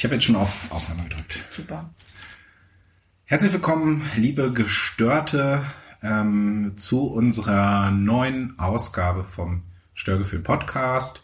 Ich 0.00 0.04
habe 0.04 0.14
jetzt 0.14 0.24
schon 0.24 0.36
auf 0.36 0.72
Aufnahme 0.72 1.02
gedrückt. 1.02 1.44
Super. 1.54 1.90
Herzlich 3.26 3.52
willkommen, 3.52 4.10
liebe 4.16 4.50
Gestörte, 4.50 5.62
ähm, 6.02 6.72
zu 6.76 7.08
unserer 7.08 7.90
neuen 7.90 8.58
Ausgabe 8.58 9.24
vom 9.24 9.62
Störgefühl 9.92 10.38
Podcast. 10.38 11.20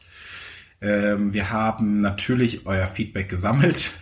Ähm, 0.82 1.32
wir 1.32 1.50
haben 1.50 2.00
natürlich 2.00 2.66
euer 2.66 2.86
Feedback 2.86 3.30
gesammelt. 3.30 3.92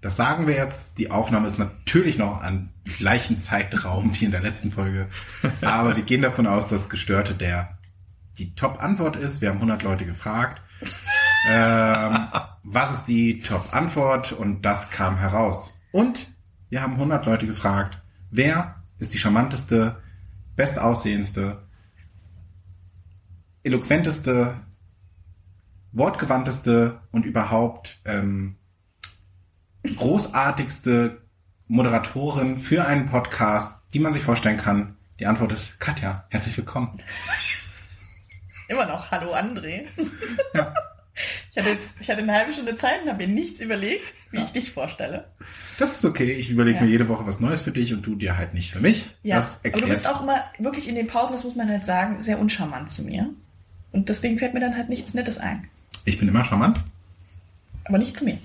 Das 0.00 0.16
sagen 0.16 0.48
wir 0.48 0.56
jetzt. 0.56 0.98
Die 0.98 1.12
Aufnahme 1.12 1.46
ist 1.46 1.60
natürlich 1.60 2.18
noch 2.18 2.42
an 2.42 2.70
gleichen 2.98 3.38
Zeitraum 3.38 4.18
wie 4.18 4.24
in 4.24 4.32
der 4.32 4.42
letzten 4.42 4.72
Folge. 4.72 5.06
Aber 5.60 5.94
wir 5.94 6.02
gehen 6.02 6.22
davon 6.22 6.48
aus, 6.48 6.66
dass 6.66 6.88
Gestörte 6.88 7.34
der 7.34 7.78
die 8.36 8.56
Top-Antwort 8.56 9.14
ist. 9.14 9.42
Wir 9.42 9.50
haben 9.50 9.58
100 9.58 9.84
Leute 9.84 10.06
gefragt. 10.06 10.60
Ähm, 11.46 12.28
was 12.64 12.92
ist 12.92 13.04
die 13.04 13.40
Top-Antwort? 13.40 14.32
Und 14.32 14.62
das 14.62 14.90
kam 14.90 15.18
heraus. 15.18 15.78
Und 15.92 16.26
wir 16.68 16.82
haben 16.82 16.94
100 16.94 17.24
Leute 17.26 17.46
gefragt, 17.46 18.02
wer 18.30 18.82
ist 18.98 19.14
die 19.14 19.18
charmanteste, 19.18 20.02
bestaussehendste, 20.56 21.62
eloquenteste, 23.62 24.56
wortgewandteste 25.92 27.00
und 27.10 27.24
überhaupt 27.24 28.00
ähm, 28.04 28.56
großartigste 29.96 31.22
Moderatorin 31.66 32.56
für 32.58 32.86
einen 32.86 33.06
Podcast, 33.06 33.78
die 33.94 34.00
man 34.00 34.12
sich 34.12 34.22
vorstellen 34.22 34.56
kann. 34.56 34.96
Die 35.20 35.26
Antwort 35.26 35.52
ist 35.52 35.80
Katja. 35.80 36.26
Herzlich 36.30 36.56
willkommen. 36.56 37.02
Immer 38.68 38.86
noch. 38.86 39.10
Hallo 39.10 39.34
André. 39.34 39.86
Ja. 40.54 40.74
Ich 41.50 41.58
hatte, 41.58 41.78
ich 42.00 42.10
hatte 42.10 42.22
eine 42.22 42.32
halbe 42.32 42.52
Stunde 42.52 42.76
Zeit 42.76 43.02
und 43.02 43.08
habe 43.08 43.26
mir 43.26 43.32
nichts 43.32 43.60
überlegt, 43.60 44.14
wie 44.30 44.38
ja. 44.38 44.44
ich 44.44 44.50
dich 44.50 44.72
vorstelle. 44.72 45.26
Das 45.78 45.94
ist 45.94 46.04
okay. 46.04 46.32
Ich 46.32 46.50
überlege 46.50 46.78
ja. 46.78 46.84
mir 46.84 46.90
jede 46.90 47.08
Woche 47.08 47.26
was 47.26 47.40
Neues 47.40 47.62
für 47.62 47.72
dich 47.72 47.92
und 47.92 48.06
du 48.06 48.14
dir 48.14 48.36
halt 48.36 48.54
nicht 48.54 48.72
für 48.72 48.80
mich. 48.80 49.06
Ja, 49.22 49.36
das 49.36 49.60
aber 49.64 49.80
du 49.80 49.88
bist 49.88 50.06
auch 50.06 50.22
immer 50.22 50.44
wirklich 50.58 50.88
in 50.88 50.94
den 50.94 51.06
Pausen, 51.06 51.32
das 51.32 51.44
muss 51.44 51.56
man 51.56 51.68
halt 51.68 51.84
sagen, 51.84 52.20
sehr 52.22 52.38
uncharmant 52.38 52.90
zu 52.90 53.02
mir. 53.02 53.30
Und 53.92 54.08
deswegen 54.08 54.38
fällt 54.38 54.54
mir 54.54 54.60
dann 54.60 54.76
halt 54.76 54.88
nichts 54.88 55.14
Nettes 55.14 55.38
ein. 55.38 55.68
Ich 56.04 56.18
bin 56.18 56.28
immer 56.28 56.44
charmant. 56.44 56.80
Aber 57.84 57.98
nicht 57.98 58.16
zu 58.16 58.24
mir. 58.24 58.38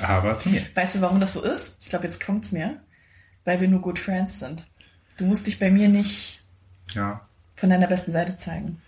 Aber 0.00 0.38
zu 0.38 0.48
mir. 0.48 0.64
Weißt 0.74 0.96
du, 0.96 1.00
warum 1.00 1.20
das 1.20 1.32
so 1.32 1.42
ist? 1.42 1.76
Ich 1.80 1.88
glaube, 1.88 2.06
jetzt 2.06 2.24
kommt's 2.24 2.52
mir. 2.52 2.80
Weil 3.44 3.60
wir 3.60 3.68
nur 3.68 3.80
good 3.80 3.98
friends 3.98 4.38
sind. 4.38 4.64
Du 5.16 5.24
musst 5.26 5.46
dich 5.46 5.58
bei 5.58 5.70
mir 5.70 5.88
nicht 5.88 6.40
ja. 6.92 7.20
von 7.56 7.70
deiner 7.70 7.86
besten 7.86 8.12
Seite 8.12 8.38
zeigen. 8.38 8.80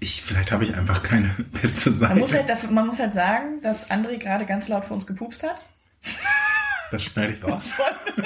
Ich, 0.00 0.22
vielleicht 0.22 0.52
habe 0.52 0.64
ich 0.64 0.74
einfach 0.74 1.02
keine 1.02 1.28
beste 1.52 1.90
Seite. 1.90 2.14
Man 2.14 2.20
muss, 2.20 2.32
halt 2.32 2.48
dafür, 2.48 2.70
man 2.70 2.86
muss 2.86 2.98
halt 2.98 3.14
sagen, 3.14 3.60
dass 3.62 3.90
André 3.90 4.18
gerade 4.18 4.46
ganz 4.46 4.68
laut 4.68 4.84
vor 4.84 4.96
uns 4.96 5.06
gepupst 5.06 5.42
hat. 5.42 5.58
Das 6.90 7.02
schneide 7.02 7.32
ich 7.32 7.42
raus. 7.42 7.72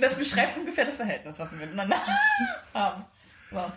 das 0.00 0.14
beschreibt 0.16 0.58
ungefähr 0.58 0.84
das 0.84 0.96
Verhältnis, 0.96 1.38
was 1.38 1.52
wir 1.52 1.58
miteinander 1.58 1.96
haben. 2.74 3.04
Wow. 3.50 3.72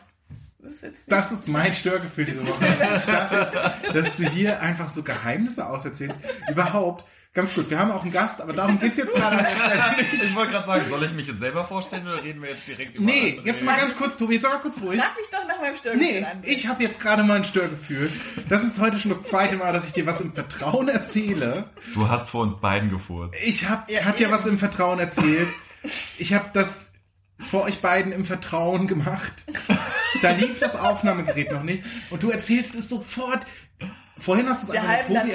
Das 0.60 0.74
ist, 0.74 0.96
das 1.08 1.32
ist 1.32 1.48
mein 1.48 1.74
Störgefühl 1.74 2.26
diese 2.26 2.46
Woche. 2.46 2.66
Das, 2.78 3.94
dass 3.94 4.18
du 4.18 4.30
hier 4.30 4.62
einfach 4.62 4.90
so 4.90 5.04
Geheimnisse 5.04 5.68
auserzählst. 5.68 6.20
Überhaupt. 6.50 7.06
Ganz 7.34 7.54
kurz, 7.54 7.70
wir 7.70 7.80
haben 7.80 7.92
auch 7.92 8.04
einen 8.04 8.12
Gast, 8.12 8.42
aber 8.42 8.52
darum 8.52 8.78
geht's 8.78 8.98
jetzt 8.98 9.16
gerade 9.16 9.38
an 9.38 9.46
der 9.46 9.56
Stelle 9.56 9.84
nicht. 10.12 10.24
Ich 10.26 10.36
wollte 10.36 10.52
gerade 10.52 10.68
sagen, 10.68 10.86
soll 10.90 11.06
ich 11.06 11.14
mich 11.14 11.28
jetzt 11.28 11.40
selber 11.40 11.64
vorstellen 11.64 12.06
oder 12.06 12.22
reden 12.22 12.42
wir 12.42 12.50
jetzt 12.50 12.68
direkt 12.68 12.96
über 12.96 13.06
Nee, 13.06 13.30
andere? 13.38 13.48
jetzt 13.48 13.64
mal 13.64 13.78
ganz 13.78 13.96
kurz, 13.96 14.18
Tobi, 14.18 14.34
jetzt 14.34 14.42
sag 14.44 14.52
mal 14.54 14.60
kurz 14.60 14.78
ruhig. 14.82 15.00
Frag 15.00 15.16
mich 15.16 15.28
doch 15.32 15.48
nach 15.48 15.62
meinem 15.62 15.78
Störgefühl 15.78 16.12
Nee, 16.20 16.26
an. 16.26 16.40
ich 16.44 16.68
habe 16.68 16.84
jetzt 16.84 17.00
gerade 17.00 17.24
mal 17.24 17.38
ein 17.38 17.46
Störgefühl. 17.46 18.12
Das 18.50 18.66
ist 18.66 18.80
heute 18.82 19.00
schon 19.00 19.12
das 19.12 19.24
zweite 19.24 19.56
Mal, 19.56 19.72
dass 19.72 19.86
ich 19.86 19.94
dir 19.94 20.06
was 20.06 20.20
im 20.20 20.34
Vertrauen 20.34 20.90
erzähle. 20.90 21.70
Du 21.94 22.10
hast 22.10 22.30
vor 22.30 22.42
uns 22.42 22.60
beiden 22.60 22.90
gefurzt. 22.90 23.34
Ich 23.46 23.70
hab, 23.70 23.90
ja, 23.90 24.04
hat 24.04 24.20
ja 24.20 24.30
was 24.30 24.46
im 24.46 24.60
Vertrauen 24.60 25.00
erzählt. 25.00 25.48
Ich 26.18 26.34
habe 26.34 26.50
das 26.52 26.92
vor 27.40 27.64
euch 27.64 27.80
beiden 27.80 28.12
im 28.12 28.26
Vertrauen 28.26 28.88
gemacht. 28.88 29.32
Da 30.22 30.32
lief 30.32 30.60
das 30.60 30.76
Aufnahmegerät 30.76 31.50
noch 31.54 31.64
nicht. 31.64 31.82
Und 32.10 32.24
du 32.24 32.30
erzählst 32.30 32.76
es 32.76 32.90
sofort. 32.90 33.40
Vorhin 34.18 34.50
hast 34.50 34.64
du 34.68 34.74
es 34.74 34.78
einfach 34.78 35.08
Tobi, 35.08 35.32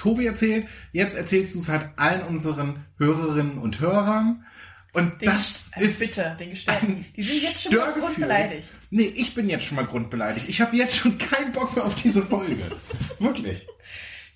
Tobi 0.00 0.26
erzählt. 0.26 0.66
Jetzt 0.92 1.16
erzählst 1.16 1.54
du 1.54 1.58
es 1.58 1.68
halt 1.68 1.90
allen 1.96 2.22
unseren 2.22 2.84
Hörerinnen 2.98 3.58
und 3.58 3.80
Hörern. 3.80 4.44
Und 4.92 5.20
den, 5.20 5.26
das 5.26 5.70
also 5.72 5.88
ist 5.88 6.00
bitte, 6.00 6.36
den 6.38 6.50
Gestörten. 6.50 7.04
Die 7.16 7.22
sind 7.22 7.42
jetzt 7.42 7.62
schon 7.62 7.76
mal 7.76 7.92
grundbeleidigt. 7.92 8.68
Nee, 8.90 9.12
ich 9.14 9.34
bin 9.34 9.48
jetzt 9.48 9.66
schon 9.66 9.76
mal 9.76 9.84
grundbeleidigt. 9.84 10.48
Ich 10.48 10.60
habe 10.60 10.76
jetzt 10.76 10.96
schon 10.96 11.16
keinen 11.16 11.52
Bock 11.52 11.76
mehr 11.76 11.84
auf 11.84 11.94
diese 11.94 12.22
Folge. 12.22 12.64
Wirklich. 13.20 13.66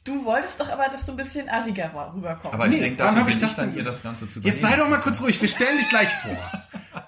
Du 0.04 0.24
wolltest 0.24 0.60
doch 0.60 0.68
aber, 0.68 0.84
dass 0.92 1.06
du 1.06 1.12
ein 1.12 1.16
bisschen 1.16 1.48
assiger 1.48 1.90
rüberkommst. 2.14 2.54
Aber 2.54 2.66
ich 2.66 2.72
nee, 2.72 2.80
denke, 2.80 2.98
dann 2.98 3.16
habe 3.16 3.30
ich 3.30 3.38
das 3.38 3.56
dann, 3.56 3.74
ihr 3.74 3.82
das 3.82 4.02
Ganze 4.02 4.28
zu 4.28 4.38
Jetzt 4.40 4.60
sei 4.60 4.76
doch 4.76 4.88
mal 4.88 4.98
kurz 4.98 5.20
ruhig. 5.22 5.40
Wir 5.40 5.48
stellen 5.48 5.78
dich 5.78 5.88
gleich 5.88 6.12
vor. 6.22 6.52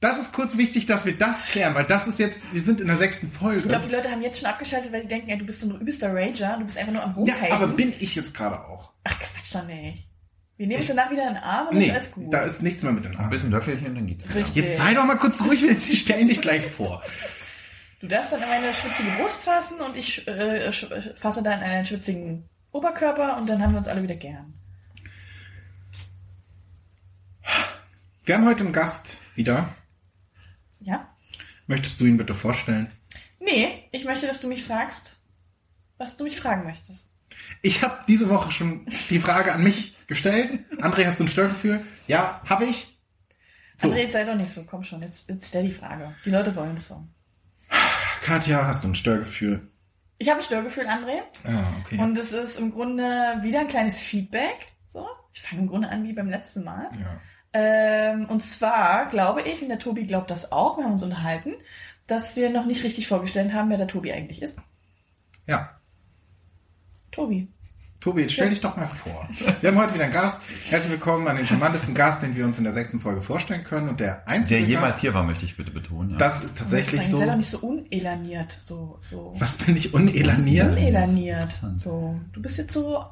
Das 0.00 0.18
ist 0.18 0.32
kurz 0.32 0.58
wichtig, 0.58 0.84
dass 0.86 1.06
wir 1.06 1.16
das 1.16 1.42
klären, 1.44 1.74
weil 1.74 1.84
das 1.84 2.06
ist 2.06 2.18
jetzt, 2.18 2.40
wir 2.52 2.60
sind 2.60 2.80
in 2.82 2.86
der 2.86 2.98
sechsten 2.98 3.30
Folge. 3.30 3.60
Ich 3.60 3.68
glaube, 3.68 3.86
die 3.86 3.94
Leute 3.94 4.10
haben 4.10 4.20
jetzt 4.20 4.38
schon 4.38 4.48
abgeschaltet, 4.48 4.92
weil 4.92 5.02
die 5.02 5.08
denken, 5.08 5.30
ey, 5.30 5.38
du 5.38 5.46
bist 5.46 5.60
so 5.60 5.70
ein 5.70 5.80
übelster 5.80 6.14
Rager, 6.14 6.56
du 6.58 6.66
bist 6.66 6.76
einfach 6.76 6.92
nur 6.92 7.02
am 7.02 7.16
Hochhalten. 7.16 7.48
Ja, 7.48 7.54
aber 7.54 7.68
bin 7.68 7.94
ich 7.98 8.14
jetzt 8.14 8.34
gerade 8.34 8.60
auch. 8.60 8.92
Ach, 9.04 9.18
Quatsch 9.18 9.54
doch 9.54 9.64
nicht. 9.64 10.06
Wir 10.58 10.66
nehmen 10.66 10.80
es 10.80 10.86
danach 10.86 11.10
wieder 11.10 11.28
in 11.28 11.34
den 11.34 11.42
Arm 11.42 11.68
und 11.68 11.76
nee, 11.76 11.86
ist 11.86 11.92
alles 11.92 12.10
gut. 12.10 12.32
da 12.32 12.42
ist 12.42 12.62
nichts 12.62 12.82
mehr 12.82 12.92
mit 12.92 13.04
den 13.04 13.12
Armen. 13.12 13.24
Ein 13.24 13.30
bisschen 13.30 13.50
Löffelchen, 13.50 13.94
dann 13.94 14.06
geht's 14.06 14.28
wieder. 14.28 14.46
Jetzt 14.54 14.76
sei 14.76 14.94
doch 14.94 15.04
mal 15.04 15.16
kurz 15.16 15.42
ruhig, 15.42 15.62
wir 15.62 15.94
stellen 15.94 16.28
dich 16.28 16.40
gleich 16.40 16.66
vor. 16.66 17.02
Du 18.00 18.06
darfst 18.06 18.32
dann 18.32 18.42
in 18.42 18.48
meine 18.48 18.72
schwitzige 18.72 19.10
Brust 19.18 19.40
fassen 19.40 19.80
und 19.80 19.96
ich 19.96 20.26
äh, 20.28 20.70
fasse 21.16 21.42
dann 21.42 21.60
einen 21.60 21.84
schwitzigen 21.84 22.48
Oberkörper 22.72 23.38
und 23.38 23.46
dann 23.48 23.62
haben 23.62 23.72
wir 23.72 23.78
uns 23.78 23.88
alle 23.88 24.02
wieder 24.02 24.16
gern. 24.16 24.54
Wir 28.24 28.34
haben 28.34 28.46
heute 28.46 28.64
einen 28.64 28.72
Gast 28.72 29.18
wieder. 29.34 29.74
Ja? 30.86 31.14
Möchtest 31.66 32.00
du 32.00 32.06
ihn 32.06 32.16
bitte 32.16 32.34
vorstellen? 32.34 32.90
Nee, 33.40 33.88
ich 33.90 34.04
möchte, 34.04 34.26
dass 34.26 34.40
du 34.40 34.48
mich 34.48 34.64
fragst, 34.64 35.16
was 35.98 36.16
du 36.16 36.24
mich 36.24 36.40
fragen 36.40 36.64
möchtest. 36.64 37.10
Ich 37.60 37.82
habe 37.82 38.04
diese 38.08 38.28
Woche 38.30 38.52
schon 38.52 38.86
die 39.10 39.18
Frage 39.18 39.52
an 39.52 39.62
mich 39.62 39.96
gestellt. 40.06 40.60
André, 40.78 41.04
hast 41.04 41.18
du 41.18 41.24
ein 41.24 41.28
Störgefühl? 41.28 41.84
Ja, 42.06 42.40
habe 42.48 42.64
ich. 42.64 42.98
So. 43.76 43.90
André, 43.90 44.10
sei 44.10 44.24
doch 44.24 44.36
nicht 44.36 44.52
so. 44.52 44.64
Komm 44.64 44.84
schon, 44.84 45.02
jetzt, 45.02 45.28
jetzt 45.28 45.48
stell 45.48 45.64
die 45.64 45.72
Frage. 45.72 46.14
Die 46.24 46.30
Leute 46.30 46.54
wollen 46.54 46.76
es 46.76 46.88
so. 46.88 47.06
Katja, 48.22 48.64
hast 48.64 48.84
du 48.84 48.88
ein 48.88 48.94
Störgefühl? 48.94 49.68
Ich 50.18 50.28
habe 50.30 50.40
ein 50.40 50.44
Störgefühl, 50.44 50.86
André. 50.86 51.22
Ah, 51.44 51.64
okay. 51.80 51.98
Und 51.98 52.16
es 52.16 52.32
ist 52.32 52.58
im 52.58 52.70
Grunde 52.70 53.02
wieder 53.42 53.60
ein 53.60 53.68
kleines 53.68 53.98
Feedback. 53.98 54.72
So, 54.88 55.06
ich 55.32 55.42
fange 55.42 55.62
im 55.62 55.68
Grunde 55.68 55.88
an 55.88 56.04
wie 56.04 56.12
beim 56.12 56.30
letzten 56.30 56.64
Mal. 56.64 56.88
Ja. 56.98 57.20
Ähm, 57.52 58.26
und 58.26 58.44
zwar 58.44 59.06
glaube 59.06 59.42
ich, 59.42 59.62
und 59.62 59.68
der 59.68 59.78
Tobi 59.78 60.06
glaubt 60.06 60.30
das 60.30 60.52
auch, 60.52 60.76
wir 60.76 60.84
haben 60.84 60.92
uns 60.92 61.02
unterhalten, 61.02 61.54
dass 62.06 62.36
wir 62.36 62.50
noch 62.50 62.66
nicht 62.66 62.84
richtig 62.84 63.08
vorgestellt 63.08 63.52
haben, 63.52 63.70
wer 63.70 63.78
der 63.78 63.88
Tobi 63.88 64.12
eigentlich 64.12 64.42
ist. 64.42 64.56
Ja. 65.46 65.70
Tobi. 67.10 67.48
Tobi, 68.00 68.22
jetzt 68.22 68.34
stell 68.34 68.46
ja. 68.46 68.50
dich 68.50 68.60
doch 68.60 68.76
mal 68.76 68.86
vor. 68.86 69.28
Wir 69.60 69.70
haben 69.70 69.78
heute 69.78 69.94
wieder 69.94 70.04
einen 70.04 70.12
Gast. 70.12 70.36
Herzlich 70.68 70.92
willkommen 70.92 71.26
an 71.26 71.36
den 71.36 71.46
charmantesten 71.46 71.94
Gast, 71.94 72.22
den 72.22 72.36
wir 72.36 72.44
uns 72.44 72.58
in 72.58 72.64
der 72.64 72.72
sechsten 72.72 73.00
Folge 73.00 73.20
vorstellen 73.20 73.64
können. 73.64 73.88
Und 73.88 73.98
der 73.98 74.28
einzige 74.28 74.60
Der 74.60 74.68
jemals 74.68 74.90
Gast, 74.90 75.00
hier 75.00 75.14
war, 75.14 75.24
möchte 75.24 75.44
ich 75.44 75.56
bitte 75.56 75.72
betonen. 75.72 76.10
Ja. 76.10 76.16
Das 76.16 76.44
ist 76.44 76.56
tatsächlich 76.56 77.00
sagen, 77.00 77.10
so. 77.10 77.18
Sei 77.18 77.26
doch 77.26 77.36
nicht 77.36 77.50
so 77.50 77.58
unelaniert. 77.58 78.58
So, 78.62 78.98
so. 79.00 79.34
Was 79.38 79.56
bin 79.56 79.76
ich 79.76 79.92
unelaniert? 79.92 80.76
Unelaniert. 80.76 81.50
So. 81.74 82.20
Du 82.32 82.42
bist 82.42 82.58
jetzt 82.58 82.74
so. 82.74 83.04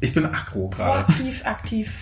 Ich 0.00 0.14
bin 0.14 0.24
aggro 0.24 0.70
gerade. 0.70 1.00
Aktiv, 1.00 1.44
aktiv. 1.44 1.92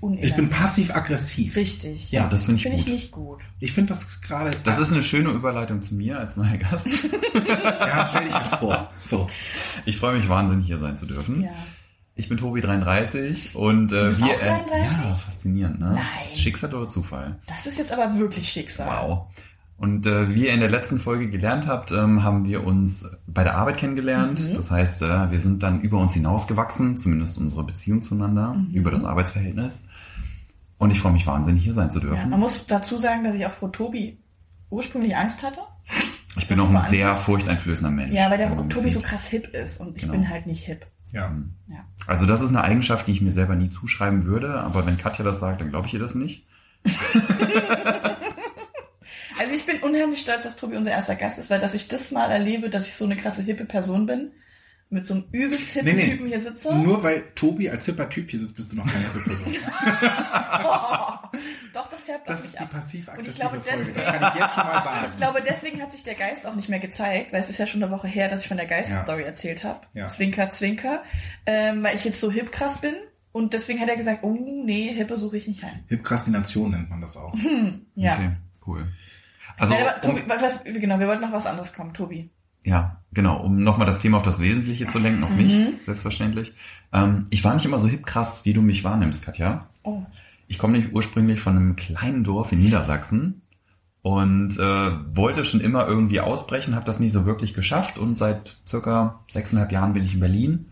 Unehrlich. 0.00 0.30
Ich 0.30 0.36
bin 0.36 0.48
passiv-aggressiv. 0.48 1.56
Richtig. 1.56 2.10
Ja, 2.12 2.28
das 2.28 2.44
finde 2.44 2.56
ich, 2.56 2.62
find 2.62 2.76
gut. 2.76 2.86
ich 2.86 2.92
nicht 2.92 3.10
gut. 3.10 3.40
Ich 3.58 3.72
finde 3.72 3.94
das 3.94 4.20
gerade. 4.20 4.52
Das 4.62 4.78
ist 4.78 4.92
eine 4.92 5.02
schöne 5.02 5.30
Überleitung 5.30 5.82
zu 5.82 5.94
mir 5.94 6.18
als 6.18 6.36
neuer 6.36 6.56
Gast. 6.56 6.86
ja, 7.48 8.06
stell 8.08 8.24
dich 8.24 8.32
mir 8.32 8.58
vor. 8.58 8.90
So. 9.02 9.28
Ich 9.86 9.96
freue 9.96 10.16
mich 10.16 10.28
wahnsinnig, 10.28 10.66
hier 10.66 10.78
sein 10.78 10.96
zu 10.96 11.06
dürfen. 11.06 11.42
Ja. 11.42 11.50
Ich 12.14 12.28
bin 12.28 12.36
Tobi 12.36 12.60
33 12.60 13.54
und 13.54 13.92
äh, 13.92 14.18
wir. 14.18 14.26
Auch 14.26 14.40
33? 14.40 14.74
Äh, 14.74 14.82
ja, 14.82 15.14
faszinierend, 15.14 15.80
ne? 15.80 15.92
Nein. 15.94 16.24
Ist 16.24 16.40
Schicksal 16.40 16.74
oder 16.74 16.88
Zufall? 16.88 17.36
Das 17.46 17.66
ist 17.66 17.78
jetzt 17.78 17.92
aber 17.92 18.16
wirklich 18.18 18.48
Schicksal. 18.50 18.88
Wow. 18.88 19.26
Und 19.78 20.06
äh, 20.06 20.34
wie 20.34 20.46
ihr 20.46 20.52
in 20.52 20.58
der 20.58 20.70
letzten 20.70 20.98
Folge 20.98 21.30
gelernt 21.30 21.68
habt, 21.68 21.92
ähm, 21.92 22.24
haben 22.24 22.44
wir 22.44 22.66
uns 22.66 23.08
bei 23.28 23.44
der 23.44 23.56
Arbeit 23.56 23.76
kennengelernt. 23.76 24.50
Mhm. 24.50 24.54
Das 24.54 24.72
heißt, 24.72 25.02
äh, 25.02 25.30
wir 25.30 25.38
sind 25.38 25.62
dann 25.62 25.80
über 25.82 25.98
uns 25.98 26.14
hinausgewachsen, 26.14 26.96
zumindest 26.96 27.38
unsere 27.38 27.62
Beziehung 27.62 28.02
zueinander, 28.02 28.54
mhm. 28.54 28.74
über 28.74 28.90
das 28.90 29.04
Arbeitsverhältnis. 29.04 29.80
Und 30.78 30.90
ich 30.90 31.00
freue 31.00 31.12
mich 31.12 31.28
wahnsinnig, 31.28 31.62
hier 31.62 31.74
sein 31.74 31.92
zu 31.92 32.00
dürfen. 32.00 32.16
Ja, 32.16 32.26
man 32.26 32.40
muss 32.40 32.66
dazu 32.66 32.98
sagen, 32.98 33.22
dass 33.22 33.36
ich 33.36 33.46
auch 33.46 33.52
vor 33.52 33.70
Tobi 33.70 34.18
ursprünglich 34.70 35.16
Angst 35.16 35.44
hatte. 35.44 35.60
Ich 36.36 36.48
bin 36.48 36.58
auch 36.58 36.68
ein 36.68 36.80
sehr 36.82 37.14
furchteinflößender 37.16 37.90
Mensch. 37.90 38.12
Ja, 38.12 38.30
weil 38.30 38.38
der 38.38 38.68
Tobi 38.68 38.92
so 38.92 39.00
krass 39.00 39.24
hip 39.24 39.54
ist 39.54 39.80
und 39.80 39.96
ich 39.96 40.02
genau. 40.02 40.14
bin 40.14 40.28
halt 40.28 40.46
nicht 40.46 40.64
hip. 40.64 40.86
Ja. 41.12 41.32
ja. 41.68 41.84
Also 42.06 42.26
das 42.26 42.42
ist 42.42 42.50
eine 42.50 42.62
Eigenschaft, 42.62 43.06
die 43.06 43.12
ich 43.12 43.20
mir 43.20 43.30
selber 43.30 43.54
nie 43.54 43.70
zuschreiben 43.70 44.26
würde, 44.26 44.60
aber 44.60 44.86
wenn 44.86 44.98
Katja 44.98 45.24
das 45.24 45.40
sagt, 45.40 45.60
dann 45.60 45.70
glaube 45.70 45.86
ich 45.86 45.94
ihr 45.94 46.00
das 46.00 46.14
nicht. 46.14 46.46
also 49.38 49.54
ich 49.54 49.64
bin 49.66 49.78
unheimlich 49.80 50.20
stolz, 50.20 50.42
dass 50.44 50.56
Tobi 50.56 50.76
unser 50.76 50.90
erster 50.90 51.14
Gast 51.16 51.38
ist, 51.38 51.50
weil 51.50 51.60
dass 51.60 51.74
ich 51.74 51.88
das 51.88 52.10
mal 52.10 52.30
erlebe, 52.30 52.68
dass 52.70 52.86
ich 52.86 52.94
so 52.94 53.04
eine 53.04 53.16
krasse 53.16 53.42
hippe 53.42 53.64
Person 53.64 54.06
bin 54.06 54.32
mit 54.90 55.06
so 55.06 55.14
einem 55.14 55.24
übelst 55.32 55.68
hippen 55.72 55.96
Nee, 55.96 56.02
nee. 56.02 56.10
Typen 56.12 56.28
hier 56.28 56.40
sitze. 56.42 56.74
Nur 56.74 57.02
weil 57.02 57.22
Tobi 57.34 57.68
als 57.68 57.84
hipper 57.84 58.08
Typ 58.08 58.30
hier 58.30 58.40
sitzt, 58.40 58.56
bist 58.56 58.72
du 58.72 58.76
noch 58.76 58.86
keine 58.86 59.04
hippe 59.04 59.18
Person. 59.20 59.54
Doch, 61.74 61.88
das 61.90 62.02
färbt 62.02 62.28
Das 62.28 62.44
ist 62.44 62.58
die 62.58 62.64
passiv-aggressive 62.64 63.18
Und 63.18 63.28
ich 63.28 63.36
glaube, 63.36 63.60
Folge. 63.60 63.84
des- 63.84 63.94
Das 63.94 64.04
kann 64.06 64.32
ich 64.34 64.40
jetzt 64.40 64.54
schon 64.54 64.64
mal 64.64 64.82
sagen. 64.82 65.06
Ich 65.10 65.16
glaube, 65.18 65.42
deswegen 65.46 65.82
hat 65.82 65.92
sich 65.92 66.02
der 66.02 66.14
Geist 66.14 66.46
auch 66.46 66.54
nicht 66.54 66.68
mehr 66.68 66.78
gezeigt, 66.78 67.32
weil 67.32 67.40
es 67.42 67.50
ist 67.50 67.58
ja 67.58 67.66
schon 67.66 67.82
eine 67.82 67.92
Woche 67.92 68.08
her, 68.08 68.28
dass 68.28 68.42
ich 68.42 68.48
von 68.48 68.56
der 68.56 68.66
Geist-Story 68.66 69.22
erzählt 69.22 69.62
habe. 69.64 69.80
Ja. 69.94 70.08
Zwinker, 70.08 70.50
zwinker. 70.50 71.02
Ähm, 71.46 71.82
weil 71.82 71.94
ich 71.96 72.04
jetzt 72.04 72.20
so 72.20 72.30
hip 72.30 72.50
krass 72.52 72.78
bin. 72.80 72.94
Und 73.32 73.52
deswegen 73.52 73.80
hat 73.80 73.88
er 73.90 73.96
gesagt, 73.96 74.20
oh 74.24 74.32
nee, 74.64 74.92
Hippe 74.94 75.16
suche 75.16 75.36
ich 75.36 75.46
nicht 75.46 75.62
ein. 75.62 75.84
Hipkrastination 75.88 76.70
nennt 76.70 76.88
man 76.90 77.00
das 77.02 77.16
auch. 77.16 77.34
Ja. 77.94 78.14
Okay, 78.14 78.30
cool. 78.66 78.88
Also, 79.56 79.74
Nein, 79.74 79.84
aber, 79.88 80.08
um, 80.08 80.16
Tobi, 80.16 80.28
was, 80.28 80.64
genau, 80.64 80.98
wir 81.00 81.06
wollten 81.08 81.22
noch 81.22 81.32
was 81.32 81.46
anderes 81.46 81.72
kommen, 81.72 81.94
Tobi. 81.94 82.30
ja, 82.64 83.00
genau, 83.12 83.40
um 83.42 83.62
nochmal 83.62 83.86
das 83.86 83.98
Thema 83.98 84.18
auf 84.18 84.22
das 84.22 84.40
Wesentliche 84.40 84.86
zu 84.86 84.98
lenken, 84.98 85.24
auf 85.24 85.30
mich, 85.30 85.56
Mhm. 85.56 85.74
selbstverständlich. 85.80 86.52
Ähm, 86.92 87.26
ich 87.30 87.42
war 87.44 87.54
nicht 87.54 87.64
immer 87.64 87.78
so 87.78 87.88
hip 87.88 88.04
krass, 88.06 88.44
wie 88.44 88.52
du 88.52 88.60
mich 88.62 88.84
wahrnimmst, 88.84 89.24
Katja. 89.24 89.68
Oh. 89.82 90.02
Ich 90.48 90.58
komme 90.58 90.74
nämlich 90.74 90.92
ursprünglich 90.94 91.40
von 91.40 91.56
einem 91.56 91.76
kleinen 91.76 92.24
Dorf 92.24 92.52
in 92.52 92.58
Niedersachsen 92.60 93.42
und 94.02 94.58
äh, 94.58 95.16
wollte 95.16 95.44
schon 95.44 95.60
immer 95.60 95.86
irgendwie 95.86 96.20
ausbrechen, 96.20 96.74
habe 96.74 96.84
das 96.86 97.00
nie 97.00 97.08
so 97.10 97.26
wirklich 97.26 97.52
geschafft 97.54 97.98
und 97.98 98.18
seit 98.18 98.58
circa 98.66 99.20
sechseinhalb 99.28 99.72
Jahren 99.72 99.92
bin 99.92 100.04
ich 100.04 100.14
in 100.14 100.20
Berlin. 100.20 100.66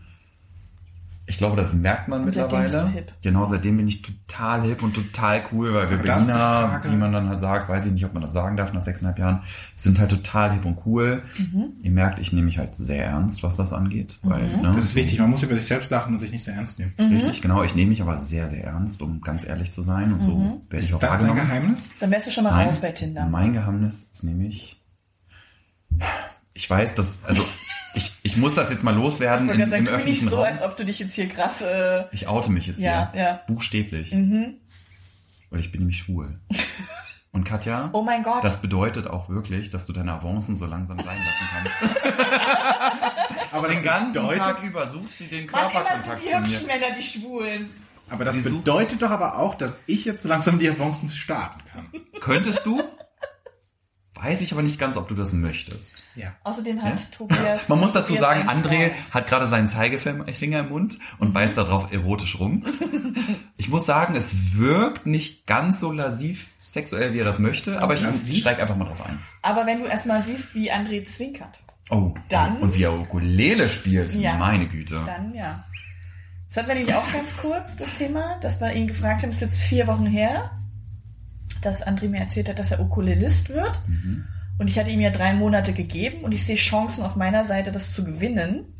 Ich 1.29 1.37
glaube, 1.37 1.57
das 1.57 1.73
merkt 1.73 2.07
man 2.07 2.23
Und 2.23 2.33
seitdem 2.33 2.61
mittlerweile. 2.61 2.85
bist 2.85 2.95
du 2.95 2.99
hip. 3.11 3.13
Genau, 3.21 3.43
seitdem 3.43 3.75
bin 3.75 3.87
ich 3.89 4.01
total 4.01 4.61
hip 4.63 4.81
und 4.81 4.93
total 4.95 5.43
cool, 5.51 5.73
weil 5.73 5.89
wir 5.89 5.97
Aber 5.99 6.19
ist 6.19 6.25
Berliner, 6.27 6.81
wie 6.85 6.95
man 6.95 7.11
dann 7.11 7.27
halt 7.27 7.41
sagt, 7.41 7.67
weiß 7.67 7.85
ich 7.85 7.91
nicht, 7.91 8.05
ob 8.05 8.13
man 8.13 8.21
das 8.21 8.31
sagen 8.31 8.55
darf 8.55 8.71
nach 8.71 8.81
sechseinhalb 8.81 9.19
Jahren, 9.19 9.41
sind 9.75 9.99
halt 9.99 10.09
total 10.09 10.53
hip 10.53 10.63
und 10.63 10.77
cool. 10.85 11.23
Mhm. 11.37 11.73
Ihr 11.81 11.91
merkt, 11.91 12.19
ich 12.19 12.31
nehme 12.31 12.45
mich 12.45 12.57
halt 12.57 12.75
sehr 12.75 13.05
ernst, 13.05 13.43
was 13.43 13.57
das 13.57 13.73
angeht. 13.73 14.19
Weil, 14.23 14.55
ne, 14.57 14.71
Das 14.73 14.85
ist 14.85 14.95
wichtig, 14.95 15.19
man 15.19 15.29
muss 15.29 15.43
über 15.43 15.55
sich 15.55 15.65
selbst 15.65 15.91
lachen 15.91 16.13
und 16.13 16.21
sich 16.21 16.31
nicht 16.31 16.45
so 16.45 16.51
ernst 16.51 16.79
nehmen. 16.79 16.93
Mhm. 16.97 17.07
Richtig, 17.13 17.41
genau. 17.41 17.61
Ich 17.61 17.75
nehme 17.75 17.89
mich 17.89 18.01
aber 18.01 18.15
sehr, 18.15 18.47
sehr 18.47 18.63
ernst, 18.63 19.01
um 19.01 19.19
ganz 19.19 19.45
ehrlich 19.45 19.73
zu 19.73 19.81
sein. 19.81 20.13
Und 20.13 20.23
so 20.23 20.61
werde 20.69 20.81
ich 20.83 20.89
Ist 20.89 20.95
auch 20.95 20.99
das 20.99 21.09
dein 21.09 21.19
wahrgenommen. 21.27 21.41
Geheimnis? 21.45 21.89
Dann 21.99 22.09
wärst 22.11 22.27
du 22.27 22.31
schon 22.31 22.45
mal 22.45 22.51
Nein, 22.51 22.67
raus 22.69 22.77
bei 22.79 22.91
Tinder. 22.93 23.25
Mein 23.25 23.51
Geheimnis 23.51 24.09
ist 24.13 24.23
nämlich, 24.23 24.81
ich 26.57 26.69
weiß, 26.69 26.93
dass, 26.95 27.23
also 27.25 27.43
ich, 27.93 28.13
ich 28.23 28.35
muss 28.37 28.55
das 28.55 28.69
jetzt 28.69 28.83
mal 28.83 28.93
loswerden 28.95 29.47
Ich 29.47 29.53
im, 29.53 29.59
wollte 29.59 29.63
im 29.63 29.69
sagen, 29.69 29.85
tu 29.85 29.91
nicht 29.91 29.95
öffentlichen 29.95 30.27
so, 30.29 30.35
Raum. 30.37 30.45
als 30.45 30.61
ob 30.61 30.75
du 30.77 30.85
dich 30.85 30.99
jetzt 30.99 31.13
hier 31.15 31.27
krass... 31.29 31.61
Äh, 31.61 32.05
Ich 32.11 32.27
oute 32.27 32.51
mich 32.51 32.67
jetzt 32.67 32.79
Ja, 32.79 33.11
hier. 33.13 33.21
ja. 33.21 33.39
Buchstäblich. 33.47 34.11
mhm. 34.13 34.55
Weil 35.49 35.59
ich 35.61 35.71
bin 35.71 35.79
nämlich 35.81 35.99
schwul. 35.99 36.39
Und 37.31 37.43
Katja, 37.43 37.89
Oh 37.93 38.01
mein 38.01 38.23
Gott. 38.23 38.43
das 38.43 38.57
bedeutet 38.61 39.05
auch 39.07 39.29
wirklich, 39.29 39.69
dass 39.69 39.85
du 39.85 39.93
deine 39.93 40.13
Avancen 40.13 40.55
so 40.55 40.65
langsam 40.65 40.99
sein 40.99 41.17
lassen 41.23 41.45
kannst. 41.53 41.97
Aber 43.51 43.67
Den 43.67 43.83
ganzen 43.83 44.13
bedeutet, 44.13 44.39
Tag 44.39 44.63
über 44.63 44.89
sucht 44.89 45.17
sie 45.17 45.27
den 45.27 45.45
Körperkontakt 45.47 46.19
die 46.23 46.29
zu 46.29 46.29
mir. 46.31 46.39
hübschen 46.39 46.67
Männer, 46.67 46.85
die 46.97 47.01
Schwulen. 47.03 47.69
aber 48.09 48.25
das 48.25 48.35
Sie 48.35 48.49
bedeutet 48.49 49.01
doch 49.01 49.11
aber 49.11 49.37
auch, 49.37 49.55
dass 49.55 49.81
ich 49.85 50.05
jetzt 50.05 50.23
so 50.23 50.29
langsam 50.29 50.57
die 50.59 50.69
Avancen 50.69 51.09
starten 51.09 51.61
kann. 51.71 51.87
Könntest 52.19 52.65
du? 52.65 52.81
Weiß 54.21 54.41
ich 54.41 54.51
aber 54.53 54.63
nicht 54.63 54.79
ganz, 54.79 54.97
ob 54.97 55.07
du 55.07 55.15
das 55.15 55.31
möchtest. 55.33 56.03
Ja. 56.15 56.33
Außerdem 56.43 56.81
hat 56.81 57.11
Tobias... 57.11 57.67
Man 57.69 57.79
muss 57.79 57.91
dazu 57.91 58.13
Tobias 58.13 58.21
sagen, 58.21 58.49
André 58.49 58.89
Freund. 58.93 59.13
hat 59.13 59.27
gerade 59.27 59.47
seinen 59.47 59.67
Zeigefinger 59.67 60.59
im 60.61 60.69
Mund 60.69 60.97
und 61.19 61.33
beißt 61.33 61.57
darauf 61.57 61.91
erotisch 61.93 62.39
rum. 62.39 62.65
Ich 63.59 63.69
muss 63.69 63.85
sagen, 63.87 64.15
es 64.15 64.55
wirkt 64.57 65.07
nicht 65.07 65.47
ganz 65.47 65.79
so 65.79 65.91
lasiv 65.91 66.47
sexuell, 66.59 67.13
wie 67.13 67.19
er 67.19 67.25
das 67.25 67.39
möchte, 67.39 67.81
aber 67.81 67.95
ich 67.95 68.01
Lasiv? 68.03 68.37
steig 68.37 68.61
einfach 68.61 68.75
mal 68.77 68.85
drauf 68.85 69.03
ein. 69.05 69.19
Aber 69.41 69.65
wenn 69.65 69.79
du 69.79 69.85
erstmal 69.87 70.21
siehst, 70.23 70.53
wie 70.53 70.71
André 70.71 71.03
zwinkert, 71.05 71.59
Oh, 71.89 72.13
Dann- 72.29 72.57
und 72.57 72.75
wie 72.77 72.83
er 72.83 72.93
Ukulele 72.93 73.67
spielt, 73.67 74.13
Ja. 74.13 74.35
meine 74.35 74.67
Güte. 74.67 75.01
dann 75.05 75.33
ja. 75.33 75.63
Das 76.49 76.57
hatten 76.57 76.67
wir 76.67 76.75
nämlich 76.75 76.93
auch 76.95 77.11
ganz 77.11 77.35
kurz, 77.37 77.75
das 77.77 77.87
Thema, 77.97 78.37
dass 78.41 78.61
wir 78.61 78.71
ihn 78.73 78.87
gefragt 78.87 79.23
haben, 79.23 79.29
das 79.31 79.37
ist 79.37 79.41
jetzt 79.41 79.57
vier 79.57 79.87
Wochen 79.87 80.05
her, 80.05 80.51
dass 81.61 81.85
André 81.85 82.09
mir 82.09 82.19
erzählt 82.19 82.49
hat, 82.49 82.59
dass 82.59 82.71
er 82.71 82.79
Ukulelist 82.79 83.49
wird. 83.49 83.81
Mhm. 83.87 84.25
Und 84.59 84.69
ich 84.69 84.79
hatte 84.79 84.89
ihm 84.89 85.01
ja 85.01 85.11
drei 85.11 85.33
Monate 85.33 85.73
gegeben 85.73 86.23
und 86.23 86.31
ich 86.31 86.45
sehe 86.45 86.55
Chancen 86.55 87.03
auf 87.03 87.15
meiner 87.15 87.43
Seite, 87.43 87.71
das 87.71 87.91
zu 87.91 88.03
gewinnen. 88.03 88.73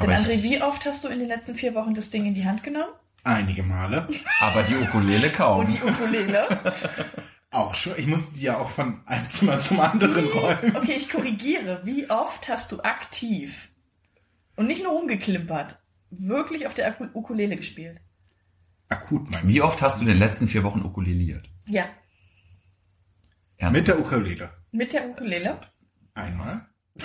Denn 0.00 0.10
Aber 0.10 0.12
André, 0.12 0.42
wie 0.42 0.60
oft 0.62 0.84
hast 0.84 1.04
du 1.04 1.08
in 1.08 1.20
den 1.20 1.28
letzten 1.28 1.54
vier 1.54 1.74
Wochen 1.74 1.94
das 1.94 2.10
Ding 2.10 2.26
in 2.26 2.34
die 2.34 2.44
Hand 2.44 2.62
genommen? 2.62 2.92
Einige 3.22 3.62
Male. 3.62 4.08
Aber 4.40 4.62
die 4.62 4.74
Ukulele 4.74 5.30
kaum. 5.30 5.60
Und 5.60 5.72
die 5.72 5.82
Ukulele? 5.82 6.46
Auch 7.50 7.74
schon. 7.74 7.94
Ich 7.96 8.06
musste 8.06 8.34
die 8.34 8.42
ja 8.42 8.58
auch 8.58 8.68
von 8.68 9.00
einem 9.06 9.28
Zimmer 9.28 9.60
zum 9.60 9.78
anderen 9.78 10.26
räumen. 10.26 10.74
Okay, 10.74 10.94
ich 10.96 11.08
korrigiere. 11.08 11.82
Wie 11.84 12.10
oft 12.10 12.48
hast 12.48 12.72
du 12.72 12.80
aktiv 12.80 13.70
und 14.56 14.66
nicht 14.66 14.82
nur 14.82 14.92
rumgeklimpert, 14.92 15.78
wirklich 16.10 16.66
auf 16.66 16.74
der 16.74 16.96
Ukulele 17.14 17.56
gespielt? 17.56 18.00
Akut, 18.88 19.30
mein 19.30 19.48
Wie 19.48 19.62
oft 19.62 19.80
hast 19.82 19.98
du 19.98 20.00
in 20.00 20.08
den 20.08 20.18
letzten 20.18 20.48
vier 20.48 20.64
Wochen 20.64 20.82
ukuleliert? 20.82 21.48
Ja, 21.66 21.86
Ernsthaft? 23.56 23.72
Mit 23.72 23.88
der 23.88 23.98
Ukulele. 23.98 24.50
mit 24.72 24.92
der 24.92 25.08
Ukulele. 25.08 25.58
Einmal. 26.14 26.66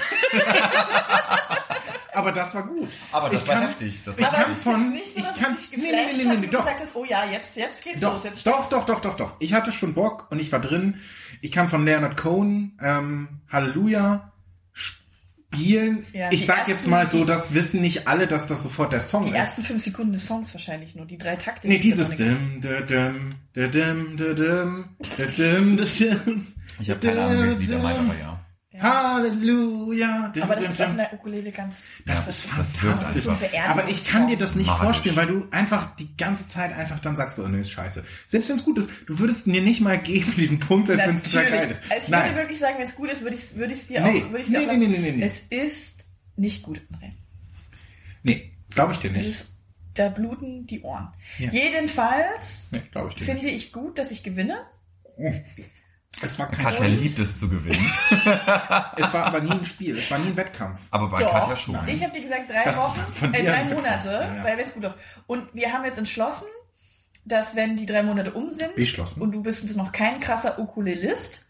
Aber 2.13 2.31
das 2.31 2.53
war 2.55 2.63
gut. 2.67 2.89
Aber 3.11 3.29
das 3.29 3.41
Ich 3.43 3.47
war 3.47 3.55
kann- 3.55 3.63
heftig. 3.67 4.03
Das 4.03 4.17
ich 4.17 4.25
war 4.25 4.33
kann 4.33 4.55
von- 4.55 4.91
nicht 4.91 5.13
so, 5.13 5.19
ich 5.19 5.25
kann- 5.41 5.53
es 5.53 5.69
dich 5.69 5.77
nee, 5.79 5.91
nee, 5.91 6.13
nee, 6.17 6.23
nee, 6.25 6.35
nee, 6.37 6.47
doch. 6.47 6.59
gesagt 6.65 6.81
hast, 6.81 6.95
oh 6.95 7.05
ja, 7.05 7.25
jetzt, 7.25 7.55
jetzt 7.55 7.83
geht's 7.83 8.01
Doch, 8.01 8.15
los. 8.15 8.23
Jetzt 8.23 8.45
doch, 8.45 8.67
doch, 8.69 8.85
doch, 8.85 8.99
doch, 8.99 9.13
doch. 9.15 9.35
Ich 9.39 9.53
hatte 9.53 9.71
schon 9.71 9.93
Bock 9.93 10.27
und 10.31 10.39
ich 10.39 10.51
war 10.51 10.59
drin. 10.59 10.99
Ich 11.41 11.51
kann 11.51 11.67
von 11.69 11.85
Leonard 11.85 12.17
Cohen, 12.17 12.77
ähm, 12.81 13.41
Halleluja, 13.49 14.33
spielen. 15.53 16.05
Ja, 16.13 16.31
ich 16.31 16.41
die 16.41 16.45
sag 16.45 16.67
jetzt 16.67 16.87
mal 16.87 17.09
so, 17.09 17.25
das 17.25 17.53
wissen 17.53 17.81
nicht 17.81 18.07
alle, 18.07 18.27
dass 18.27 18.47
das 18.47 18.63
sofort 18.63 18.93
der 18.93 18.99
Song 19.01 19.23
Die 19.23 19.29
ist. 19.29 19.35
ersten 19.35 19.63
fünf 19.63 19.83
Sekunden 19.83 20.13
des 20.13 20.25
Songs 20.25 20.53
wahrscheinlich 20.53 20.95
nur, 20.95 21.05
die 21.05 21.17
drei 21.17 21.35
Takte. 21.35 21.67
Nee, 21.67 21.75
die 21.77 21.81
dieses 21.81 22.09
dim, 22.11 22.61
da, 22.61 22.81
dim, 22.81 23.31
da, 23.53 23.67
dim, 23.67 24.15
da, 24.17 24.33
dim, 24.33 24.89
da, 25.17 25.25
dim, 25.25 25.77
da, 25.77 25.83
dim, 25.85 26.47
Ich 26.79 26.89
habe 26.89 26.99
keine 26.99 27.21
Ahnung, 27.21 27.43
wie 27.43 27.47
das 27.47 27.57
Lied 27.59 27.69
er 27.71 27.79
meint, 27.79 27.99
aber 27.99 28.17
ja. 28.17 28.45
Halleluja. 28.81 30.29
dim, 30.29 30.43
Aber 30.43 30.55
das 30.55 30.73
ist 30.73 30.81
auf 30.81 30.89
einer 30.89 31.13
Ukulele 31.13 31.51
ganz... 31.51 31.77
Das 32.05 32.23
Ja, 32.25 32.29
ist 32.29 32.49
das 32.57 32.81
wirkt 32.83 32.99
fantastisch. 32.99 33.23
so. 33.23 33.37
Aber 33.67 33.87
ich 33.89 34.05
kann 34.05 34.27
dir 34.27 34.37
das 34.37 34.55
nicht 34.55 34.67
Magisch. 34.67 34.83
vorspielen, 34.83 35.17
weil 35.17 35.27
du 35.27 35.47
einfach 35.51 35.95
die 35.95 36.15
ganze 36.17 36.47
Zeit 36.47 36.75
einfach 36.75 36.99
dann 36.99 37.15
sagst, 37.15 37.39
oh 37.39 37.47
nee, 37.47 37.61
ist 37.61 37.71
scheiße. 37.71 38.03
Selbst 38.27 38.49
wenn 38.49 38.55
es 38.57 38.63
gut 38.63 38.77
ist, 38.77 38.89
du 39.07 39.19
würdest 39.19 39.47
mir 39.47 39.61
nicht 39.61 39.81
mal 39.81 39.97
geben 39.97 40.33
diesen 40.35 40.59
Punkt, 40.59 40.87
selbst 40.87 41.07
wenn 41.07 41.15
es 41.17 41.23
total 41.23 41.49
geil 41.49 41.71
ist. 41.71 41.81
Also 41.89 42.03
ich 42.03 42.09
würde 42.09 42.11
Nein, 42.11 42.35
wirklich 42.35 42.59
sagen, 42.59 42.75
wenn 42.79 42.87
es 42.87 42.95
gut 42.95 43.09
ist, 43.11 43.21
würde 43.23 43.35
ich 43.35 43.43
es 43.43 43.55
würde 43.57 43.73
ich's 43.73 43.87
dir 43.87 44.01
Nee. 44.01 44.23
auch... 44.23 44.31
Würde 44.31 44.39
ich's 44.39 44.49
Nee, 44.49 44.59
dir 44.65 44.71
auch 44.71 44.77
nee, 44.77 44.87
nee, 44.87 44.97
nee, 44.99 45.11
nee. 45.11 45.25
Es 45.25 45.39
ist 45.49 45.93
nicht 46.35 46.63
gut, 46.63 46.81
André. 46.93 47.11
nee, 48.23 48.51
glaube 48.73 48.93
ich 48.93 48.99
dir 48.99 49.11
nicht. 49.11 49.27
ist, 49.29 49.49
da 49.95 50.07
bluten 50.09 50.65
die 50.67 50.81
Ohren. 50.81 51.09
Ja. 51.39 51.51
Jedenfalls 51.51 52.69
Nee, 52.71 52.81
ich 53.17 53.23
finde 53.25 53.47
ich 53.49 53.73
gut, 53.73 53.97
dass 53.97 54.11
ich 54.11 54.23
gewinne. 54.23 54.59
Es 56.21 56.37
war 56.37 56.47
kein 56.51 56.65
Katja 56.65 56.85
Spiel. 56.85 56.97
liebt 56.99 57.19
es 57.19 57.39
zu 57.39 57.47
gewinnen. 57.49 57.91
Es 58.97 59.13
war 59.13 59.25
aber 59.27 59.39
nie 59.39 59.51
ein 59.51 59.63
Spiel, 59.63 59.97
es 59.97 60.11
war 60.11 60.19
nie 60.19 60.27
ein 60.27 60.37
Wettkampf. 60.37 60.79
Aber 60.91 61.07
bei 61.09 61.21
Doch. 61.23 61.31
Katja 61.31 61.55
schon. 61.55 61.75
Nein. 61.75 61.87
Ich 61.89 62.03
habe 62.03 62.13
dir 62.13 62.21
gesagt, 62.23 62.49
drei 62.49 62.63
Das 62.65 62.77
Wochen, 62.77 63.33
äh, 63.33 63.43
drei. 63.45 63.63
Monate, 63.65 64.09
Ja, 64.09 64.35
ja. 64.35 64.43
weil 64.43 64.57
wenn 64.57 64.65
es 64.65 64.73
gut 64.73 64.83
läuft. 64.83 64.97
Und 65.27 65.53
wir 65.55 65.71
haben 65.71 65.85
jetzt 65.85 65.97
entschlossen, 65.97 66.47
dass 67.25 67.55
wenn 67.55 67.77
die 67.77 67.85
drei 67.85 68.03
Monate 68.03 68.31
um 68.33 68.53
sind 68.53 68.75
Beschlossen. 68.75 69.21
und 69.21 69.31
du 69.31 69.41
bist 69.41 69.73
noch 69.77 69.91
kein 69.91 70.19
krasser 70.19 70.59
Ukulelist, 70.59 71.45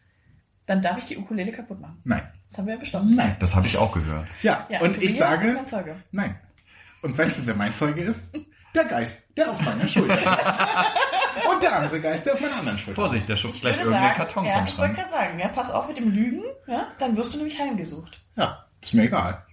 dann 0.68 0.82
darf 0.84 0.98
ich 1.00 1.06
die 1.06 1.18
Ukulele 1.18 1.52
kaputt 1.52 1.80
machen. 1.82 2.00
Nein. 2.04 2.22
Das 2.50 2.60
haben 2.60 2.68
wir 2.68 2.74
ja 2.76 2.80
beschlossen. 2.80 3.16
Nein. 3.16 3.36
Das 3.40 3.56
habe 3.56 3.66
ich 3.66 3.78
auch 3.78 3.92
gehört. 3.92 4.28
Ja, 4.44 4.68
Ja, 4.70 4.82
und 4.82 4.94
Tobias 4.96 5.14
ich 5.14 5.18
sage, 5.18 5.48
ist 5.48 5.56
mein 5.56 5.68
Zeuge. 5.68 5.96
nein. 6.12 6.40
Und 7.02 7.18
weißt 7.18 7.38
du, 7.40 7.46
wer 7.48 7.56
mein 7.56 7.74
Zeuge 7.74 8.02
ist? 8.02 8.32
Der 8.76 8.86
Geist, 8.86 9.18
der 9.36 9.52
auf 9.52 9.60
meiner 9.62 9.88
Schulter 9.88 10.16
sitzt. 10.18 10.60
Und 11.52 11.64
der 11.64 11.76
andere 11.76 12.02
Geist, 12.02 12.26
der 12.26 12.34
auf 12.36 12.42
meiner 12.42 12.58
anderen 12.58 12.78
Schulter 12.78 13.02
Vorsicht, 13.02 13.28
der 13.30 13.36
schubst 13.36 13.56
Ich 13.58 13.62
gleich 13.62 13.78
irgendeinen 13.80 14.14
Karton 14.14 14.46
ja, 14.46 14.54
vom 14.58 14.66
ich 14.66 14.78
wollte 14.78 14.94
Schrank. 14.96 15.10
gerade 15.10 15.26
sagen, 15.26 15.40
ja, 15.40 15.48
pass 15.48 15.72
auf 15.72 15.88
mit 15.88 15.98
dem 15.98 16.12
Lügen, 16.12 16.44
ja, 16.68 16.88
dann 17.00 17.18
wirst 17.18 17.34
du 17.34 17.38
nämlich 17.38 17.60
heimgesucht. 17.60 18.12
sitzt. 18.14 18.38
Ja, 18.38 18.66
ist 18.82 18.94
mir 18.94 19.04
egal. 19.04 19.44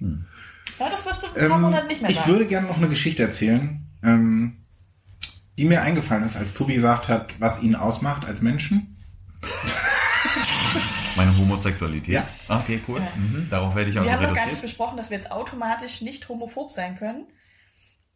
Ja, 0.79 0.89
das 0.91 1.07
wirst 1.07 1.23
du 1.23 1.27
in 1.29 1.33
ein 1.43 1.49
paar 1.49 1.57
Ähm, 1.57 1.63
Monaten 1.63 1.87
nicht 1.87 2.03
mehr 2.03 2.11
ich 2.11 2.17
sagen. 2.19 2.31
würde 2.31 2.47
gerne 2.47 2.67
noch 2.67 2.77
eine 2.77 2.89
Geschichte 2.89 3.23
erzählen, 3.23 3.87
ähm, 4.05 4.59
die 5.59 5.65
mir 5.65 5.81
eingefallen 5.83 6.23
ist, 6.25 6.37
als 6.37 6.53
Tobi 6.53 6.75
gesagt 6.75 7.09
hat, 7.09 7.41
was 7.41 7.63
ihn 7.63 7.75
ausmacht 7.75 8.27
als 8.27 8.43
Menschen. 8.43 8.99
Meine 11.17 11.37
Homosexualität. 11.39 12.13
Ja. 12.15 12.29
Okay, 12.49 12.81
cool. 12.89 13.01
Ja. 13.01 13.07
Mhm. 13.17 13.49
Darauf 13.49 13.75
werde 13.75 13.89
ich 13.89 13.95
wir 13.97 14.03
also 14.03 14.13
haben 14.13 14.23
noch 14.23 14.29
gar 14.29 14.35
nicht 14.35 14.57
reduziert. 14.57 14.63
besprochen, 14.63 14.97
dass 14.99 15.09
wir 15.11 15.17
jetzt 15.17 15.31
automatisch 15.31 16.03
nicht 16.03 16.29
homophob 16.29 16.71
sein 16.73 16.97
können, 16.99 17.25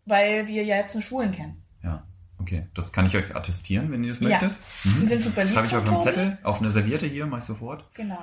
weil 0.06 0.46
wir 0.46 0.64
ja 0.64 0.76
jetzt 0.76 0.94
einen 0.94 1.02
Schwulen 1.02 1.32
kennen. 1.32 1.62
Ja, 1.82 2.04
okay. 2.38 2.66
Das 2.74 2.92
kann 2.92 3.06
ich 3.06 3.16
euch 3.16 3.34
attestieren, 3.34 3.90
wenn 3.92 4.02
ihr 4.04 4.10
das 4.10 4.20
Ja. 4.20 4.28
möchtet. 4.28 4.58
Wir 4.84 5.08
sind 5.08 5.24
super 5.24 5.44
lieb 5.44 5.54
Schreibe 5.54 5.66
ich 5.66 5.76
auf 5.76 5.88
einen. 5.88 6.00
Zettel, 6.02 6.38
auf 6.42 6.60
eine 6.60 6.70
Serviette 6.70 7.06
hier, 7.06 7.26
mach 7.26 7.38
ich 7.38 7.44
sofort. 7.44 7.84
Genau. 7.94 8.18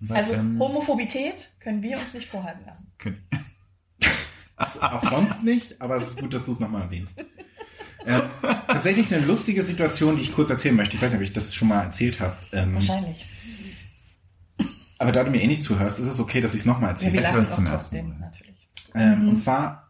Sag, 0.00 0.16
Also 0.18 0.32
ähm, 0.34 0.58
Homophobität 0.58 1.50
können 1.60 1.82
wir 1.82 1.98
uns 1.98 2.12
nicht 2.14 2.28
vorhalten 2.28 2.64
lassen. 2.66 2.86
könnt- 2.98 3.18
Auch 4.56 5.10
sonst 5.10 5.42
nicht, 5.42 5.80
aber 5.82 5.96
es 5.96 6.04
ist 6.10 6.18
gut, 6.18 6.32
dass 6.32 6.46
du 6.46 6.52
es 6.52 6.60
nochmal 6.60 6.82
erwähnst. 6.82 7.18
Ähm, 8.06 8.22
tatsächlich 8.68 9.12
eine 9.14 9.24
lustige 9.26 9.62
Situation, 9.64 10.16
die 10.16 10.22
ich 10.22 10.32
kurz 10.34 10.48
erzählen 10.48 10.74
möchte. 10.76 10.96
Ich 10.96 11.02
weiß 11.02 11.10
nicht, 11.10 11.18
ob 11.18 11.24
ich 11.24 11.32
das 11.32 11.54
schon 11.54 11.68
mal 11.68 11.82
erzählt 11.82 12.20
habe. 12.20 12.36
Ähm, 12.52 12.74
Wahrscheinlich. 12.74 13.26
aber 14.98 15.12
da 15.12 15.24
du 15.24 15.30
mir 15.30 15.42
eh 15.42 15.46
nicht 15.46 15.62
zuhörst, 15.62 15.98
ist 15.98 16.06
es 16.06 16.18
okay, 16.20 16.40
dass 16.40 16.54
ich 16.54 16.60
es 16.60 16.66
nochmal 16.66 16.90
Ja, 16.90 16.92
erzähle. 16.92 17.12
wir 17.14 17.20
Ich 17.22 17.32
hör's 17.32 17.52
auch 17.52 17.56
zum 17.56 17.66
trotzdem, 17.66 18.06
ersten 18.06 18.20
Mal. 18.20 18.26
natürlich. 18.26 18.68
Ähm, 18.94 19.28
Und 19.28 19.38
zwar 19.38 19.85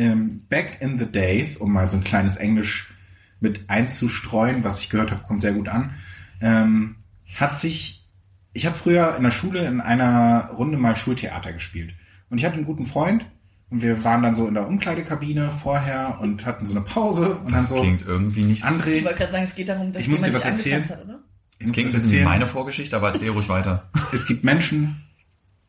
ähm, 0.00 0.46
Back 0.48 0.78
in 0.80 0.98
the 0.98 1.06
Days, 1.06 1.58
um 1.58 1.72
mal 1.72 1.86
so 1.86 1.96
ein 1.96 2.04
kleines 2.04 2.36
Englisch 2.36 2.92
mit 3.38 3.68
einzustreuen, 3.68 4.64
was 4.64 4.80
ich 4.80 4.88
gehört 4.88 5.10
habe, 5.10 5.22
kommt 5.24 5.40
sehr 5.40 5.52
gut 5.52 5.68
an, 5.68 5.94
ähm, 6.40 6.96
hat 7.36 7.60
sich, 7.60 8.08
ich 8.52 8.66
habe 8.66 8.76
früher 8.76 9.14
in 9.16 9.22
der 9.22 9.30
Schule 9.30 9.66
in 9.66 9.80
einer 9.80 10.50
Runde 10.56 10.78
mal 10.78 10.96
Schultheater 10.96 11.52
gespielt. 11.52 11.94
Und 12.30 12.38
ich 12.38 12.44
hatte 12.44 12.56
einen 12.56 12.64
guten 12.64 12.86
Freund 12.86 13.26
und 13.68 13.82
wir 13.82 14.02
waren 14.02 14.22
dann 14.22 14.34
so 14.34 14.48
in 14.48 14.54
der 14.54 14.66
Umkleidekabine 14.66 15.50
vorher 15.50 16.18
und 16.20 16.46
hatten 16.46 16.64
so 16.64 16.74
eine 16.74 16.84
Pause 16.84 17.36
und 17.36 17.52
Das 17.52 17.68
dann 17.68 17.76
so, 17.76 17.80
klingt 17.82 18.02
irgendwie 18.02 18.42
nicht. 18.42 18.64
André, 18.64 18.94
Ich 18.94 19.04
wollte 19.04 19.18
gerade 19.18 19.32
sagen, 19.32 19.44
es 19.44 19.54
geht 19.54 19.68
darum, 19.68 19.92
dass 19.92 20.02
Ich 20.02 20.08
muss 20.08 20.22
dir 20.22 20.32
was 20.32 20.44
erzählen. 20.44 20.88
Hat, 20.88 21.04
oder? 21.04 21.20
Es 21.58 21.72
klingt 21.72 21.90
ein 21.90 22.00
bisschen 22.00 22.12
wie 22.12 22.22
meine 22.22 22.46
Vorgeschichte, 22.46 22.96
aber 22.96 23.12
erzähl 23.12 23.30
ruhig 23.30 23.48
weiter. 23.50 23.90
Es 24.12 24.26
gibt 24.26 24.44
Menschen, 24.44 25.02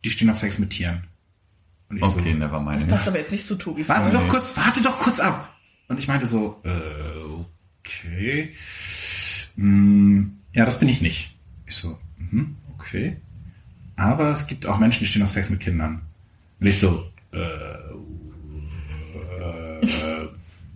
die 0.06 0.10
stehen 0.10 0.30
auf 0.30 0.38
Sex 0.38 0.58
mit 0.58 0.70
Tieren. 0.70 1.04
Und 1.92 1.98
ich 1.98 2.04
Okay, 2.04 2.32
so, 2.34 2.38
never 2.40 2.58
Das 2.74 2.80
mind. 2.86 2.90
passt 2.90 3.08
aber 3.08 3.20
jetzt 3.20 3.32
nicht 3.32 3.46
zu 3.46 3.56
Tobis 3.56 3.88
Warte 3.90 4.10
Story. 4.10 4.18
doch 4.24 4.28
kurz, 4.30 4.56
warte 4.58 4.82
doch 4.82 4.98
kurz 4.98 5.20
ab. 5.20 5.54
Und 5.90 6.00
ich 6.00 6.08
meinte 6.08 6.26
so, 6.26 6.62
äh, 6.64 6.72
okay. 7.84 8.54
Hm, 9.56 10.40
ja, 10.54 10.64
das 10.66 10.80
bin 10.80 10.88
ich 10.88 11.02
nicht. 11.02 11.38
Ich 11.66 11.76
so, 11.76 12.00
mhm, 12.18 12.56
okay. 12.78 13.18
Aber 13.98 14.32
es 14.32 14.48
gibt 14.48 14.66
auch 14.66 14.80
Menschen, 14.80 15.02
die 15.02 15.08
stehen 15.08 15.22
auf 15.24 15.30
Sex 15.32 15.50
mit 15.50 15.60
Kindern. 15.60 16.02
Und 16.62 16.68
ich 16.68 16.80
so, 16.80 17.12
äh, 17.34 17.42
äh, 19.82 20.28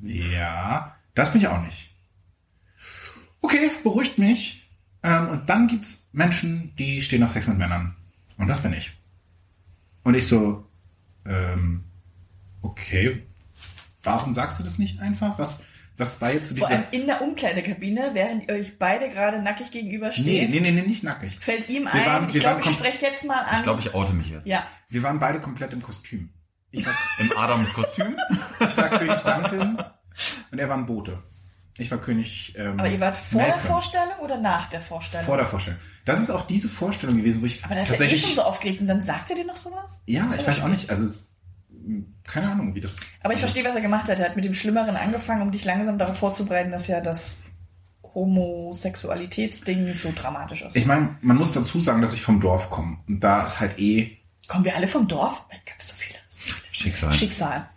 ja, 0.04 0.96
das 1.14 1.32
bin 1.32 1.42
ich 1.42 1.48
auch 1.48 1.62
nicht. 1.64 1.92
Okay, 3.42 3.72
beruhigt 3.84 4.18
mich. 4.18 4.68
Ähm, 5.04 5.30
und 5.30 5.50
dann 5.50 5.68
gibt's 5.68 6.08
Menschen, 6.12 6.74
die 6.78 7.02
stehen 7.02 7.24
auf 7.24 7.30
Sex 7.30 7.48
mit 7.48 7.58
Männern. 7.58 7.96
Und 8.38 8.48
das 8.48 8.62
bin 8.62 8.74
ich. 8.74 8.92
Und 10.04 10.16
ich 10.16 10.28
so, 10.28 10.65
ähm, 11.26 11.84
okay, 12.62 13.26
warum 14.04 14.34
sagst 14.34 14.60
du 14.60 14.64
das 14.64 14.78
nicht 14.78 15.00
einfach? 15.02 15.38
Was, 15.40 15.60
was 15.98 16.20
war 16.22 16.34
jetzt 16.34 16.50
so 16.50 16.56
Vor 16.56 16.68
dieser... 16.68 16.80
allem 16.80 16.88
in 16.92 17.06
der 17.08 17.22
Umkleidekabine, 17.22 18.12
während 18.14 18.48
ihr 18.50 18.56
euch 18.56 18.78
beide 18.78 19.10
gerade 19.10 19.42
nackig 19.42 19.68
Nee, 19.68 19.82
gegenübersteht, 19.82 20.26
nee, 20.50 20.60
nee, 20.60 20.72
nee, 20.72 20.82
nicht 20.82 21.04
nackig. 21.04 21.38
fällt 21.40 21.70
ihm 21.70 21.84
Wir 21.86 21.94
ein, 21.94 22.06
waren- 22.06 22.30
ich 22.30 22.40
glaube, 22.40 22.62
ich 22.62 22.70
spreche 22.72 23.06
jetzt 23.06 23.24
mal 23.26 23.42
an. 23.44 23.56
Ich 23.58 23.64
glaube, 23.64 23.80
ich 23.80 23.94
oute 23.94 24.14
mich 24.14 24.30
jetzt. 24.30 24.48
ja, 24.48 24.66
Wir 24.90 25.04
waren 25.04 25.20
beide 25.20 25.40
komplett 25.40 25.74
im 25.74 25.82
Kostüm. 25.82 26.30
Ich 26.72 26.86
war, 26.86 26.94
Im 27.20 27.32
Adams 27.38 27.72
Kostüm. 27.74 28.18
ich 28.60 28.76
war 28.78 28.90
König 28.90 29.22
Duncan 29.22 29.84
und 30.52 30.60
er 30.60 30.68
war 30.68 30.78
ein 30.78 30.86
Bote. 30.86 31.24
Ich 31.78 31.92
war 31.92 31.98
König 31.98 32.54
ähm, 32.58 32.80
aber 32.80 32.88
ihr 32.88 33.00
wart 33.02 33.18
vor 33.18 33.42
der 33.42 33.50
Malcolm. 33.50 33.68
Vorstellung 33.68 34.20
oder 34.22 34.38
nach 34.38 34.70
der 34.70 34.80
Vorstellung? 34.80 35.26
Vor 35.26 35.38
der 35.38 35.46
Vorstellung. 35.46 35.80
Das 36.06 36.22
ist 36.22 36.30
auch 36.30 36.44
diese 36.44 36.70
Vorstellung 36.70 37.18
gewesen, 37.18 37.42
wo 37.42 37.46
ich 37.46 37.64
aber 37.66 37.76
das 37.76 37.90
ist 37.90 37.90
ja 37.90 37.96
eh 37.96 37.98
tatsächlich... 37.98 38.22
schon 38.22 38.36
so 38.36 38.42
aufgeregt 38.44 38.82
und 38.82 38.88
dann 38.88 39.02
sagt 39.02 39.30
er 39.30 39.36
dir 39.36 39.46
noch 39.46 39.58
sowas? 39.58 40.02
ja, 40.06 40.30
ich 40.38 40.48
weiß 40.48 40.62
auch 40.62 40.70
nicht. 40.70 40.90
Also 40.90 41.04
es, 41.04 41.30
keine 42.24 42.52
Ahnung, 42.52 42.74
wie 42.76 42.80
das... 42.80 42.96
Aber 43.22 43.34
ich 43.34 43.40
verstehe, 43.40 43.64
was 43.66 43.76
er 43.76 43.82
gemacht 43.82 44.08
hat. 44.08 44.20
Er 44.20 44.26
hat 44.26 44.36
mit 44.38 44.46
dem 44.46 44.54
Schlimmeren 44.54 44.96
angefangen, 44.96 45.42
um 45.42 45.52
dich 45.52 45.66
langsam 45.66 45.98
darauf 45.98 46.18
vorzubereiten, 46.18 46.72
dass 46.72 46.88
ja 46.88 47.02
das 47.02 47.38
Homosexualitätsding 48.04 49.84
nicht 49.84 50.02
so 50.02 50.14
dramatisch 50.16 50.62
ist. 50.62 50.76
Ich 50.78 50.86
meine, 50.86 51.18
man 51.22 51.36
muss 51.36 51.52
dazu 51.52 51.82
sagen, 51.82 52.02
dass 52.02 52.14
ich 52.14 52.22
vom 52.22 52.40
Dorf 52.40 52.70
komme. 52.70 52.98
Und 53.08 53.20
da 53.20 53.46
ist 53.46 53.60
halt 53.60 53.78
eh... 53.80 54.18
Kommen 54.48 54.64
wir 54.64 54.76
alle 54.76 54.88
vom 54.88 55.08
Dorf? 55.08 55.46
Es 55.78 55.90
so 55.90 55.96
viele. 55.98 56.20
Schicksal. 56.72 57.12
Schicksal. 57.12 57.68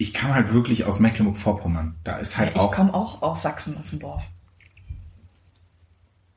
Ich 0.00 0.14
kam 0.14 0.32
halt 0.34 0.54
wirklich 0.54 0.86
aus 0.86 0.98
Mecklenburg-Vorpommern. 0.98 1.94
Da 2.04 2.16
ist 2.16 2.38
halt 2.38 2.52
ich 2.52 2.56
auch... 2.56 2.72
komme 2.72 2.94
auch 2.94 3.20
aus 3.20 3.42
Sachsen 3.42 3.76
auf 3.76 3.90
dem 3.90 3.98
Dorf. 3.98 4.22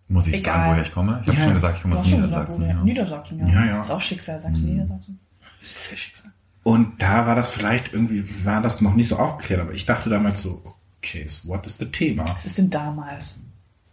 Muss 0.09 0.27
ich 0.27 0.33
Egal. 0.33 0.55
sagen, 0.55 0.71
woher 0.71 0.81
ich 0.81 0.91
komme? 0.93 1.21
Ich 1.23 1.27
habe 1.29 1.37
Ja. 1.37 1.43
schon 1.45 1.53
gesagt, 1.53 1.77
ich 1.77 1.81
komme 1.81 1.95
aus 1.95 2.03
gesagt, 2.03 2.21
Niedersachsen. 2.23 2.61
wir- 2.61 2.67
Ja. 2.69 2.83
Niedersachsen, 2.83 3.39
ja. 3.39 3.47
Ja, 3.47 3.65
ja. 3.65 3.81
Ist 3.81 3.89
auch 3.89 4.01
Schicksal, 4.01 4.39
Sachsen, 4.39 4.65
Niedersachsen. 4.65 5.19
Ist 5.61 5.69
viel 5.71 5.97
Schicksal. 5.97 6.31
Und 6.63 7.01
da 7.01 7.25
war 7.25 7.35
das 7.35 7.51
vielleicht 7.51 7.93
irgendwie, 7.93 8.45
war 8.45 8.61
das 8.61 8.81
noch 8.81 8.95
nicht 8.95 9.07
so 9.07 9.17
aufgeklärt, 9.17 9.61
aber 9.61 9.73
ich 9.73 9.85
dachte 9.85 10.09
damals 10.09 10.41
so, 10.41 10.61
okay, 10.97 11.25
so 11.27 11.47
what 11.47 11.65
is 11.65 11.77
the 11.77 11.85
Thema? 11.85 12.25
Was 12.35 12.45
ist 12.45 12.57
denn 12.57 12.69
damals? 12.69 13.39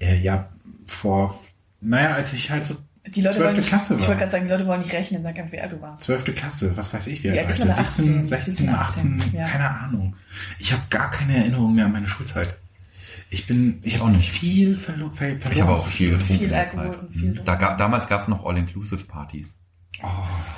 Äh, 0.00 0.18
ja, 0.20 0.48
vor, 0.88 1.38
naja, 1.80 2.14
als 2.14 2.32
ich 2.32 2.50
halt 2.50 2.64
so 2.64 2.74
Die 3.06 3.22
Leute 3.22 3.36
wollen 3.36 3.42
zwölfte 3.42 3.60
nicht, 3.60 3.68
Klasse 3.68 3.94
ich 3.94 4.00
war. 4.00 4.08
wollte 4.08 4.18
gerade 4.20 4.32
sagen, 4.32 4.44
die 4.44 4.50
Leute 4.50 4.66
wollen 4.66 4.80
nicht 4.80 4.92
rechnen, 4.92 5.22
sag 5.22 5.38
einfach, 5.38 5.52
wie 5.52 5.60
alt 5.60 5.72
du 5.72 5.80
warst. 5.80 6.02
Zwölfte 6.02 6.32
Klasse, 6.34 6.76
was 6.76 6.92
weiß 6.92 7.06
ich, 7.06 7.22
wie 7.24 7.28
Ja, 7.28 7.42
alt 7.44 7.58
war 7.58 7.66
ich 7.66 7.72
da? 7.74 7.74
17, 7.84 7.86
18, 8.20 8.24
16, 8.24 8.68
18, 8.68 9.18
18, 9.18 9.32
ja. 9.38 9.48
keine 9.48 9.70
Ahnung. 9.70 10.16
Ich 10.58 10.72
habe 10.72 10.82
gar 10.90 11.10
keine 11.10 11.36
Erinnerung 11.36 11.74
mehr 11.74 11.86
an 11.86 11.92
meine 11.92 12.08
Schulzeit. 12.08 12.56
Ich 13.30 13.46
bin, 13.46 13.78
ich, 13.82 14.00
auch 14.00 14.06
habe 14.06 14.16
nicht. 14.16 14.30
viel 14.30 14.76
verlo 14.76 15.10
ver 15.10 15.28
verloren. 15.36 15.52
Ich 15.52 15.60
habe 15.60 15.72
auch 15.72 15.86
viel 15.86 16.10
getrunken 16.10 16.34
Viel 16.34 16.42
in 16.44 16.50
der 16.52 16.68
Zeit. 16.68 16.98
viel 17.12 17.30
Mhm. 17.32 17.40
Da, 17.44 17.74
damals 17.74 18.06
gab 18.08 18.20
es 18.20 18.28
noch 18.28 18.44
All-Inclusive-Partys. 18.44 19.56
Oh, 20.02 20.08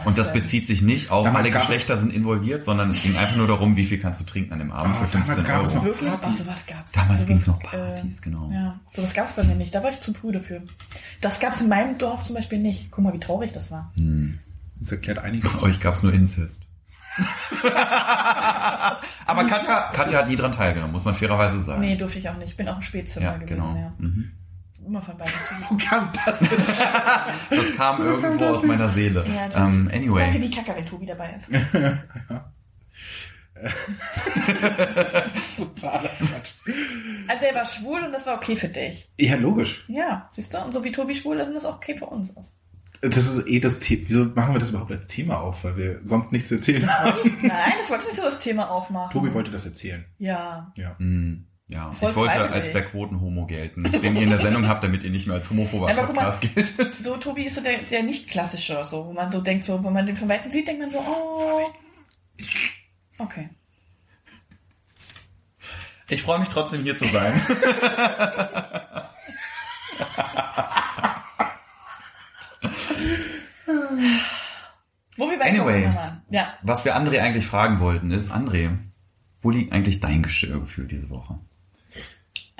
Und 0.05 0.19
das 0.19 0.33
bezieht 0.33 0.67
sich 0.67 0.83
nicht 0.83 1.11
auf, 1.11 1.25
Damals 1.25 1.45
alle 1.45 1.53
gab 1.53 1.63
es- 1.63 1.69
Geschlechter 1.69 1.97
sind 1.97 2.13
involviert, 2.13 2.65
sondern 2.65 2.91
es 2.91 3.03
ging 3.03 3.17
einfach 3.17 3.37
nur 3.37 3.47
darum, 3.47 3.77
wie 3.77 3.85
viel 3.85 3.99
kannst 3.99 4.21
du 4.21 4.25
trinken 4.25 4.53
an 4.53 4.59
dem 4.61 4.71
Abend 4.73 4.95
Oh, 5.01 5.05
für 5.05 5.11
damals 5.19 5.37
15 5.43 5.47
gab 5.47 5.63
es 5.65 5.71
Euro. 5.71 5.79
noch- 5.81 5.85
Wirklich? 5.87 6.11
Ach, 6.13 6.21
Partys. 6.21 6.39
sowas 6.39 6.67
gab's. 6.67 6.93
Damals 6.93 7.11
Sowas, 7.21 7.27
ging's 7.27 7.47
noch 7.47 7.63
äh, 7.63 7.67
Partys, 7.67 8.23
genau. 8.23 8.51
Ja, 8.53 8.81
sowas 8.95 9.13
gab's 9.15 9.33
bei 9.33 9.43
mir 9.45 9.55
nicht. 9.55 9.75
Da 9.75 9.83
war 9.83 9.91
ich 9.91 10.01
zu 10.01 10.13
prüde 10.13 10.41
für. 10.41 10.63
Das 11.21 11.41
gab's 11.41 11.61
in 11.61 11.69
meinem 11.69 11.99
Dorf 11.99 12.25
zum 12.25 12.37
Beispiel 12.37 12.59
nicht. 12.59 12.91
Guck 12.91 13.05
mal, 13.05 13.13
wie 13.13 13.21
traurig 13.21 13.53
das 13.53 13.71
war. 13.71 13.93
das 14.81 14.93
erklärt 14.93 15.19
einiges. 15.19 15.53
Bei 15.61 15.63
euch 15.69 15.81
gab 15.81 15.95
es 15.95 16.03
nur 16.03 16.13
Inzest. 16.13 16.67
Aber 19.27 19.45
Katja, 19.45 19.91
Katja 19.93 20.19
hat 20.21 20.29
nie 20.29 20.37
dran 20.37 20.53
teilgenommen, 20.53 20.93
muss 20.93 21.05
man 21.05 21.15
fairerweise 21.15 21.59
sagen. 21.61 21.81
Nee, 21.81 21.97
durfte 21.97 22.19
ich 22.19 22.29
auch 22.29 22.37
nicht. 22.37 22.51
Ich 22.51 22.57
bin 22.57 22.69
auch 22.69 22.77
im 22.77 22.83
Spätzimmer 22.83 23.27
ja, 23.27 23.33
gewesen, 23.37 23.47
genau. 23.61 23.77
ja. 23.77 23.93
Mhm. 23.99 24.33
Immer 24.85 25.01
von 25.03 25.17
beiden 25.17 25.33
Wo 25.69 25.77
kam 25.77 26.11
das 26.25 26.41
jetzt? 26.41 26.69
Das 27.51 27.77
kam 27.77 28.03
irgendwo 28.05 28.45
aus 28.47 28.65
meiner 28.65 28.89
Seele. 28.89 29.25
Ja, 29.29 29.45
ähm, 29.45 29.89
Danke 29.91 29.95
anyway, 29.95 30.39
die 30.39 30.51
Kacke, 30.51 30.75
wenn 30.75 30.85
Tobi 30.87 31.07
dabei 31.07 31.35
ist. 31.35 31.49
Totaler 35.57 36.11
Quatsch. 36.19 36.53
Also 37.29 37.45
er 37.45 37.55
war 37.55 37.65
schwul 37.67 38.03
und 38.03 38.13
das 38.13 38.27
war 38.27 38.37
okay 38.37 38.57
für 38.57 38.69
dich. 38.69 39.09
Ja, 39.19 39.37
logisch. 39.37 39.85
Ja, 39.89 40.29
siehst 40.33 40.53
du? 40.55 40.59
Und 40.59 40.73
so 40.73 40.83
wie 40.83 40.91
Tobi 40.93 41.15
schwul 41.15 41.39
ist, 41.39 41.49
und 41.49 41.55
das 41.55 41.65
auch 41.65 41.77
okay 41.77 41.97
für 41.97 42.07
uns 42.07 42.31
ist. 42.31 42.59
Das 43.03 43.27
ist 43.27 43.47
eh 43.49 43.59
das 43.61 43.79
Thema. 43.81 44.03
Wieso 44.07 44.25
machen 44.27 44.55
wir 44.55 44.61
das 44.61 44.71
überhaupt 44.71 44.93
als 44.93 45.07
Thema 45.09 45.41
auf? 45.41 45.65
Weil 45.65 45.77
wir 45.77 46.01
sonst 46.05 46.31
nichts 46.31 46.49
zu 46.49 46.57
erzählen 46.57 46.89
haben. 46.89 47.37
Nein, 47.43 47.73
das 47.81 47.91
wollte 47.91 48.05
ich 48.05 48.11
nicht 48.11 48.17
so 48.17 48.23
das 48.23 48.39
Thema 48.39 48.71
aufmachen. 48.71 49.13
Tobi 49.13 49.35
wollte 49.35 49.51
das 49.51 49.65
erzählen. 49.65 50.05
Ja. 50.19 50.73
Ja. 50.77 50.95
mh, 50.99 51.39
ja, 51.73 51.91
Voll 51.93 52.11
ich 52.11 52.17
wollte 52.17 52.35
freiwillig. 52.35 52.63
als 52.65 52.73
der 52.73 52.85
Quotenhomo 52.85 53.47
gelten, 53.47 53.83
den 53.85 54.17
ihr 54.17 54.23
in 54.23 54.31
der 54.31 54.41
Sendung 54.43 54.69
habt, 54.69 54.85
damit 54.85 55.05
ihr 55.05 55.11
nicht 55.11 55.27
mehr 55.27 55.37
als 55.37 55.49
homophober 55.49 55.91
Aber 55.91 56.07
guck 56.07 56.17
mal, 56.17 56.31
Podcast 56.33 56.55
gilt. 56.77 56.95
so 56.95 57.17
Tobi 57.17 57.45
ist 57.45 57.55
so 57.57 57.63
der, 57.63 57.79
der 57.79 58.03
nicht 58.03 58.29
klassische, 58.29 58.85
so, 58.89 59.07
wo 59.07 59.13
man 59.13 59.31
so 59.31 59.41
denkt, 59.41 59.65
so, 59.65 59.83
wenn 59.83 59.93
man 59.93 60.07
den 60.07 60.17
von 60.17 60.29
Weitem 60.29 60.51
sieht, 60.51 60.69
denkt 60.69 60.83
man 60.83 60.91
so, 60.91 60.99
oh. 60.99 61.71
Okay. 63.19 63.49
Ich 66.09 66.23
freue 66.23 66.41
mich 66.41 66.49
trotzdem 66.49 66.83
hier 66.83 66.97
zu 66.97 67.07
sein. 67.07 67.33
Wo 75.17 75.31
wir 75.31 75.39
bei 75.39 75.51
Anyway. 75.51 75.95
Waren. 75.95 76.23
Ja. 76.31 76.55
Was 76.63 76.85
wir 76.85 76.97
André 76.97 77.21
eigentlich 77.21 77.47
fragen 77.47 77.81
wollten 77.81 78.11
ist, 78.11 78.33
André, 78.33 78.77
wo 79.41 79.51
liegt 79.51 79.73
eigentlich 79.73 80.01
dein 80.01 80.25
Störgefühl 80.29 80.87
diese 80.87 81.11
Woche? 81.11 81.39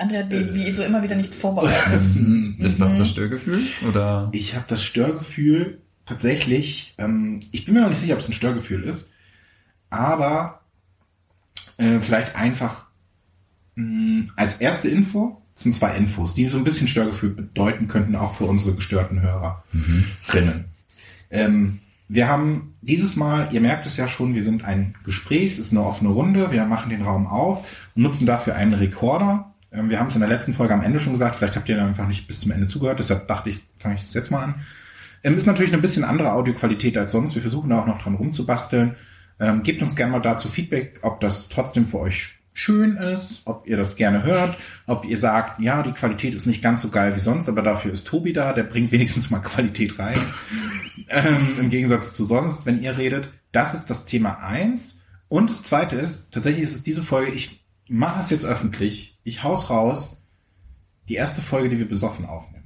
Andrea 0.03 0.23
hat 0.23 0.31
wie, 0.31 0.53
wie 0.53 0.71
so 0.71 0.83
immer 0.83 1.01
wieder 1.01 1.15
nichts 1.15 1.37
vorbereitet. 1.37 2.01
Ist 2.59 2.81
das 2.81 2.97
das 2.97 3.09
Störgefühl? 3.09 3.61
Oder? 3.89 4.29
Ich 4.31 4.55
habe 4.55 4.65
das 4.67 4.83
Störgefühl 4.83 5.79
tatsächlich, 6.05 6.93
ähm, 6.97 7.39
ich 7.51 7.65
bin 7.65 7.73
mir 7.73 7.81
noch 7.81 7.89
nicht 7.89 8.01
sicher, 8.01 8.13
ob 8.13 8.19
es 8.19 8.27
ein 8.27 8.33
Störgefühl 8.33 8.83
ist, 8.83 9.09
aber 9.89 10.61
äh, 11.77 11.99
vielleicht 11.99 12.35
einfach 12.35 12.87
mh, 13.75 14.31
als 14.35 14.55
erste 14.55 14.89
Info, 14.89 15.41
das 15.55 15.63
sind 15.63 15.75
zwei 15.75 15.95
Infos, 15.95 16.33
die 16.33 16.47
so 16.47 16.57
ein 16.57 16.63
bisschen 16.63 16.87
Störgefühl 16.87 17.29
bedeuten 17.29 17.87
könnten, 17.87 18.15
auch 18.15 18.35
für 18.35 18.45
unsere 18.45 18.73
gestörten 18.75 19.21
Hörer 19.21 19.63
drinnen. 20.27 20.65
Ähm, 21.29 21.79
wir 22.09 22.27
haben 22.27 22.75
dieses 22.81 23.15
Mal, 23.15 23.49
ihr 23.53 23.61
merkt 23.61 23.85
es 23.85 23.97
ja 23.97 24.07
schon, 24.07 24.35
wir 24.35 24.43
sind 24.43 24.65
ein 24.65 24.95
Gespräch, 25.03 25.53
es 25.53 25.59
ist 25.59 25.71
eine 25.71 25.83
offene 25.83 26.11
Runde, 26.11 26.51
wir 26.51 26.65
machen 26.65 26.89
den 26.89 27.01
Raum 27.01 27.27
auf 27.27 27.65
und 27.95 28.03
nutzen 28.03 28.25
dafür 28.25 28.55
einen 28.55 28.73
Rekorder. 28.73 29.52
Ähm, 29.73 29.89
wir 29.89 29.99
haben 29.99 30.07
es 30.07 30.15
in 30.15 30.21
der 30.21 30.29
letzten 30.29 30.53
Folge 30.53 30.73
am 30.73 30.81
Ende 30.81 30.99
schon 30.99 31.13
gesagt, 31.13 31.35
vielleicht 31.35 31.55
habt 31.55 31.67
ihr 31.67 31.83
einfach 31.83 32.07
nicht 32.07 32.27
bis 32.27 32.41
zum 32.41 32.51
Ende 32.51 32.67
zugehört, 32.67 32.99
deshalb 32.99 33.27
dachte 33.27 33.49
ich, 33.49 33.61
fange 33.79 33.95
ich 33.95 34.01
das 34.01 34.13
jetzt 34.13 34.31
mal 34.31 34.43
an. 34.43 34.55
Ähm, 35.23 35.35
ist 35.35 35.47
natürlich 35.47 35.73
eine 35.73 35.81
bisschen 35.81 36.03
andere 36.03 36.33
Audioqualität 36.33 36.97
als 36.97 37.11
sonst, 37.11 37.35
wir 37.35 37.41
versuchen 37.41 37.69
da 37.69 37.81
auch 37.81 37.87
noch 37.87 38.01
dran 38.01 38.15
rumzubasteln. 38.15 38.95
Ähm, 39.39 39.63
gebt 39.63 39.81
uns 39.81 39.95
gerne 39.95 40.11
mal 40.11 40.19
dazu 40.19 40.47
Feedback, 40.47 40.99
ob 41.01 41.19
das 41.19 41.49
trotzdem 41.49 41.87
für 41.87 41.99
euch 41.99 42.33
schön 42.53 42.97
ist, 42.97 43.41
ob 43.45 43.67
ihr 43.67 43.77
das 43.77 43.95
gerne 43.95 44.23
hört, 44.23 44.55
ob 44.85 45.05
ihr 45.05 45.17
sagt, 45.17 45.59
ja, 45.59 45.81
die 45.81 45.91
Qualität 45.91 46.35
ist 46.35 46.45
nicht 46.45 46.61
ganz 46.61 46.83
so 46.83 46.89
geil 46.89 47.15
wie 47.15 47.19
sonst, 47.19 47.49
aber 47.49 47.63
dafür 47.63 47.91
ist 47.91 48.05
Tobi 48.05 48.31
da, 48.31 48.53
der 48.53 48.63
bringt 48.63 48.91
wenigstens 48.91 49.31
mal 49.31 49.39
Qualität 49.43 49.97
rein. 49.97 50.19
ähm, 51.09 51.55
Im 51.59 51.69
Gegensatz 51.69 52.15
zu 52.15 52.23
sonst, 52.23 52.65
wenn 52.65 52.81
ihr 52.81 52.97
redet. 52.97 53.29
Das 53.51 53.73
ist 53.73 53.89
das 53.89 54.05
Thema 54.05 54.39
eins. 54.39 54.99
Und 55.29 55.49
das 55.49 55.63
zweite 55.63 55.95
ist, 55.95 56.31
tatsächlich 56.31 56.63
ist 56.63 56.75
es 56.75 56.83
diese 56.83 57.01
Folge, 57.01 57.31
ich 57.31 57.62
mache 57.87 58.21
es 58.21 58.29
jetzt 58.29 58.45
öffentlich, 58.45 59.19
ich 59.23 59.43
haus 59.43 59.69
raus, 59.69 60.17
die 61.07 61.15
erste 61.15 61.41
Folge, 61.41 61.69
die 61.69 61.77
wir 61.79 61.87
besoffen 61.87 62.25
aufnehmen. 62.25 62.63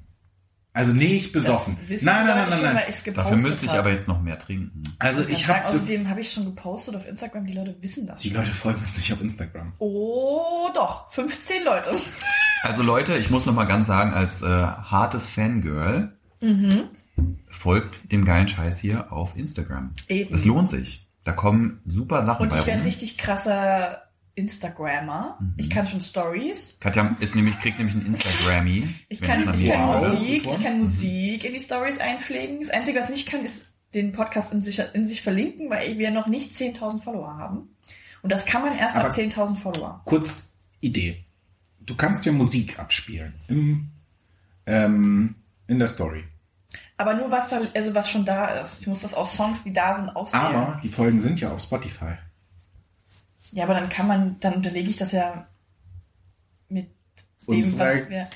Also 0.73 0.93
nicht 0.93 1.31
besoffen. 1.31 1.75
Das 1.81 1.89
wissen 1.89 2.05
Nein, 2.05 2.27
nein, 2.27 2.49
nein, 2.51 2.61
nein, 2.61 2.75
nein. 2.75 3.13
Dafür 3.15 3.37
müsste 3.37 3.65
ich 3.65 3.71
aber 3.71 3.89
jetzt 3.91 4.07
noch 4.07 4.21
mehr 4.21 4.37
trinken. 4.37 4.83
Also 4.99 5.21
Ich 5.23 5.29
ich 5.29 5.47
habe 5.47 5.65
außerdem 5.65 6.07
habe 6.07 6.21
ich 6.21 6.31
schon 6.31 6.45
gepostet 6.45 6.95
auf 6.95 7.07
Instagram. 7.07 7.47
Die 7.47 7.53
Leute 7.53 7.75
wissen 7.81 8.05
das 8.05 8.21
Die 8.21 8.27
schon. 8.29 8.37
Leute 8.37 8.51
folgen 8.51 8.79
uns 8.83 8.95
nicht 8.95 9.11
auf 9.11 9.19
Instagram. 9.19 9.73
Oh, 9.79 10.69
doch. 10.75 11.11
15 11.13 11.63
Leute. 11.63 11.99
Also 12.63 12.81
Leute, 12.81 13.15
ich 13.17 13.29
muss 13.29 13.45
noch 13.45 13.53
mal 13.53 13.65
ganz 13.65 13.85
sagen, 13.85 14.13
als 14.15 14.41
äh, 14.41 14.47
hartes 14.47 15.29
Fangirl 15.29 16.17
Mhm. 16.41 16.85
folgt 17.47 18.11
dem 18.11 18.25
geilen 18.25 18.47
Scheiß 18.47 18.79
hier 18.79 19.11
auf 19.13 19.37
Instagram. 19.37 19.93
Eben. 20.07 20.31
Das 20.31 20.43
lohnt 20.43 20.67
sich. 20.67 21.07
Da 21.23 21.33
kommen 21.33 21.81
super 21.85 22.23
Sachen 22.23 22.43
Und 22.43 22.49
bei 22.49 22.59
ich 22.59 22.65
wäre 22.65 22.77
ein 22.77 22.79
rum. 22.81 22.87
richtig 22.87 23.17
krasser 23.19 24.01
Instagrammer. 24.37 25.37
Mhm. 25.39 25.53
Ich 25.57 25.69
kann 25.69 25.87
schon 25.87 26.01
Stories. 26.01 26.75
Katja 26.79 27.15
ist 27.19 27.35
nämlich, 27.35 27.57
kriegt 27.59 27.77
nämlich 27.79 27.95
ein 27.95 28.05
Instagrammy. 28.05 28.87
Ich 29.09 29.19
kann, 29.21 29.39
ich 29.59 29.69
kann 29.69 29.87
Wow. 29.87 30.13
Musik, 30.13 30.45
ich 30.47 30.63
kann 30.63 30.79
Musik 30.79 31.43
in 31.43 31.53
die 31.53 31.59
Stories 31.59 31.99
einpflegen. 31.99 32.61
Das 32.61 32.69
Einzige, 32.69 32.99
was 32.99 33.09
ich 33.09 33.15
nicht 33.15 33.29
kann, 33.29 33.43
ist 33.43 33.65
den 33.93 34.11
Podcast 34.11 34.53
in 34.53 34.61
sich, 34.61 34.79
in 34.93 35.07
sich 35.07 35.21
verlinken, 35.21 35.69
weil 35.69 35.97
wir 35.97 36.11
noch 36.11 36.27
nicht 36.27 36.55
10.000 36.55 37.01
Follower 37.03 37.37
haben. 37.37 37.69
Und 38.21 38.31
das 38.31 38.45
kann 38.45 38.61
man 38.61 38.77
erst 38.77 38.95
Aber- 38.95 39.05
ab 39.09 39.15
10.000 39.15 39.57
Follower. 39.59 40.01
Kurz 40.05 40.51
Idee. 40.81 41.25
Du 41.81 41.95
kannst 41.95 42.25
ja 42.25 42.31
Musik 42.31 42.77
abspielen 42.79 43.33
im, 43.47 43.89
ähm, 44.65 45.35
in 45.67 45.79
der 45.79 45.87
Story. 45.87 46.23
Aber 46.97 47.13
nur 47.13 47.31
was, 47.31 47.51
also 47.51 47.93
was 47.95 48.09
schon 48.09 48.25
da 48.25 48.59
ist. 48.59 48.81
Ich 48.81 48.87
muss 48.87 48.99
das 48.99 49.13
aus 49.13 49.33
Songs, 49.35 49.63
die 49.63 49.71
da 49.73 49.95
sind, 49.95 50.09
auswählen. 50.15 50.43
Aber 50.45 50.79
die 50.83 50.89
Folgen 50.89 51.19
sind 51.19 51.39
ja 51.39 51.51
auf 51.51 51.61
Spotify. 51.61 52.13
Ja, 53.51 53.63
aber 53.63 53.73
dann 53.75 53.89
kann 53.89 54.07
man, 54.07 54.39
dann 54.39 54.55
unterlege 54.55 54.89
ich 54.89 54.97
das 54.97 55.11
ja 55.11 55.47
mit 56.69 56.87
dem, 57.47 57.55
Unsere- 57.63 57.79
was 58.03 58.09
wir. 58.09 58.27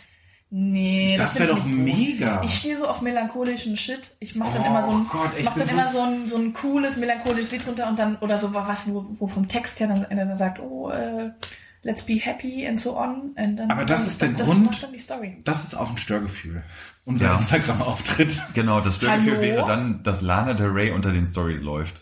Nee, 0.54 1.16
Das 1.18 1.38
find 1.38 1.48
wär 1.48 1.56
ich 1.56 1.60
doch 1.62 1.66
nicht 1.66 1.78
gut. 1.78 1.86
mega. 1.86 2.44
Ich 2.44 2.58
stehe 2.58 2.78
so 2.78 2.86
auf 2.88 3.02
melancholischen 3.02 3.78
Shit. 3.78 4.16
Ich 4.20 4.36
mache 4.36 4.52
dann 4.56 4.64
Oh 4.64 4.68
immer 4.68 4.86
so 4.86 4.92
ein, 4.92 5.08
Gott, 5.08 5.32
ich 5.38 5.46
mach 5.46 5.56
dann 5.56 5.68
so- 5.68 5.74
immer 5.74 5.92
so 5.94 6.02
ein, 6.02 6.30
so 6.30 6.36
ein 6.38 6.52
cooles 6.54 6.98
melancholisches 6.98 7.52
Lied 7.52 7.66
runter 7.68 7.88
und 7.88 7.98
dann, 7.98 8.18
oder 8.18 8.38
so 8.38 8.54
was, 8.54 8.86
wo, 8.92 9.06
wo 9.18 9.28
vom 9.28 9.48
Text 9.48 9.80
her 9.80 9.88
dann 9.88 10.06
einer 10.08 10.36
sagt, 10.36 10.60
oh, 10.60 10.90
äh, 10.90 11.32
let's 11.84 12.04
be 12.04 12.16
happy 12.16 12.68
and 12.68 12.78
so 12.78 12.98
on. 12.98 13.32
Und 13.38 13.56
dann, 13.58 13.72
Aber 13.72 13.86
das 13.86 14.06
ist 14.06 14.22
der 14.22 14.30
das 14.30 14.46
Grund- 14.46 14.66
macht 14.66 14.84
dann 14.84 14.92
die 14.92 15.00
Story. 15.00 15.38
Das 15.46 15.64
ist 15.64 15.74
auch 15.74 15.90
ein 15.90 15.98
Störgefühl. 15.98 16.64
Unser 17.06 17.28
Ja. 17.28 17.38
Instagram-Auftritt. 17.38 18.42
Genau, 18.54 18.82
das 18.82 18.98
Störgefühl 18.98 19.32
Hallo? 19.32 19.42
wäre 19.42 19.66
dann, 19.66 20.04
dass 20.04 20.20
Lana 20.22 20.54
Del 20.54 20.68
Rey 20.68 20.92
unter 20.92 21.14
den 21.14 21.26
Stories 21.26 21.62
läuft. 21.62 22.02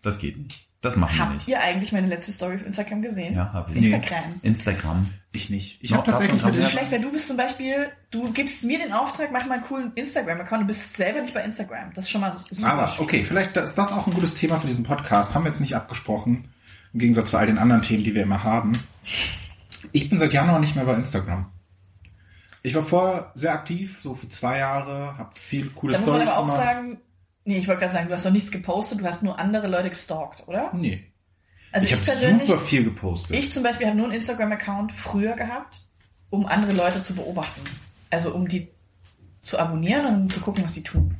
Das 0.00 0.18
geht 0.18 0.38
nicht. 0.38 0.66
Das 0.82 0.96
machen 0.96 1.14
wir 1.16 1.22
Habt 1.22 1.34
nicht. 1.34 1.48
ihr 1.48 1.60
eigentlich 1.62 1.92
meine 1.92 2.08
letzte 2.08 2.32
Story 2.32 2.56
auf 2.56 2.66
Instagram 2.66 3.02
gesehen? 3.02 3.34
Ja, 3.34 3.52
hab 3.52 3.70
ich. 3.70 3.76
Instagram. 3.76 4.24
Instagram. 4.42 5.08
Ich 5.32 5.48
nicht. 5.48 5.78
Ich 5.80 5.90
Noch 5.90 5.98
habe 5.98 6.10
tatsächlich 6.10 6.42
Das 6.42 6.58
ist 6.58 6.70
schlecht, 6.72 6.90
weil 6.92 7.00
du 7.00 7.10
bist 7.12 7.28
zum 7.28 7.36
Beispiel, 7.36 7.88
du 8.10 8.32
gibst 8.32 8.64
mir 8.64 8.78
den 8.78 8.92
Auftrag, 8.92 9.30
mach 9.32 9.46
mal 9.46 9.54
einen 9.54 9.62
coolen 9.64 9.92
Instagram-Account, 9.94 10.62
du 10.62 10.66
bist 10.66 10.92
selber 10.96 11.20
nicht 11.22 11.32
bei 11.32 11.42
Instagram. 11.44 11.92
Das 11.94 12.04
ist 12.04 12.10
schon 12.10 12.20
mal 12.20 12.36
super 12.50 12.66
Aber 12.66 12.88
schwierig. 12.88 13.00
okay, 13.00 13.24
vielleicht 13.24 13.56
ist 13.56 13.74
das 13.78 13.92
auch 13.92 14.06
ein 14.08 14.12
gutes 14.12 14.34
Thema 14.34 14.58
für 14.58 14.66
diesen 14.66 14.84
Podcast. 14.84 15.34
Haben 15.34 15.44
wir 15.44 15.50
jetzt 15.50 15.60
nicht 15.60 15.76
abgesprochen. 15.76 16.48
Im 16.92 16.98
Gegensatz 17.00 17.30
zu 17.30 17.38
all 17.38 17.46
den 17.46 17.58
anderen 17.58 17.82
Themen, 17.82 18.04
die 18.04 18.14
wir 18.14 18.24
immer 18.24 18.42
haben. 18.44 18.78
Ich 19.92 20.10
bin 20.10 20.18
seit 20.18 20.32
Januar 20.34 20.58
nicht 20.58 20.74
mehr 20.76 20.84
bei 20.84 20.94
Instagram. 20.94 21.46
Ich 22.64 22.74
war 22.74 22.82
vorher 22.82 23.30
sehr 23.34 23.52
aktiv, 23.52 23.98
so 24.00 24.14
für 24.14 24.28
zwei 24.28 24.58
Jahre, 24.58 25.16
habe 25.18 25.30
viel 25.34 25.70
coole 25.70 25.94
Da 25.94 26.00
muss 26.00 26.08
man 26.08 26.16
Stories 26.26 26.32
aber 26.32 26.40
auch 26.40 26.44
gemacht. 26.56 26.62
sagen, 26.74 26.98
nee, 27.44 27.58
ich 27.58 27.68
wollte 27.68 27.80
gerade 27.80 27.92
sagen, 27.94 28.08
du 28.08 28.14
hast 28.14 28.26
doch 28.26 28.30
nichts 28.30 28.50
gepostet, 28.50 29.00
du 29.00 29.06
hast 29.06 29.22
nur 29.22 29.38
andere 29.38 29.68
Leute 29.68 29.90
gestalkt, 29.90 30.46
oder? 30.46 30.70
nee, 30.74 31.04
Also 31.72 31.86
ich 31.86 31.92
ich, 31.92 32.08
habe 32.08 32.40
super 32.46 32.60
viel 32.60 32.84
gepostet. 32.84 33.36
ich 33.36 33.52
zum 33.52 33.62
Beispiel 33.62 33.86
habe 33.86 33.96
nur 33.96 34.06
einen 34.06 34.16
Instagram-Account 34.16 34.92
früher 34.92 35.34
gehabt, 35.34 35.82
um 36.30 36.46
andere 36.46 36.72
Leute 36.72 37.02
zu 37.02 37.14
beobachten. 37.14 37.62
Also 38.10 38.34
um 38.34 38.48
die 38.48 38.68
zu 39.42 39.58
abonnieren 39.58 40.06
und 40.06 40.14
um 40.22 40.30
zu 40.30 40.40
gucken, 40.40 40.64
was 40.64 40.74
die 40.74 40.82
tun. 40.82 41.16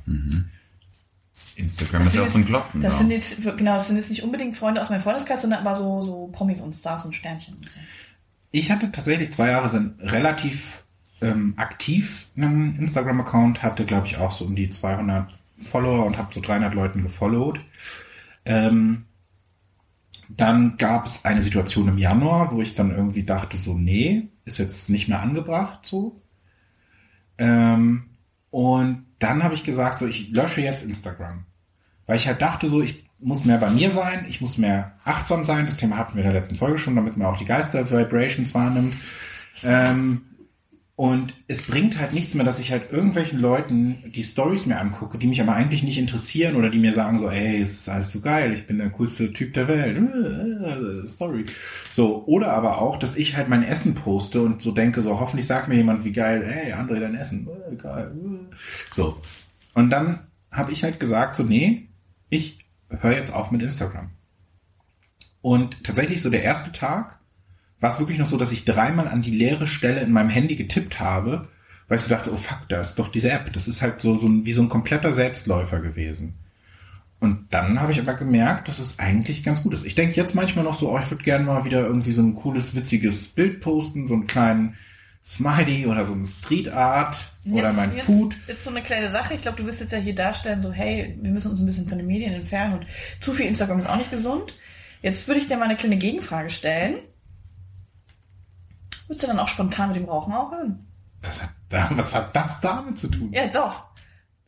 Instagram 1.56 2.04
Das 2.04 2.12
ist 2.12 2.18
ja 2.18 2.26
auch 2.26 2.30
so 2.30 2.38
ein 2.38 2.44
Glocken. 2.44 2.80
Das 2.80 2.94
da. 2.94 2.98
sind 3.00 3.10
jetzt, 3.10 3.42
genau, 3.42 3.76
das 3.76 3.88
sind 3.88 3.96
jetzt 3.96 4.10
nicht 4.10 4.22
unbedingt 4.22 4.56
Freunde 4.56 4.80
aus 4.80 4.90
meinem 4.90 5.02
Freundeskreis, 5.02 5.42
sondern 5.42 5.60
aber 5.60 5.74
so, 5.74 6.02
so 6.02 6.28
Promis 6.28 6.60
und 6.60 6.74
Stars 6.74 7.04
und 7.04 7.14
Sternchen. 7.14 7.54
Und 7.54 7.68
so. 7.68 7.76
Ich 8.52 8.70
hatte 8.70 8.92
tatsächlich 8.92 9.32
zwei 9.32 9.48
Jahre 9.50 9.68
sind 9.68 10.00
relativ 10.00 10.84
ähm, 11.20 11.54
aktiv 11.56 12.28
einen 12.36 12.76
Instagram-Account, 12.76 13.62
hatte 13.62 13.84
glaube 13.84 14.06
ich 14.06 14.16
auch 14.16 14.32
so 14.32 14.44
um 14.44 14.54
die 14.54 14.70
200 14.70 15.28
Follower 15.62 16.06
und 16.06 16.18
habe 16.18 16.32
so 16.32 16.40
300 16.40 16.74
Leuten 16.74 17.02
gefollowt. 17.02 17.60
Ähm, 18.44 19.06
dann 20.28 20.76
gab 20.76 21.06
es 21.06 21.24
eine 21.24 21.42
Situation 21.42 21.88
im 21.88 21.98
Januar, 21.98 22.52
wo 22.52 22.62
ich 22.62 22.74
dann 22.74 22.90
irgendwie 22.90 23.24
dachte 23.24 23.56
so, 23.56 23.74
nee, 23.74 24.28
ist 24.44 24.58
jetzt 24.58 24.88
nicht 24.88 25.08
mehr 25.08 25.20
angebracht 25.20 25.80
so. 25.84 26.22
Ähm, 27.38 28.10
und 28.50 29.06
dann 29.18 29.42
habe 29.42 29.54
ich 29.54 29.64
gesagt 29.64 29.98
so, 29.98 30.06
ich 30.06 30.30
lösche 30.30 30.60
jetzt 30.60 30.84
Instagram. 30.84 31.44
Weil 32.06 32.16
ich 32.16 32.26
halt 32.26 32.42
dachte 32.42 32.68
so, 32.68 32.82
ich 32.82 33.08
muss 33.18 33.44
mehr 33.44 33.58
bei 33.58 33.70
mir 33.70 33.90
sein, 33.90 34.26
ich 34.28 34.40
muss 34.40 34.58
mehr 34.58 34.98
achtsam 35.04 35.44
sein. 35.44 35.66
Das 35.66 35.76
Thema 35.76 35.96
hatten 35.96 36.14
wir 36.14 36.24
in 36.24 36.30
der 36.30 36.40
letzten 36.40 36.56
Folge 36.56 36.78
schon, 36.78 36.96
damit 36.96 37.16
man 37.16 37.28
auch 37.28 37.38
die 37.38 37.44
Geister-Vibrations 37.44 38.52
wahrnimmt. 38.54 38.94
Ähm, 39.62 40.22
und 40.94 41.34
es 41.48 41.62
bringt 41.62 41.98
halt 41.98 42.12
nichts 42.12 42.34
mehr, 42.34 42.44
dass 42.44 42.58
ich 42.58 42.70
halt 42.70 42.92
irgendwelchen 42.92 43.38
Leuten 43.40 44.12
die 44.14 44.22
Stories 44.22 44.66
mir 44.66 44.78
angucke, 44.78 45.16
die 45.16 45.26
mich 45.26 45.40
aber 45.40 45.54
eigentlich 45.54 45.82
nicht 45.82 45.96
interessieren 45.96 46.54
oder 46.54 46.68
die 46.68 46.78
mir 46.78 46.92
sagen 46.92 47.18
so, 47.18 47.30
ey, 47.30 47.60
es 47.60 47.72
ist 47.72 47.88
alles 47.88 48.12
so 48.12 48.20
geil, 48.20 48.52
ich 48.52 48.66
bin 48.66 48.76
der 48.76 48.90
coolste 48.90 49.32
Typ 49.32 49.54
der 49.54 49.68
Welt. 49.68 51.08
Story. 51.08 51.46
So, 51.90 52.24
oder 52.26 52.52
aber 52.52 52.78
auch, 52.78 52.98
dass 52.98 53.16
ich 53.16 53.36
halt 53.36 53.48
mein 53.48 53.62
Essen 53.62 53.94
poste 53.94 54.42
und 54.42 54.60
so 54.60 54.70
denke, 54.70 55.02
so 55.02 55.18
hoffentlich 55.18 55.46
sagt 55.46 55.68
mir 55.68 55.76
jemand, 55.76 56.04
wie 56.04 56.12
geil, 56.12 56.42
ey, 56.42 56.74
André, 56.74 57.00
dein 57.00 57.14
Essen. 57.14 57.48
Äh, 57.48 57.76
geil. 57.76 58.12
So. 58.94 59.16
Und 59.72 59.88
dann 59.88 60.26
habe 60.50 60.72
ich 60.72 60.84
halt 60.84 61.00
gesagt, 61.00 61.36
so, 61.36 61.42
nee, 61.42 61.88
ich 62.28 62.58
höre 62.90 63.16
jetzt 63.16 63.32
auf 63.32 63.50
mit 63.50 63.62
Instagram. 63.62 64.10
Und 65.40 65.82
tatsächlich 65.84 66.20
so 66.20 66.28
der 66.28 66.42
erste 66.42 66.70
Tag 66.70 67.18
war 67.82 67.90
es 67.90 67.98
wirklich 67.98 68.18
noch 68.18 68.26
so, 68.26 68.36
dass 68.36 68.52
ich 68.52 68.64
dreimal 68.64 69.08
an 69.08 69.22
die 69.22 69.30
leere 69.32 69.66
Stelle 69.66 70.00
in 70.00 70.12
meinem 70.12 70.30
Handy 70.30 70.56
getippt 70.56 71.00
habe, 71.00 71.48
weil 71.88 71.96
ich 71.96 72.04
so 72.04 72.08
dachte, 72.08 72.32
oh 72.32 72.36
fuck, 72.36 72.60
da 72.68 72.80
ist 72.80 72.94
doch 72.94 73.08
diese 73.08 73.30
App. 73.30 73.52
Das 73.52 73.68
ist 73.68 73.82
halt 73.82 74.00
so, 74.00 74.14
so 74.14 74.28
ein, 74.28 74.46
wie 74.46 74.52
so 74.52 74.62
ein 74.62 74.68
kompletter 74.68 75.12
Selbstläufer 75.12 75.80
gewesen. 75.80 76.34
Und 77.18 77.46
dann 77.50 77.80
habe 77.80 77.92
ich 77.92 78.00
aber 78.00 78.14
gemerkt, 78.14 78.68
dass 78.68 78.78
es 78.78 78.98
eigentlich 78.98 79.44
ganz 79.44 79.62
gut 79.62 79.74
ist. 79.74 79.84
Ich 79.84 79.94
denke 79.94 80.16
jetzt 80.16 80.34
manchmal 80.34 80.64
noch 80.64 80.74
so, 80.74 80.90
oh, 80.92 80.98
ich 80.98 81.10
würde 81.10 81.22
gerne 81.24 81.44
mal 81.44 81.64
wieder 81.64 81.80
irgendwie 81.80 82.12
so 82.12 82.22
ein 82.22 82.34
cooles, 82.34 82.74
witziges 82.74 83.28
Bild 83.28 83.60
posten, 83.60 84.06
so 84.06 84.14
einen 84.14 84.26
kleinen 84.26 84.76
Smiley 85.24 85.86
oder 85.86 86.04
so 86.04 86.14
ein 86.14 86.24
Street 86.24 86.68
Art 86.68 87.16
oder 87.48 87.68
Jetzt- 87.68 87.76
mein 87.76 87.94
jetzt, 87.96 88.06
Food. 88.06 88.36
Jetzt 88.46 88.64
so 88.64 88.70
eine 88.70 88.82
kleine 88.82 89.10
Sache. 89.10 89.34
Ich 89.34 89.42
glaube, 89.42 89.56
du 89.60 89.66
wirst 89.66 89.80
jetzt 89.80 89.92
ja 89.92 89.98
hier 89.98 90.14
darstellen, 90.14 90.62
so, 90.62 90.72
hey, 90.72 91.16
wir 91.20 91.30
müssen 91.30 91.50
uns 91.50 91.60
ein 91.60 91.66
bisschen 91.66 91.88
von 91.88 91.98
den 91.98 92.06
Medien 92.06 92.32
entfernen 92.32 92.74
und 92.78 92.86
zu 93.20 93.32
viel 93.32 93.46
Instagram 93.46 93.78
ist 93.80 93.88
auch 93.88 93.96
nicht 93.96 94.10
gesund. 94.10 94.56
Jetzt 95.02 95.26
würde 95.28 95.40
ich 95.40 95.48
dir 95.48 95.56
mal 95.56 95.64
eine 95.64 95.76
kleine 95.76 95.96
Gegenfrage 95.98 96.50
stellen. 96.50 96.96
Würdest 99.06 99.22
du 99.22 99.26
dann 99.26 99.38
auch 99.40 99.48
spontan 99.48 99.88
mit 99.88 99.96
dem 99.96 100.08
Rauchen 100.08 100.32
aufhören? 100.32 100.86
Das 101.20 101.42
hat, 101.42 101.50
was 101.96 102.14
hat 102.14 102.34
das 102.34 102.60
damit 102.60 102.98
zu 102.98 103.08
tun? 103.08 103.32
Ja, 103.32 103.46
doch. 103.46 103.84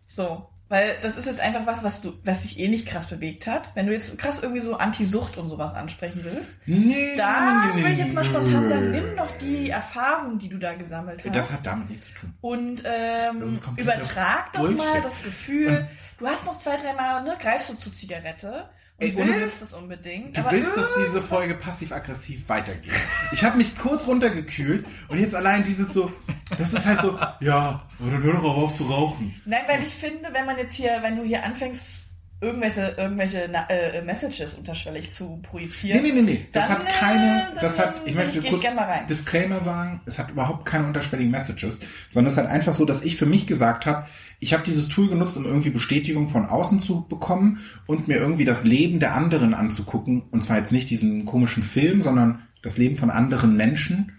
So. 0.08 0.48
Weil 0.70 0.96
das 1.02 1.16
ist 1.16 1.26
jetzt 1.26 1.40
einfach 1.40 1.66
was, 1.66 1.84
was 1.84 2.00
du, 2.00 2.14
was 2.24 2.40
dich 2.42 2.58
eh 2.58 2.68
nicht 2.68 2.86
krass 2.88 3.06
bewegt 3.06 3.46
hat. 3.46 3.70
Wenn 3.74 3.86
du 3.86 3.92
jetzt 3.92 4.16
krass 4.16 4.42
irgendwie 4.42 4.62
so 4.62 4.76
Anti-Sucht 4.76 5.36
und 5.36 5.50
sowas 5.50 5.74
ansprechen 5.74 6.20
willst, 6.24 6.50
Nee, 6.64 7.14
da 7.16 7.66
nee, 7.74 7.82
würde 7.82 7.92
ich 7.92 7.98
jetzt 7.98 8.14
mal 8.14 8.22
nee. 8.22 8.28
spontan 8.30 8.68
sagen, 8.70 8.90
nimm 8.90 9.16
doch 9.16 9.30
die 9.42 9.68
Erfahrung, 9.68 10.38
die 10.38 10.48
du 10.48 10.56
da 10.58 10.72
gesammelt 10.74 11.22
hast. 11.22 11.34
Das 11.36 11.52
hat 11.52 11.66
damit 11.66 11.90
nichts 11.90 12.06
zu 12.06 12.14
tun. 12.14 12.34
Und 12.40 12.82
ähm, 12.86 13.60
übertrag 13.76 14.52
doch 14.54 14.60
Bullshit. 14.60 14.78
mal 14.78 15.02
das 15.02 15.22
Gefühl, 15.22 15.86
du 16.18 16.26
hast 16.26 16.46
noch 16.46 16.58
zwei, 16.58 16.76
dreimal, 16.78 17.22
ne, 17.22 17.36
greifst 17.38 17.68
du 17.68 17.74
zur 17.74 17.92
Zigarette 17.92 18.68
und 18.98 19.06
Ey, 19.06 19.14
ohne 19.16 19.40
willst 19.40 19.60
das 19.60 19.72
unbedingt. 19.72 20.36
Du 20.36 20.42
willst, 20.50 20.76
dass 20.76 20.86
diese 21.06 21.20
Folge 21.20 21.54
passiv-aggressiv 21.54 22.48
weitergeht. 22.48 22.92
Ich 23.32 23.42
habe 23.42 23.56
mich 23.56 23.76
kurz 23.76 24.06
runtergekühlt 24.06 24.86
und 25.08 25.18
jetzt 25.18 25.34
allein 25.34 25.64
dieses 25.64 25.92
so, 25.92 26.12
das 26.56 26.72
ist 26.72 26.86
halt 26.86 27.00
so, 27.00 27.18
ja, 27.40 27.86
oder 27.98 28.22
hör 28.22 28.34
doch 28.34 28.56
auf 28.56 28.72
zu 28.72 28.84
rauchen. 28.84 29.34
Nein, 29.44 29.62
weil 29.66 29.82
ich 29.82 29.92
finde, 29.92 30.28
wenn 30.32 30.46
man 30.46 30.56
jetzt 30.58 30.74
hier, 30.74 30.98
wenn 31.02 31.16
du 31.16 31.24
hier 31.24 31.42
anfängst, 31.42 32.03
irgendwelche, 32.40 32.94
irgendwelche 32.98 33.44
äh, 33.68 34.02
Messages 34.02 34.54
unterschwellig 34.54 35.10
zu 35.10 35.40
projizieren. 35.42 36.02
Nee, 36.02 36.12
nee, 36.12 36.20
nee, 36.20 36.32
nee. 36.32 36.46
Das 36.52 36.68
Dann, 36.68 36.78
hat 36.78 36.86
keine, 36.86 37.42
äh, 37.56 37.60
das 37.60 37.78
hat, 37.78 38.02
ich 38.04 38.14
möchte 38.14 38.38
ich 38.38 38.46
kurz 38.46 38.62
gern 38.62 38.74
mal 38.74 38.84
rein. 38.84 39.06
Disclaimer 39.06 39.62
sagen, 39.62 40.00
es 40.04 40.18
hat 40.18 40.30
überhaupt 40.30 40.66
keine 40.66 40.86
unterschwelligen 40.86 41.30
Messages, 41.30 41.78
sondern 42.10 42.26
es 42.26 42.34
ist 42.34 42.38
halt 42.38 42.50
einfach 42.50 42.74
so, 42.74 42.84
dass 42.84 43.02
ich 43.02 43.16
für 43.16 43.26
mich 43.26 43.46
gesagt 43.46 43.86
habe, 43.86 44.06
ich 44.40 44.52
habe 44.52 44.62
dieses 44.62 44.88
Tool 44.88 45.08
genutzt, 45.08 45.36
um 45.36 45.44
irgendwie 45.44 45.70
Bestätigung 45.70 46.28
von 46.28 46.46
außen 46.46 46.80
zu 46.80 47.06
bekommen 47.08 47.60
und 47.86 48.08
mir 48.08 48.16
irgendwie 48.16 48.44
das 48.44 48.64
Leben 48.64 49.00
der 49.00 49.14
anderen 49.14 49.54
anzugucken. 49.54 50.22
Und 50.30 50.42
zwar 50.42 50.58
jetzt 50.58 50.72
nicht 50.72 50.90
diesen 50.90 51.24
komischen 51.24 51.62
Film, 51.62 52.02
sondern 52.02 52.42
das 52.62 52.76
Leben 52.76 52.96
von 52.96 53.10
anderen 53.10 53.56
Menschen. 53.56 54.12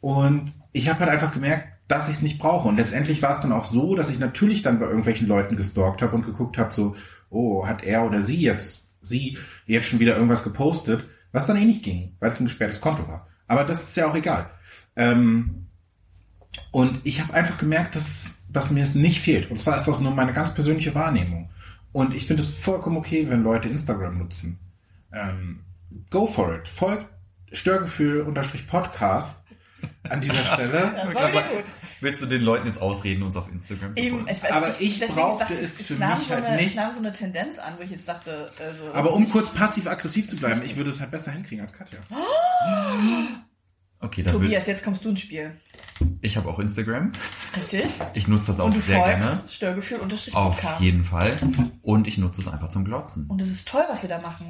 Und 0.00 0.52
ich 0.72 0.88
habe 0.88 1.00
halt 1.00 1.10
einfach 1.10 1.32
gemerkt, 1.32 1.68
dass 1.86 2.08
ich 2.08 2.16
es 2.16 2.22
nicht 2.22 2.38
brauche. 2.38 2.68
Und 2.68 2.76
letztendlich 2.76 3.22
war 3.22 3.32
es 3.32 3.40
dann 3.40 3.52
auch 3.52 3.66
so, 3.66 3.94
dass 3.94 4.10
ich 4.10 4.18
natürlich 4.18 4.62
dann 4.62 4.80
bei 4.80 4.86
irgendwelchen 4.86 5.28
Leuten 5.28 5.56
gestalkt 5.56 6.02
habe 6.02 6.16
und 6.16 6.24
geguckt 6.24 6.58
habe, 6.58 6.72
so, 6.72 6.96
oh, 7.32 7.66
hat 7.66 7.82
er 7.84 8.04
oder 8.04 8.22
sie 8.22 8.40
jetzt, 8.40 8.88
sie 9.02 9.38
jetzt 9.66 9.88
schon 9.88 10.00
wieder 10.00 10.14
irgendwas 10.14 10.44
gepostet, 10.44 11.04
was 11.32 11.46
dann 11.46 11.56
eh 11.56 11.64
nicht 11.64 11.82
ging, 11.82 12.16
weil 12.20 12.30
es 12.30 12.40
ein 12.40 12.44
gesperrtes 12.44 12.80
Konto 12.80 13.06
war. 13.08 13.26
Aber 13.46 13.64
das 13.64 13.82
ist 13.82 13.96
ja 13.96 14.08
auch 14.08 14.14
egal. 14.14 14.50
Ähm, 14.96 15.66
und 16.70 17.00
ich 17.04 17.20
habe 17.20 17.34
einfach 17.34 17.58
gemerkt, 17.58 17.96
dass 17.96 18.34
dass 18.52 18.70
mir 18.70 18.82
es 18.82 18.94
nicht 18.94 19.20
fehlt. 19.20 19.50
Und 19.50 19.58
zwar 19.58 19.76
ist 19.76 19.86
das 19.88 20.00
nur 20.00 20.12
meine 20.12 20.32
ganz 20.32 20.54
persönliche 20.54 20.94
Wahrnehmung. 20.94 21.50
Und 21.92 22.14
ich 22.14 22.26
finde 22.26 22.42
es 22.42 22.52
vollkommen 22.52 22.96
okay, 22.98 23.26
wenn 23.28 23.42
Leute 23.42 23.68
Instagram 23.68 24.18
nutzen. 24.18 24.58
Ähm, 25.12 25.60
go 26.10 26.26
for 26.26 26.54
it. 26.54 26.68
Folgt 26.68 27.08
Störgefühl-Podcast 27.50 29.34
an 30.08 30.20
dieser 30.20 30.44
Stelle. 30.46 30.92
Das 30.94 31.14
war 31.14 31.28
wieder 31.30 31.42
gut. 31.42 31.64
Willst 32.00 32.22
du 32.22 32.26
den 32.26 32.42
Leuten 32.42 32.66
jetzt 32.66 32.80
ausreden, 32.80 33.22
uns 33.22 33.36
auf 33.36 33.50
Instagram 33.50 33.94
zu 33.94 34.02
Eben, 34.02 34.16
folgen? 34.18 34.32
ich 34.32 34.42
weiß, 34.42 34.50
Aber 34.52 34.80
ich 34.80 35.00
brauchte 35.00 35.44
dachte, 35.44 35.60
es 35.60 35.80
für 35.82 35.94
nahm 35.94 36.18
mich 36.18 36.28
so 36.28 36.34
halt 36.34 36.44
eine, 36.44 36.56
nicht. 36.56 36.68
Es 36.68 36.74
nahm 36.74 36.92
so 36.92 36.98
eine 36.98 37.12
Tendenz 37.12 37.58
an, 37.58 37.74
wo 37.78 37.82
ich 37.82 37.90
jetzt 37.90 38.08
dachte, 38.08 38.50
also, 38.60 38.92
Aber 38.92 39.12
um 39.14 39.28
kurz 39.30 39.50
passiv-aggressiv 39.50 40.28
zu 40.28 40.36
bleiben, 40.36 40.62
ich 40.64 40.76
würde 40.76 40.90
es 40.90 41.00
halt 41.00 41.10
besser 41.10 41.30
hinkriegen 41.30 41.62
als 41.62 41.72
Katja. 41.72 41.98
Okay, 44.04 44.24
dann 44.24 44.34
will 44.34 44.42
Tobias, 44.48 44.66
jetzt 44.66 44.82
kommst 44.82 45.04
du 45.04 45.10
ins 45.10 45.20
Spiel. 45.20 45.52
ich 46.22 46.36
habe 46.36 46.48
auch 46.48 46.58
Instagram. 46.58 47.12
Richtig? 47.56 47.84
Ich 48.14 48.26
nutze 48.26 48.48
das 48.48 48.58
auch 48.58 48.64
Und 48.64 48.74
du 48.74 48.80
sehr 48.80 48.98
gerne. 49.00 49.40
Störgefühl 49.48 49.98
unterstrich 49.98 50.34
Auf 50.34 50.60
jeden 50.80 51.04
Fall. 51.04 51.38
Und 51.82 52.08
ich 52.08 52.18
nutze 52.18 52.40
es 52.40 52.48
einfach 52.48 52.68
zum 52.68 52.84
Glotzen. 52.84 53.28
Und 53.28 53.40
es 53.40 53.48
ist 53.52 53.68
toll, 53.68 53.84
was 53.88 54.02
wir 54.02 54.08
da 54.08 54.20
machen. 54.20 54.48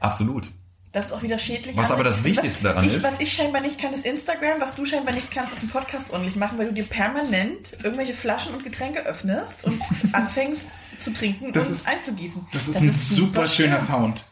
Absolut. 0.00 0.50
Das 0.92 1.06
ist 1.06 1.12
auch 1.12 1.22
wieder 1.22 1.38
schädlich. 1.38 1.76
Was 1.76 1.90
aber 1.90 2.02
das 2.04 2.24
Wichtigste 2.24 2.62
daran 2.64 2.84
ich, 2.84 2.94
ist- 2.96 3.02
Was 3.02 3.20
ich 3.20 3.30
scheinbar 3.32 3.60
nicht 3.60 3.78
kann, 3.78 3.92
ist 3.92 4.04
Instagram. 4.06 4.60
Was 4.60 4.74
du 4.74 4.84
scheinbar 4.86 5.14
nicht 5.14 5.30
kannst, 5.30 5.52
ist 5.52 5.60
einen 5.60 5.70
Podcast 5.70 6.10
ordentlich 6.10 6.34
machen, 6.36 6.56
weil 6.58 6.68
du 6.68 6.72
dir 6.74 6.84
permanent 6.84 7.68
irgendwelche 7.82 8.14
Flaschen 8.14 8.54
und 8.54 8.64
Getränke 8.64 9.04
öffnest 9.04 9.64
und 9.64 9.80
anfängst 10.12 10.64
zu 11.00 11.12
trinken 11.12 11.52
Das 11.52 11.66
und 11.66 11.72
ist- 11.72 11.86
einzugießen. 11.86 12.46
Das 12.52 12.68
ist 12.68 12.76
ein 12.76 12.92
super 12.92 13.46
schöner 13.48 13.78
schön. 13.78 13.86
Sound. 13.88 14.24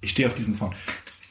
Ich 0.00 0.10
stehe 0.10 0.28
auf 0.28 0.34
diesen 0.34 0.54
Sound. 0.54 0.74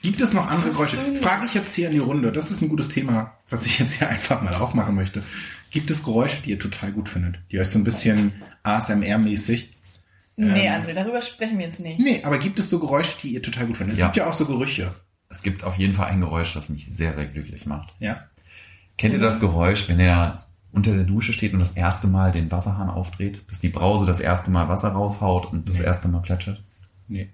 Gibt 0.02 0.22
es 0.22 0.34
noch 0.34 0.48
andere 0.50 0.72
Geräusche? 0.72 0.98
Frage 1.22 1.46
ich 1.46 1.54
jetzt 1.54 1.74
hier 1.76 1.88
in 1.88 1.94
die 1.94 2.00
Runde. 2.00 2.32
Das 2.32 2.50
ist 2.52 2.62
ein 2.62 2.70
gutes 2.70 2.90
Thema, 2.90 3.38
was 3.50 3.66
ich 3.66 3.78
jetzt 3.80 3.94
hier 4.00 4.10
einfach 4.10 4.42
mal 4.42 4.56
auch 4.56 4.74
machen 4.74 4.96
möchte. 4.96 5.24
Gibt 5.70 5.92
es 5.92 6.04
Geräusche, 6.04 6.42
die 6.42 6.52
ihr 6.52 6.60
total 6.60 6.92
gut 6.92 7.08
findet? 7.10 7.40
Die 7.52 7.60
euch 7.60 7.70
so 7.70 7.78
ein 7.80 7.84
bisschen 7.84 8.34
ASMR-mäßig? 8.64 9.70
Nee, 10.38 10.68
Ähm. 10.68 10.74
André, 10.84 10.94
darüber 10.94 11.22
sprechen 11.22 11.58
wir 11.60 11.66
jetzt 11.68 11.80
nicht. 11.80 12.00
Nee, 12.00 12.22
aber 12.24 12.38
gibt 12.38 12.60
es 12.60 12.70
so 12.70 12.80
Geräusche, 12.80 13.18
die 13.22 13.34
ihr 13.34 13.42
total 13.42 13.68
gut 13.68 13.78
findet? 13.78 13.94
Es 13.94 14.00
Ja. 14.00 14.06
gibt 14.08 14.18
ja 14.18 14.28
auch 14.30 14.34
so 14.34 14.46
Gerüche. 14.46 14.94
Es 15.30 15.44
gibt 15.44 15.64
auf 15.64 15.78
jeden 15.78 15.94
Fall 15.94 16.08
ein 16.08 16.20
Geräusch, 16.22 16.54
das 16.54 16.70
mich 16.70 16.86
sehr, 16.86 17.14
sehr 17.14 17.26
glücklich 17.26 17.66
macht. 17.66 17.94
Ja. 18.00 18.22
Kennt 18.98 19.14
ihr 19.14 19.20
das 19.20 19.40
Geräusch, 19.40 19.88
wenn 19.88 20.00
er 20.00 20.46
unter 20.72 20.94
der 20.94 21.04
Dusche 21.04 21.34
steht 21.34 21.54
und 21.54 21.60
das 21.60 21.72
erste 21.74 22.08
Mal 22.08 22.32
den 22.32 22.52
Wasserhahn 22.52 22.90
aufdreht, 22.90 23.44
dass 23.50 23.60
die 23.60 23.70
Brause 23.70 24.06
das 24.06 24.20
erste 24.20 24.52
Mal 24.52 24.68
Wasser 24.70 24.90
raushaut 24.90 25.46
und 25.52 25.70
das 25.70 25.80
Nee. 25.80 25.86
erste 25.86 26.08
Mal 26.08 26.20
plätschert? 26.22 26.64
Nee. 27.08 27.30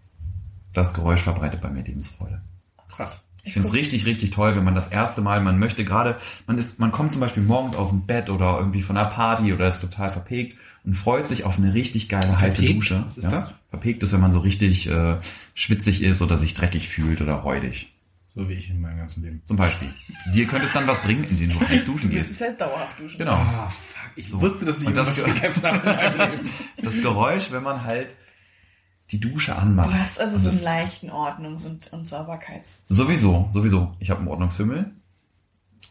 Das 0.74 0.94
Geräusch 0.94 1.22
verbreitet 1.22 1.62
bei 1.62 1.70
mir 1.70 1.84
Lebensfreude. 1.84 2.42
Krass. 2.90 3.22
Ich 3.44 3.54
finde 3.54 3.68
es 3.70 3.74
richtig, 3.74 4.06
richtig 4.06 4.32
toll, 4.32 4.56
wenn 4.56 4.64
man 4.66 4.76
das 4.76 4.88
erste 4.90 5.22
Mal, 5.22 5.40
man 5.42 5.58
möchte 5.58 5.86
gerade, 5.86 6.18
man 6.48 6.58
ist, 6.58 6.80
man 6.80 6.92
kommt 6.92 7.14
zum 7.14 7.22
Beispiel 7.22 7.44
morgens 7.44 7.76
aus 7.76 7.90
dem 7.92 8.06
Bett 8.06 8.30
oder 8.30 8.58
irgendwie 8.58 8.82
von 8.82 8.98
einer 8.98 9.10
Party 9.10 9.54
oder 9.54 9.70
ist 9.70 9.80
total 9.80 10.10
verpegt 10.12 10.58
und 10.88 10.94
freut 10.96 11.28
sich 11.28 11.44
auf 11.44 11.58
eine 11.60 11.74
richtig 11.76 12.10
geile 12.10 12.40
heiße 12.40 12.58
Verpegt? 12.64 12.78
Dusche. 12.80 13.04
Was 13.06 13.18
ist 13.18 13.26
das? 13.32 13.54
Verpegt 13.70 14.02
ist, 14.02 14.14
wenn 14.14 14.22
man 14.22 14.32
so 14.34 14.40
richtig 14.40 14.90
äh, 14.90 15.18
schwitzig 15.54 16.02
ist 16.02 16.22
oder 16.24 16.38
sich 16.40 16.54
dreckig 16.56 16.88
fühlt 16.90 17.22
oder 17.22 17.36
räudig. 17.36 17.94
So 18.34 18.48
wie 18.50 18.54
ich 18.54 18.70
in 18.70 18.80
meinem 18.82 18.98
ganzen 19.00 19.22
Leben. 19.24 19.42
Zum 19.46 19.58
Beispiel. 19.58 19.90
Dir 20.34 20.48
könnte 20.48 20.66
es 20.66 20.74
dann 20.74 20.88
was 20.88 21.00
bringen, 21.02 21.24
indem 21.26 21.52
du 21.54 21.60
heiß 21.60 21.86
duschen 21.86 22.10
Du 22.10 22.16
gehst. 22.16 22.30
müsst 22.30 22.42
halt 22.42 22.60
dauerhaft 22.62 23.00
duschen. 23.00 23.18
Genau. 23.18 23.34
Ah, 23.34 23.70
fuck. 23.70 24.12
Ich 24.16 24.30
So. 24.30 24.40
wusste, 24.42 24.66
dass 24.66 24.82
ich 24.82 24.90
das- 24.90 25.20
vergessen 25.20 25.64
habe 25.64 25.78
in 25.78 26.18
meinem 26.18 26.32
Leben. 26.32 26.50
Das 26.84 27.02
Geräusch, 27.02 27.52
wenn 27.52 27.64
man 27.64 27.84
halt 27.84 28.16
die 29.12 29.20
Dusche 29.20 29.52
Du 29.52 29.58
anmacht. 29.58 29.94
hast 29.94 30.20
also 30.20 30.38
so 30.38 30.50
einen 30.50 30.62
leichten 30.64 31.10
Ordnungs- 31.10 31.66
und, 31.66 31.92
und 31.94 32.08
Sauberkeits. 32.08 32.84
Sowieso, 32.88 33.48
sowieso. 33.52 33.96
Ich 34.00 34.10
habe 34.10 34.20
einen 34.20 34.28
Ordnungsfimmel. 34.30 34.92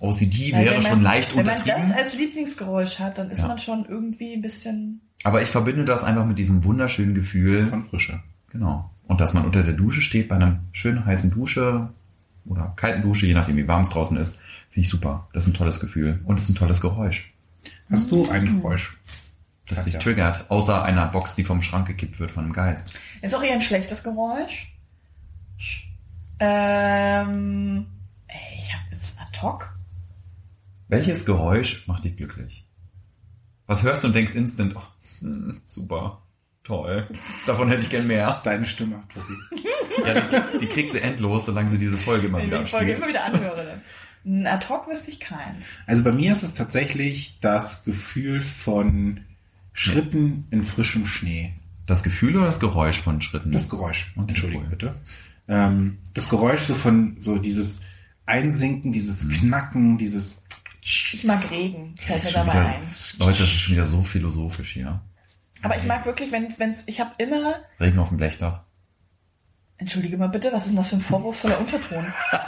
OCD 0.01 0.53
Weil 0.53 0.65
wäre 0.65 0.75
wenn 0.77 0.83
man- 0.83 0.93
schon 0.93 1.03
leicht 1.03 1.37
Wenn 1.37 1.47
man 1.47 1.55
untertrieben. 1.59 1.89
das 1.91 1.99
als 1.99 2.15
Lieblingsgeräusch 2.19 2.99
hat, 2.99 3.19
dann 3.19 3.31
ist 3.31 3.39
Ja. 3.41 3.49
man 3.49 3.59
schon 3.59 3.85
irgendwie 3.87 4.35
ein 4.35 4.43
bisschen. 4.43 5.01
Aber 5.25 5.43
ich 5.43 5.49
verbinde 5.49 5.85
das 5.85 6.05
einfach 6.05 6.25
mit 6.27 6.39
diesem 6.39 6.63
wunderschönen 6.65 7.15
Gefühl. 7.15 7.67
Von 7.67 7.83
Frische. 7.83 8.21
Genau. 8.51 8.91
Und 9.09 9.21
dass 9.21 9.35
man 9.35 9.45
unter 9.45 9.63
der 9.63 9.73
Dusche 9.75 10.01
steht, 10.03 10.29
bei 10.29 10.37
einer 10.37 10.61
schönen 10.73 11.05
heißen 11.05 11.31
Dusche 11.31 11.89
oder 12.45 12.73
kalten 12.77 13.03
Dusche, 13.03 13.27
je 13.27 13.35
nachdem 13.35 13.57
wie 13.57 13.67
warm 13.67 13.83
es 13.83 13.89
draußen 13.91 14.17
ist, 14.17 14.37
finde 14.71 14.81
ich 14.81 14.89
super. 14.89 15.29
Das 15.33 15.45
ist 15.47 15.53
ein 15.53 15.57
tolles 15.57 15.81
Gefühl. 15.81 16.21
Und 16.25 16.39
es 16.39 16.45
ist 16.45 16.51
ein 16.51 16.55
tolles 16.57 16.81
Geräusch, 16.81 17.33
Hast 17.91 18.11
du 18.11 18.29
ein 18.29 18.57
Geräusch? 18.61 18.97
das 19.69 19.83
sich 19.85 19.97
triggert. 19.99 20.49
Außer 20.51 20.85
einer 20.85 21.07
Box, 21.07 21.35
die 21.35 21.43
vom 21.45 21.61
Schrank 21.63 21.87
gekippt 21.89 22.21
wird 22.21 22.31
von 22.31 22.45
einem 22.45 22.53
Geist. 22.53 22.97
Ist 23.23 23.35
auch 23.35 23.43
eher 23.43 23.55
ein 23.55 23.63
schlechtes 23.63 24.03
Geräusch. 24.05 24.73
Ähm, 26.39 27.87
ey, 28.29 28.59
ich 28.59 28.73
habe 28.75 28.85
jetzt 28.93 29.13
ad 29.19 29.41
hoc. 29.43 29.76
Welches 30.89 31.25
Geräusch 31.25 31.87
macht 31.87 32.05
dich 32.05 32.17
glücklich? 32.17 32.65
Was 33.67 33.83
hörst 33.83 34.05
du 34.05 34.09
und 34.09 34.15
denkst 34.15 34.35
instant, 34.35 34.75
oh, 34.77 34.83
hm, 35.21 35.61
super, 35.67 36.23
toll, 36.63 37.09
davon 37.47 37.69
hätte 37.69 37.83
ich 37.83 37.91
gern 37.91 38.07
mehr. 38.07 38.41
Deine 38.45 38.67
Stimme, 38.67 39.03
Tobi. 39.13 39.35
Ja, 40.07 40.21
die, 40.53 40.59
die 40.59 40.67
kriegt 40.67 40.93
sie 40.93 41.01
endlos, 41.01 41.47
solange 41.47 41.69
sie 41.71 41.79
diese 41.79 41.99
Folge 41.99 42.29
immer 42.29 42.39
Wenn 42.39 42.45
ich 42.45 42.51
wieder 42.51 42.63
die 42.63 42.71
Folge 42.71 42.93
immer 42.93 43.09
wieder 43.09 43.25
anhöre. 43.25 43.81
Ein 44.25 44.47
Ad 44.47 44.69
hoc 44.69 44.89
wüsste 44.89 45.11
ich 45.11 45.21
keins. 45.21 45.65
Also 45.87 46.05
bei 46.05 46.13
mir 46.13 46.33
ist 46.33 46.43
es 46.43 46.55
tatsächlich 46.55 47.39
das 47.41 47.85
Gefühl 47.85 48.41
von 48.41 49.21
Schritten 49.73 50.47
in 50.51 50.63
frischem 50.65 51.07
Schnee. 51.07 51.55
Das 51.87 52.03
Gefühl 52.03 52.37
oder 52.37 52.47
das 52.47 52.59
Geräusch 52.61 53.01
von 53.01 53.21
Schritten? 53.21 53.53
Das 53.53 53.69
Geräusch. 53.69 54.13
Okay, 54.17 54.27
Entschuldigung 54.29 54.65
cool. 54.65 54.71
bitte. 54.71 54.95
Ähm, 55.49 55.99
das 56.15 56.29
Geräusch 56.29 56.63
so 56.63 56.75
von 56.75 57.17
so 57.21 57.39
dieses 57.39 57.81
Einsinken, 58.27 58.93
dieses 58.93 59.25
Mhm. 59.25 59.31
Knacken, 59.31 59.99
dieses 59.99 60.43
Ich 60.87 61.25
mag 61.25 61.51
Regen, 61.51 61.97
fällt 61.99 62.25
mir 62.25 62.33
dabei 62.33 62.53
wieder, 62.53 62.67
ein. 62.67 62.89
Leute, 63.19 63.39
das 63.41 63.49
ist 63.49 63.61
schon 63.61 63.75
wieder 63.75 63.87
so 63.87 64.05
philosophisch 64.05 64.73
hier. 64.75 65.01
Aber 65.63 65.77
ich 65.77 65.83
mag 65.83 66.07
wirklich, 66.07 66.31
wenn 66.31 66.47
es, 66.47 66.85
ich 66.87 67.01
habe 67.01 67.11
immer, 67.19 67.57
Regen 67.81 67.99
auf 67.99 68.09
dem 68.09 68.19
Blechdach. 68.19 68.63
Entschuldige 69.79 70.17
mal 70.17 70.29
bitte, 70.29 70.51
was 70.53 70.63
ist 70.63 70.71
denn 70.71 70.77
das 70.77 70.89
für 70.89 70.97
ein 70.97 71.01
vorwurfsvoller 71.01 71.59
Unterton? 71.61 72.07
ich 72.33 72.39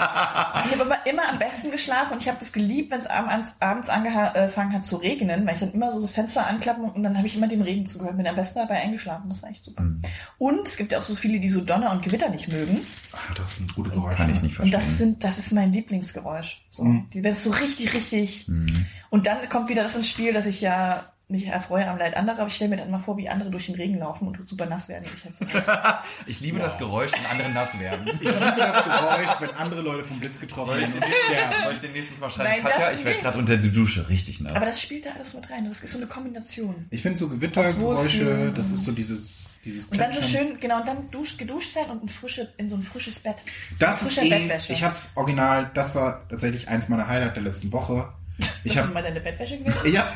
habe 0.72 0.82
aber 0.82 1.06
immer 1.06 1.28
am 1.28 1.38
besten 1.38 1.70
geschlafen 1.70 2.14
und 2.14 2.22
ich 2.22 2.28
habe 2.28 2.38
das 2.38 2.52
geliebt, 2.52 2.90
wenn 2.90 3.00
es 3.00 3.06
abends, 3.06 3.54
abends 3.60 3.88
angefangen 3.88 4.72
hat 4.72 4.84
zu 4.86 4.96
regnen, 4.96 5.46
weil 5.46 5.54
ich 5.54 5.60
dann 5.60 5.72
immer 5.72 5.92
so 5.92 6.00
das 6.00 6.12
Fenster 6.12 6.46
anklappen 6.46 6.84
und 6.90 7.02
dann 7.02 7.16
habe 7.16 7.26
ich 7.26 7.36
immer 7.36 7.48
dem 7.48 7.60
Regen 7.60 7.86
zugehört, 7.86 8.16
bin 8.16 8.26
am 8.26 8.36
besten 8.36 8.58
dabei 8.58 8.76
eingeschlafen, 8.82 9.28
das 9.28 9.42
war 9.42 9.50
echt 9.50 9.64
super. 9.64 9.82
Mhm. 9.82 10.02
Und 10.38 10.66
es 10.68 10.76
gibt 10.76 10.92
ja 10.92 10.98
auch 10.98 11.02
so 11.02 11.14
viele, 11.14 11.38
die 11.40 11.50
so 11.50 11.60
Donner 11.60 11.90
und 11.92 12.02
Gewitter 12.02 12.28
nicht 12.30 12.48
mögen. 12.48 12.80
Ah, 13.12 13.34
das 13.36 13.56
sind 13.56 13.74
gute 13.74 13.90
Geräusche. 13.90 14.16
Kann 14.16 14.30
ich 14.30 14.42
nicht 14.42 14.58
Und 14.58 14.68
verstehen. 14.68 14.80
das 14.80 14.98
sind, 14.98 15.24
das 15.24 15.38
ist 15.38 15.52
mein 15.52 15.72
Lieblingsgeräusch. 15.72 16.64
So, 16.70 16.84
Mhm. 16.84 17.10
die 17.12 17.22
wird 17.24 17.38
so 17.38 17.50
richtig, 17.50 17.92
richtig. 17.94 18.48
Mhm. 18.48 18.86
Und 19.10 19.26
dann 19.26 19.48
kommt 19.48 19.68
wieder 19.68 19.82
das 19.82 19.94
ins 19.96 20.08
Spiel, 20.08 20.32
dass 20.32 20.46
ich 20.46 20.60
ja 20.60 21.04
mich 21.30 21.46
erfreue 21.46 21.86
am 21.86 21.98
Leid 21.98 22.16
anderer, 22.16 22.38
aber 22.38 22.48
ich 22.48 22.54
stelle 22.54 22.70
mir 22.70 22.76
dann 22.78 22.88
immer 22.88 23.00
vor, 23.00 23.18
wie 23.18 23.28
andere 23.28 23.50
durch 23.50 23.66
den 23.66 23.74
Regen 23.74 23.98
laufen 23.98 24.28
und 24.28 24.48
super 24.48 24.64
nass 24.64 24.88
werden. 24.88 25.04
Ich 25.04 25.24
halt 25.24 25.36
so. 25.36 25.44
Ich 26.26 26.40
liebe 26.40 26.58
das 26.58 26.78
Geräusch, 26.78 27.12
wenn 27.12 27.26
andere 27.26 27.50
nass 27.50 27.78
werden. 27.78 28.08
Ich 28.14 28.20
liebe 28.20 28.54
das 28.56 28.84
Geräusch, 28.84 29.40
wenn 29.40 29.50
andere 29.50 29.82
Leute 29.82 30.04
vom 30.04 30.18
Blitz 30.20 30.40
getroffen 30.40 30.70
Soll 30.70 30.80
werden 30.80 30.94
und 30.94 31.04
sterben. 31.04 31.62
soll 31.64 31.72
ich 31.74 31.80
den 31.80 31.92
nächstes 31.92 32.18
Mal 32.18 32.30
schreiben? 32.30 32.62
Nein, 32.62 32.72
Katja, 32.72 32.92
ich 32.92 33.04
werde 33.04 33.20
gerade 33.20 33.38
unter 33.38 33.56
die 33.58 33.70
Dusche 33.70 34.08
richtig 34.08 34.40
nass. 34.40 34.54
Aber 34.54 34.66
das 34.66 34.80
spielt 34.80 35.04
da 35.04 35.10
alles 35.10 35.34
mit 35.34 35.50
rein. 35.50 35.66
Das 35.66 35.80
ist 35.80 35.92
so 35.92 35.98
eine 35.98 36.06
Kombination. 36.06 36.86
Ich 36.90 37.02
finde 37.02 37.18
so 37.18 37.28
Gewittergeräusche, 37.28 38.52
das 38.54 38.70
ist 38.70 38.84
so 38.84 38.92
dieses, 38.92 39.44
dieses 39.66 39.84
Und 39.84 40.00
dann 40.00 40.12
so 40.14 40.22
schön, 40.22 40.58
genau, 40.58 40.78
und 40.80 40.88
dann 40.88 41.10
dusch, 41.10 41.36
geduscht 41.36 41.74
sein 41.74 41.90
und 41.90 42.04
ein 42.04 42.08
frische, 42.08 42.52
in 42.56 42.70
so 42.70 42.76
ein 42.76 42.82
frisches 42.82 43.18
Bett. 43.18 43.36
Das 43.78 44.00
ist 44.00 44.14
Frische 44.14 44.22
eh, 44.22 44.30
Bettwäsche. 44.30 44.72
ich 44.72 44.82
hab's 44.82 45.10
original, 45.14 45.70
das 45.74 45.94
war 45.94 46.26
tatsächlich 46.28 46.68
eins 46.68 46.88
meiner 46.88 47.06
Highlights 47.06 47.34
der 47.34 47.42
letzten 47.42 47.70
Woche. 47.72 48.14
Ich 48.64 48.76
Hast 48.76 48.84
du 48.84 48.88
hab, 48.88 48.94
mal 48.94 49.02
deine 49.02 49.20
Bettwäsche 49.20 49.58
gewählt? 49.58 49.76
ja, 49.92 50.12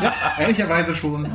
ja, 0.00 0.34
ehrlicherweise 0.38 0.94
schon. 0.94 1.30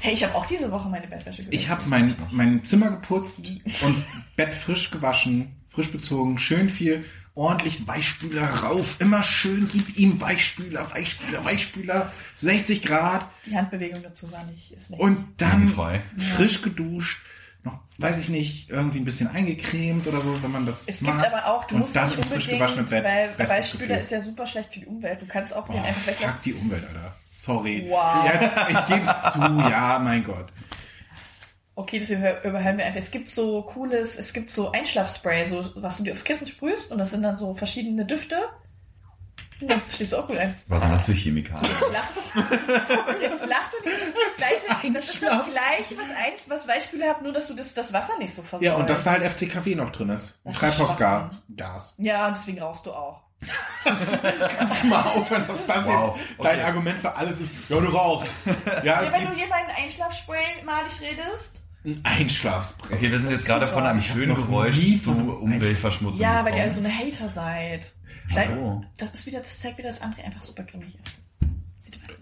Hey, 0.00 0.14
ich 0.14 0.24
habe 0.24 0.34
auch 0.34 0.46
diese 0.46 0.70
Woche 0.70 0.88
meine 0.88 1.06
Bettwäsche 1.06 1.42
gewählt. 1.42 1.60
Ich 1.60 1.68
habe 1.68 1.82
mein, 1.86 2.14
mein 2.30 2.64
Zimmer 2.64 2.90
geputzt 2.90 3.50
und 3.82 4.04
Bett 4.36 4.54
frisch 4.54 4.90
gewaschen, 4.90 5.56
frisch 5.68 5.90
bezogen, 5.92 6.38
schön 6.38 6.68
viel, 6.70 7.04
ordentlich 7.34 7.86
Weichspüler 7.86 8.44
rauf, 8.46 8.96
immer 8.98 9.22
schön, 9.22 9.68
gib 9.70 9.96
ihm 9.98 10.20
Weichspüler, 10.20 10.90
Weichspüler, 10.92 11.44
Weichspüler, 11.44 12.12
60 12.36 12.82
Grad 12.82 13.26
Die 13.46 13.56
Handbewegung 13.56 14.02
dazu 14.02 14.30
war 14.32 14.44
nicht, 14.44 14.72
ist 14.72 14.90
nicht. 14.90 15.00
und 15.00 15.26
dann 15.38 15.72
frisch 16.16 16.62
geduscht, 16.62 17.18
noch, 17.64 17.78
weiß 17.98 18.18
ich 18.18 18.28
nicht, 18.28 18.70
irgendwie 18.70 18.98
ein 18.98 19.04
bisschen 19.04 19.28
eingecremt 19.28 20.06
oder 20.06 20.20
so, 20.20 20.42
wenn 20.42 20.50
man 20.50 20.66
das 20.66 20.88
Es 20.88 21.00
mag. 21.00 21.20
gibt 21.22 21.32
aber 21.32 21.46
auch, 21.46 21.64
du 21.64 21.74
und 21.76 21.80
musst 21.82 21.96
dann 21.96 22.12
ins 22.12 22.28
frisch 22.28 22.48
gewaschene 22.48 22.82
Bett. 22.84 23.04
weil 23.04 23.48
Weichspüler 23.48 23.86
Gefühl. 23.88 24.04
ist 24.04 24.10
ja 24.12 24.20
super 24.22 24.46
schlecht 24.46 24.72
für 24.72 24.80
die 24.80 24.86
Umwelt. 24.86 25.20
Du 25.22 25.26
kannst 25.26 25.54
auch 25.54 25.66
den 25.68 25.76
einfach 25.82 26.06
weglassen. 26.06 26.32
fuck 26.34 26.42
die 26.42 26.54
Umwelt, 26.54 26.84
Alter. 26.88 27.14
Sorry. 27.30 27.86
Wow. 27.88 28.24
Jetzt, 28.24 28.56
ich 28.70 28.86
geb's 28.86 29.32
zu, 29.32 29.38
ja, 29.40 30.00
mein 30.02 30.24
Gott. 30.24 30.46
Okay, 31.76 31.98
das 32.00 32.10
über- 32.10 32.42
überhören 32.44 32.76
wir 32.78 32.84
einfach. 32.86 33.00
Es 33.00 33.10
gibt 33.10 33.30
so 33.30 33.62
cooles, 33.62 34.16
es 34.16 34.32
gibt 34.32 34.50
so 34.50 34.70
Einschlafspray, 34.72 35.46
so, 35.46 35.64
was 35.76 35.96
du 35.96 36.02
dir 36.02 36.12
aufs 36.12 36.24
Kissen 36.24 36.46
sprühst 36.46 36.90
und 36.90 36.98
das 36.98 37.10
sind 37.10 37.22
dann 37.22 37.38
so 37.38 37.54
verschiedene 37.54 38.04
Düfte. 38.04 38.36
Ja, 39.60 39.76
stehst 39.90 40.12
du 40.12 40.16
auch 40.18 40.26
gut 40.26 40.36
ein. 40.38 40.54
Was 40.68 40.80
sind 40.82 40.92
das 40.92 41.04
für 41.04 41.12
Chemikalien? 41.12 41.64
Jetzt 43.20 43.46
lach 43.46 43.70
du 43.70 43.88
nicht. 43.88 44.00
Das 44.00 44.08
ist 44.08 44.16
das 44.16 44.36
Gleiche, 44.36 44.92
das, 44.92 45.04
ist 45.04 45.22
das 45.22 45.44
Gleiche 45.52 45.96
was, 45.96 46.10
ein, 46.16 46.32
was 46.46 46.68
Weichspüler 46.68 47.08
hat, 47.08 47.22
nur 47.22 47.32
dass 47.32 47.46
du 47.46 47.54
das, 47.54 47.74
das 47.74 47.92
Wasser 47.92 48.16
nicht 48.18 48.34
so 48.34 48.42
versäumst. 48.42 48.64
Ja, 48.64 48.74
und 48.74 48.88
dass 48.88 49.04
da 49.04 49.10
halt 49.12 49.24
FC 49.30 49.50
Kaffee 49.50 49.74
noch 49.74 49.90
drin 49.90 50.08
ist. 50.10 50.34
Ist 50.44 50.56
Treibhausgas. 50.56 51.30
Gas. 51.56 51.94
Ja, 51.98 52.28
und 52.28 52.36
deswegen 52.38 52.60
rauchst 52.62 52.86
du 52.86 52.92
auch. 52.92 53.20
Kannst 53.84 54.82
du 54.82 54.86
mal 54.86 55.02
aufhören, 55.02 55.46
dass 55.48 55.64
das 55.66 55.86
Wow, 55.86 56.16
jetzt 56.18 56.38
okay. 56.38 56.48
dein 56.56 56.60
Argument 56.66 57.00
für 57.00 57.14
alles 57.14 57.40
ist? 57.40 57.50
Ja, 57.68 57.80
du 57.80 57.86
rauchst. 57.88 58.28
Ja, 58.66 58.82
Ja, 58.84 59.02
es 59.02 59.12
wenn 59.12 59.20
gibt 59.20 59.32
du 59.32 59.38
hier 59.38 59.48
meinen 59.48 59.70
Einschlafspray 59.82 60.62
malig 60.64 61.00
redest. 61.00 61.59
Ein 61.84 62.00
Einschlafspray. 62.04 62.94
Okay, 62.94 63.10
wir 63.10 63.18
sind 63.18 63.30
jetzt 63.30 63.46
gerade 63.46 63.66
von 63.68 63.84
einem 63.84 64.00
schönen 64.02 64.34
Geräusch 64.34 64.98
zu 65.02 65.10
Umweltverschmutzung 65.12 66.20
Ja, 66.20 66.44
weil 66.44 66.54
ihr 66.54 66.62
alle 66.62 66.72
so 66.72 66.80
eine 66.80 66.90
Hater 66.96 67.28
seid. 67.28 67.90
Wieso? 68.28 68.84
Das 68.98 69.10
ist 69.10 69.26
wieder, 69.26 69.38
das 69.40 69.58
zeigt 69.58 69.78
wieder, 69.78 69.88
dass 69.88 70.00
André 70.02 70.22
einfach 70.24 70.42
super 70.42 70.62
grimmig 70.62 70.94
ist. 70.94 71.14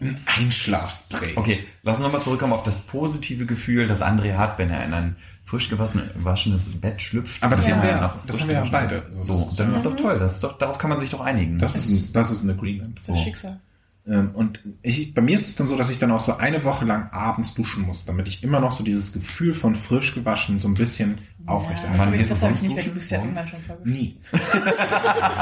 Ein 0.01 0.16
Einschlafspray. 0.27 1.33
Okay, 1.35 1.66
lass 1.83 1.97
uns 1.97 2.05
nochmal 2.05 2.23
zurückkommen 2.23 2.53
auf 2.53 2.62
das 2.62 2.81
positive 2.83 3.47
Gefühl, 3.47 3.88
das 3.88 4.01
André 4.01 4.37
hat, 4.37 4.57
wenn 4.59 4.71
er 4.71 4.85
in 4.85 4.94
ein 4.94 5.16
frisch 5.44 5.68
gewaschen- 5.68 6.12
gewaschenes 6.14 6.68
Bett 6.81 7.01
schlüpft. 7.03 7.42
Aber 7.42 7.57
das 7.57 7.66
Ja. 7.66 7.75
haben 7.75 7.83
wir 7.83 7.90
ja- 7.90 8.01
Noch 8.03 8.27
das 8.27 8.40
haben 8.40 8.49
wir 8.49 8.55
ja 8.55 8.64
beide. 8.71 8.94
ist. 8.94 9.09
So, 9.14 9.23
So, 9.25 9.33
das 9.42 9.47
ist 9.51 9.59
dann 9.61 9.73
ist 9.73 9.83
doch 9.87 9.97
toll. 9.97 10.18
Das 10.21 10.35
ist 10.35 10.44
doch, 10.44 10.57
darauf 10.59 10.79
kann 10.79 10.90
man 10.90 10.99
sich 11.01 11.11
doch 11.11 11.21
einigen. 11.21 11.59
Das 11.59 11.75
ist, 11.75 11.90
ein, 11.90 12.12
das 12.12 12.31
ist 12.31 12.44
ein 12.44 12.51
Agreement. 12.51 12.97
Das 12.99 13.09
ist 13.09 13.14
So. 13.16 13.23
Schicksal. 13.25 13.61
Ähm, 14.09 14.31
Und 14.33 14.61
ich, 14.83 15.12
bei 15.12 15.21
mir 15.21 15.35
ist 15.35 15.47
es 15.47 15.55
dann 15.55 15.66
so, 15.68 15.77
dass 15.77 15.90
ich 15.90 15.99
dann 15.99 16.11
auch 16.12 16.21
so 16.21 16.37
eine 16.38 16.64
Woche 16.64 16.85
lang 16.87 17.11
abends 17.12 17.53
duschen 17.55 17.83
muss, 17.83 18.05
damit 18.07 18.27
ich 18.27 18.42
immer 18.42 18.59
noch 18.61 18.73
so 18.73 18.83
dieses 18.83 19.12
Gefühl 19.12 19.53
von 19.55 19.75
frisch 19.75 20.14
gewaschen 20.14 20.59
so 20.61 20.68
ein 20.68 20.75
bisschen 20.75 21.18
aufrechterhalte. 21.47 21.99
Wann 21.99 22.11
das 22.12 22.18
gehst 22.18 22.31
du 22.31 22.35
das 22.35 22.42
hab 22.42 22.51
ich 22.53 22.61
sonst 22.61 22.62
nicht, 22.62 22.77
weil 22.77 22.83
du 22.85 22.88
duschen? 22.90 22.94
bist 22.94 23.11
ja 23.11 23.18
irgendwann 23.18 23.49
schon 23.49 23.61
vorgeschrieben. 23.62 24.01
Nie. 24.01 24.21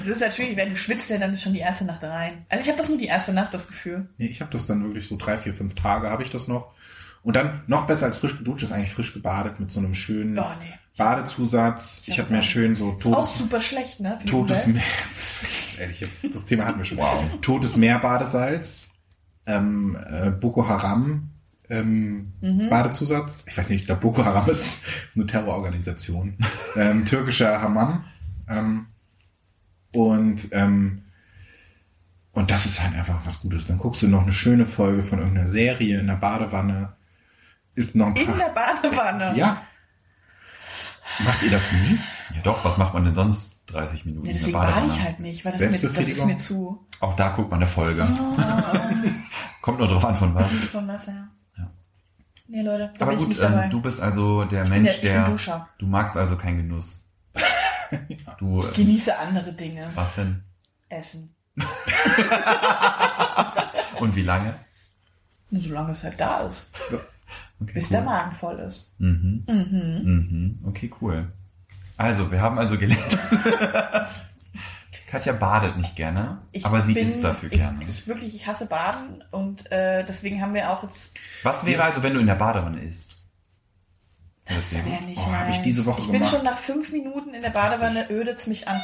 Das 0.00 0.08
ist 0.16 0.20
natürlich, 0.20 0.56
wenn 0.56 0.70
du 0.70 0.76
schwitzt, 0.76 1.10
ja 1.10 1.18
dann 1.18 1.34
ist 1.34 1.42
schon 1.42 1.52
die 1.52 1.58
erste 1.60 1.84
Nacht 1.84 2.02
rein. 2.02 2.46
Also 2.48 2.62
ich 2.62 2.68
habe 2.68 2.78
das 2.78 2.88
nur 2.88 2.96
die 2.96 3.06
erste 3.06 3.32
Nacht, 3.34 3.52
das 3.52 3.66
Gefühl. 3.68 4.08
Nee, 4.16 4.26
ich 4.26 4.40
habe 4.40 4.50
das 4.50 4.64
dann 4.66 4.82
wirklich 4.82 5.06
so 5.06 5.16
drei, 5.18 5.36
vier, 5.36 5.52
fünf 5.54 5.74
Tage 5.74 6.08
habe 6.08 6.22
ich 6.22 6.30
das 6.30 6.48
noch. 6.48 6.72
Und 7.22 7.36
dann 7.36 7.62
noch 7.66 7.86
besser 7.86 8.06
als 8.06 8.16
frisch 8.16 8.38
geduscht 8.38 8.62
ist 8.62 8.72
eigentlich 8.72 8.94
frisch 8.94 9.12
gebadet 9.12 9.60
mit 9.60 9.70
so 9.70 9.80
einem 9.80 9.92
schönen 9.94 10.38
Oh, 10.38 10.46
nee. 10.58 10.72
Badezusatz. 10.96 12.02
Ich 12.06 12.18
habe 12.18 12.32
mir 12.32 12.42
schön 12.42 12.74
so 12.74 12.90
Auch 12.90 12.98
Todes, 12.98 13.38
super 13.38 13.60
schlecht, 13.60 14.00
ne? 14.00 14.18
Totes. 14.26 14.66
Meer. 14.66 14.82
Ehrlich, 15.78 16.00
jetzt, 16.00 16.24
das 16.34 16.44
Thema 16.44 16.66
hatten 16.66 16.78
wir 16.78 16.84
schon. 16.84 16.98
Wow. 16.98 17.24
Totes 17.40 17.76
Meerbadesalz, 17.76 18.86
ähm, 19.46 19.96
äh, 20.10 20.30
Boko 20.30 20.68
Haram 20.68 21.30
ähm, 21.70 22.32
Mhm. 22.40 22.68
Badezusatz. 22.68 23.44
Ich 23.46 23.56
weiß 23.56 23.70
nicht, 23.70 23.80
ich 23.82 23.86
glaube 23.86 24.00
Boko 24.02 24.24
Haram 24.24 24.48
ist 24.50 24.80
eine 25.14 25.26
Terrororganisation. 25.26 26.36
ähm, 26.76 27.04
türkischer 27.06 27.62
Hammam. 27.62 28.04
Ähm, 28.48 28.86
und 29.92 30.48
ähm, 30.52 31.02
und 32.32 32.50
das 32.50 32.64
ist 32.66 32.80
halt 32.82 32.94
einfach 32.94 33.20
was 33.24 33.40
Gutes. 33.40 33.66
Dann 33.66 33.78
guckst 33.78 34.02
du 34.02 34.08
noch 34.08 34.22
eine 34.22 34.32
schöne 34.32 34.66
Folge 34.66 35.02
von 35.02 35.18
irgendeiner 35.18 35.48
Serie 35.48 35.98
in 36.00 36.06
der 36.08 36.14
Badewanne. 36.14 36.92
Ist 37.74 37.94
noch 37.94 38.06
ein 38.08 38.16
In 38.16 38.26
paar. 38.26 38.36
der 38.36 38.48
Badewanne. 38.50 39.36
Ja. 39.36 39.62
Macht 41.18 41.42
ihr 41.42 41.50
das 41.50 41.70
nicht? 41.72 42.02
Ja 42.34 42.40
doch, 42.42 42.64
was 42.64 42.78
macht 42.78 42.94
man 42.94 43.04
denn 43.04 43.12
sonst 43.12 43.62
30 43.66 44.04
Minuten 44.06 44.26
Ja, 44.26 44.32
in 44.32 44.38
der 44.38 44.46
deswegen 44.46 44.58
bade 44.58 44.86
ich 44.86 45.02
halt 45.02 45.20
nicht, 45.20 45.44
weil 45.44 45.52
das, 45.52 45.60
ist 45.60 45.82
mir, 45.82 45.90
das 45.90 46.08
ist 46.08 46.24
mir 46.24 46.38
zu. 46.38 46.86
Auch 47.00 47.14
da 47.16 47.28
guckt 47.30 47.50
man 47.50 47.58
eine 47.60 47.66
Folge. 47.66 48.06
Oh, 48.08 48.36
Kommt 49.62 49.78
nur 49.78 49.88
drauf 49.88 50.04
an, 50.04 50.14
von 50.14 50.34
was. 50.34 50.52
von 50.52 50.88
was 50.88 51.06
her. 51.06 51.28
Ja. 51.58 51.70
Nee, 52.48 52.62
Leute, 52.62 52.92
Aber 53.00 53.12
ich 53.12 53.18
gut, 53.18 53.38
ähm, 53.40 53.68
du 53.70 53.80
bist 53.82 54.00
also 54.00 54.44
der 54.44 54.62
bin 54.62 54.70
Mensch, 54.84 55.00
der- 55.00 55.26
ich 55.28 55.44
der... 55.44 55.68
Du 55.78 55.86
magst 55.86 56.16
also 56.16 56.36
keinen 56.36 56.56
Genuss. 56.58 57.04
Du... 58.38 58.62
Äh, 58.64 58.70
Genieße 58.76 59.18
andere 59.18 59.52
Dinge. 59.52 59.90
was 59.96 60.14
denn? 60.14 60.42
Essen. 60.88 61.34
Und 63.98 64.14
wie 64.16 64.22
lange? 64.22 64.54
Solange 65.50 65.90
es 65.90 66.02
halt 66.02 66.18
da 66.20 66.40
ist. 66.42 66.64
Okay, 67.60 67.72
Bis 67.74 67.84
cool. 67.86 67.90
der 67.96 68.02
Magen 68.02 68.32
voll 68.32 68.58
ist. 68.60 68.94
Mhm. 68.98 69.44
Mhm. 69.46 70.58
Okay, 70.66 70.90
cool. 71.00 71.32
Also, 71.96 72.30
wir 72.32 72.40
haben 72.40 72.58
also 72.58 72.78
gelernt. 72.78 73.18
Katja 75.06 75.32
badet 75.32 75.76
nicht 75.76 75.96
gerne, 75.96 76.38
Ich 76.52 76.64
aber 76.64 76.80
sie 76.82 76.94
bin- 76.94 77.04
isst 77.06 77.24
dafür 77.24 77.50
ich, 77.52 77.58
gerne. 77.58 77.84
Ich 77.88 78.06
wirklich, 78.06 78.32
ich 78.34 78.46
hasse 78.46 78.66
Baden 78.66 79.24
und 79.32 79.70
äh, 79.72 80.04
deswegen 80.04 80.40
haben 80.40 80.54
wir 80.54 80.70
auch 80.70 80.84
jetzt. 80.84 81.18
Was 81.42 81.66
wäre 81.66 81.82
also, 81.82 82.02
wenn 82.04 82.14
du 82.14 82.20
in 82.20 82.26
der 82.26 82.36
Badewanne 82.36 82.80
isst? 82.80 83.16
Das 84.46 84.72
wäre 84.72 84.86
wäre 84.86 85.04
nicht 85.04 85.18
Oh, 85.18 85.32
hab 85.32 85.48
ich 85.50 85.58
diese 85.62 85.84
Woche 85.86 86.00
Ich 86.00 86.06
bin 86.06 86.14
gemacht. 86.20 86.32
schon 86.34 86.44
nach 86.44 86.58
fünf 86.60 86.90
Minuten 86.92 87.34
in 87.34 87.42
der 87.42 87.50
Badewanne, 87.50 88.08
ödet's 88.10 88.46
mich 88.46 88.66
an. 88.68 88.80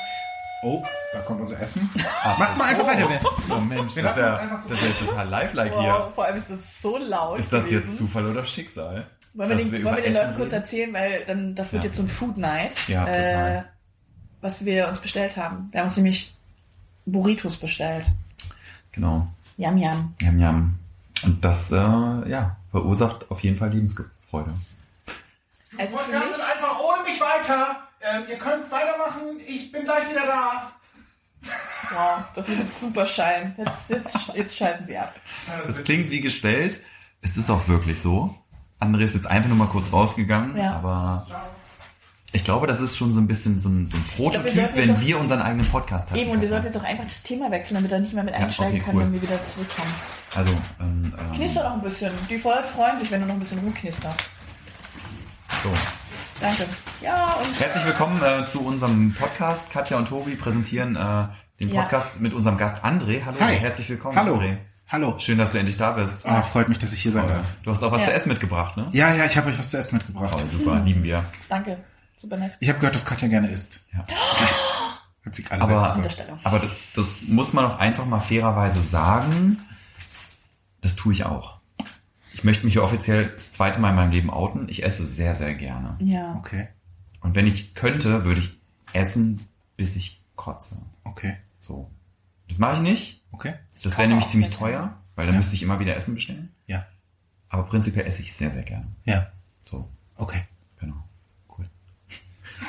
Oh, 0.62 0.82
da 1.12 1.20
kommt 1.22 1.40
unser 1.42 1.60
Essen. 1.60 1.88
Ach, 2.22 2.38
Macht 2.38 2.56
mal 2.56 2.64
einfach 2.64 2.86
weiter. 2.86 3.08
Oh 3.50 3.60
Mensch, 3.60 3.94
Wir 3.94 4.02
das 4.02 4.16
ja, 4.16 4.36
so. 4.62 4.68
das 4.70 4.80
ist 4.80 5.00
ja 5.00 5.06
total 5.06 5.28
lifelike 5.28 5.74
Wow, 5.74 5.80
hier. 5.82 6.12
vor 6.14 6.24
allem 6.24 6.38
ist 6.38 6.50
das 6.50 6.82
so 6.82 6.96
laut. 6.96 7.38
Ist 7.38 7.52
das 7.52 7.64
gewesen. 7.66 7.82
jetzt 7.86 7.96
Zufall 7.98 8.26
oder 8.26 8.44
Schicksal? 8.44 9.06
Wollen 9.34 9.50
wir, 9.50 9.56
den, 9.56 9.70
wir 9.72 9.84
wollen 9.84 9.96
wir 9.96 10.02
den 10.02 10.12
Essen 10.14 10.22
Leuten 10.28 10.36
kurz 10.36 10.52
reden? 10.52 10.62
erzählen, 10.62 10.94
weil 10.94 11.24
dann 11.26 11.54
das 11.54 11.72
wird 11.72 11.84
Ja. 11.84 11.88
jetzt 11.88 11.96
so 11.98 12.02
ein 12.02 12.08
Food 12.08 12.36
Night. 12.38 12.88
Ja, 12.88 13.04
total. 13.04 13.68
was 14.40 14.64
wir 14.64 14.88
uns 14.88 14.98
bestellt 14.98 15.36
haben. 15.36 15.68
Wir 15.72 15.80
haben 15.80 15.88
uns 15.88 15.96
nämlich 15.96 16.34
Burritos 17.04 17.58
bestellt. 17.58 18.06
Genau. 18.92 19.26
Yam 19.58 19.76
yam. 19.76 20.14
Jam, 20.22 20.38
jam. 20.38 20.78
Und 21.22 21.44
das, 21.44 21.70
äh, 21.70 21.76
ja, 21.76 22.56
verursacht 22.70 23.30
auf 23.30 23.40
jeden 23.40 23.56
Fall 23.58 23.70
Lebensfreude. 23.70 24.54
Also 25.78 25.96
mich, 25.96 26.14
einfach 26.14 26.80
ohne 26.80 27.02
mich 27.04 27.20
weiter. 27.20 27.85
Ähm, 28.12 28.22
ihr 28.30 28.36
könnt 28.38 28.70
weitermachen. 28.70 29.40
Ich 29.46 29.72
bin 29.72 29.84
gleich 29.84 30.08
wieder 30.10 30.26
da. 30.26 30.72
wow, 31.92 32.24
das 32.34 32.48
wird 32.48 32.60
jetzt 32.60 32.80
super 32.80 33.06
scheinen. 33.06 33.54
Jetzt, 33.58 33.90
jetzt, 33.90 34.34
jetzt 34.34 34.56
schalten 34.56 34.84
sie 34.86 34.96
ab. 34.96 35.14
Das 35.66 35.82
klingt 35.82 36.10
wie 36.10 36.20
gestellt. 36.20 36.80
Es 37.22 37.36
ist 37.36 37.50
auch 37.50 37.66
wirklich 37.68 38.00
so. 38.00 38.34
André 38.80 39.02
ist 39.04 39.14
jetzt 39.14 39.26
einfach 39.26 39.48
nur 39.48 39.58
mal 39.58 39.66
kurz 39.68 39.90
rausgegangen, 39.92 40.56
Ja. 40.56 40.74
aber 40.76 41.26
ich 42.32 42.44
glaube, 42.44 42.66
das 42.66 42.78
ist 42.80 42.96
schon 42.96 43.10
so 43.10 43.20
ein 43.20 43.26
bisschen 43.26 43.58
so 43.58 43.68
ein, 43.70 43.86
so 43.86 43.96
ein 43.96 44.04
Prototyp, 44.14 44.50
sollten 44.54 44.76
wenn 44.76 44.94
doch- 44.94 45.00
wir 45.00 45.18
unseren 45.18 45.40
eigenen 45.40 45.66
Podcast 45.66 46.10
haben. 46.10 46.18
Eben, 46.18 46.30
und 46.32 46.40
wir 46.40 46.48
sollten 46.48 46.66
jetzt 46.66 46.76
auch 46.76 46.82
einfach 46.84 47.04
das 47.04 47.22
Thema 47.22 47.50
wechseln, 47.50 47.76
damit 47.76 47.90
er 47.92 48.00
nicht 48.00 48.12
mehr 48.12 48.22
mit 48.24 48.34
Ja, 48.34 48.40
einsteigen 48.40 48.74
okay, 48.74 48.84
kann, 48.84 48.94
cool. 48.96 49.02
wenn 49.02 49.12
wir 49.14 49.22
wieder 49.22 49.42
zurückkommen. 49.48 49.94
Also, 50.34 50.50
ähm, 50.80 51.14
ähm, 51.18 51.32
Knister 51.34 51.62
noch 51.64 51.72
ein 51.76 51.80
bisschen. 51.82 52.12
Die 52.28 52.36
Leute 52.36 52.64
freuen 52.64 52.98
sich, 52.98 53.10
wenn 53.10 53.22
du 53.22 53.26
noch 53.26 53.34
ein 53.34 53.40
bisschen 53.40 53.58
rumknisterst. 53.60 54.20
so. 55.62 55.70
Danke. 56.40 56.66
Ja, 57.00 57.32
und 57.34 57.58
Herzlich 57.60 57.84
willkommen 57.86 58.22
äh, 58.22 58.44
zu 58.44 58.60
unserem 58.64 59.12
Podcast. 59.14 59.70
Katja 59.70 59.96
und 59.96 60.08
Tobi 60.08 60.34
präsentieren 60.36 60.94
äh, 60.96 61.28
den 61.60 61.70
Ja. 61.72 61.82
Podcast 61.82 62.20
mit 62.20 62.34
unserem 62.34 62.56
Gast 62.58 62.84
André. 62.84 63.24
Hallo, 63.24 63.38
Hi. 63.40 63.56
herzlich 63.56 63.88
willkommen, 63.88 64.16
Hallo. 64.16 64.36
André. 64.38 64.58
Hallo. 64.88 65.18
Schön, 65.18 65.38
dass 65.38 65.50
du 65.50 65.58
endlich 65.58 65.76
da 65.78 65.92
bist. 65.92 66.26
Ah, 66.26 66.42
freut 66.42 66.68
mich, 66.68 66.78
dass 66.78 66.92
ich 66.92 67.00
hier 67.02 67.10
sein 67.10 67.26
darf. 67.28 67.56
Du 67.62 67.70
hast 67.70 67.82
auch 67.82 67.90
was 67.90 68.02
Ja. 68.02 68.06
zu 68.08 68.12
essen 68.12 68.28
mitgebracht, 68.28 68.76
ne? 68.76 68.88
Ja, 68.92 69.14
ja, 69.14 69.24
ich 69.24 69.36
habe 69.36 69.48
euch 69.48 69.58
was 69.58 69.70
zu 69.70 69.78
essen 69.78 69.96
mitgebracht. 69.96 70.36
Oh, 70.36 70.46
super, 70.46 70.78
lieben 70.80 71.02
wir. 71.02 71.24
danke. 71.48 71.78
Super 72.18 72.36
nett. 72.36 72.52
Ich 72.60 72.68
habe 72.68 72.78
gehört, 72.78 72.94
dass 72.94 73.04
Katja 73.04 73.28
gerne 73.28 73.48
isst. 73.50 73.80
Ja. 73.92 74.06
Hat 75.26 75.34
sie 75.34 75.42
gerade 75.42 75.62
Aber-. 75.62 75.96
Aber 76.44 76.58
das, 76.60 76.70
das 76.94 77.22
muss 77.22 77.52
man 77.52 77.64
auch 77.64 77.78
einfach 77.78 78.04
mal 78.06 78.20
fairerweise 78.20 78.82
sagen. 78.82 79.58
Das 80.82 80.94
tue 80.94 81.12
ich 81.12 81.24
auch. 81.24 81.55
Ich 82.36 82.44
möchte 82.44 82.66
mich 82.66 82.74
hier 82.74 82.84
offiziell 82.84 83.30
das 83.30 83.50
zweite 83.52 83.80
Mal 83.80 83.88
in 83.90 83.96
meinem 83.96 84.10
Leben 84.10 84.28
outen. 84.28 84.68
Ich 84.68 84.84
esse 84.84 85.06
sehr, 85.06 85.34
sehr 85.34 85.54
gerne. 85.54 85.96
Ja. 86.00 86.34
Okay, 86.36 86.68
Und 87.22 87.34
wenn 87.34 87.46
ich 87.46 87.74
könnte, 87.74 88.26
würde 88.26 88.40
ich 88.42 88.52
essen, 88.92 89.40
bis 89.78 89.96
ich 89.96 90.20
kotze. 90.36 90.76
okay, 91.04 91.38
So. 91.60 91.90
Das 92.48 92.58
mache 92.58 92.74
ich 92.74 92.80
nicht. 92.80 93.22
okay. 93.32 93.54
Das 93.82 93.96
wäre 93.96 94.06
nämlich 94.06 94.28
ziemlich 94.28 94.50
teuer, 94.50 94.98
weil 95.14 95.24
dann 95.26 95.34
Ja. 95.36 95.38
müsste 95.40 95.54
ich 95.54 95.62
immer 95.62 95.80
wieder 95.80 95.96
Essen 95.96 96.14
bestellen. 96.14 96.54
Ja, 96.66 96.86
Aber 97.48 97.62
prinzipiell 97.64 98.06
esse 98.06 98.20
ich 98.20 98.34
sehr, 98.34 98.50
sehr 98.50 98.64
gerne. 98.64 98.86
ja, 99.04 99.32
So, 99.64 99.88
okay. 100.16 100.42
genau. 100.78 101.02
Cool. 101.48 101.64
Äh, 101.64 102.64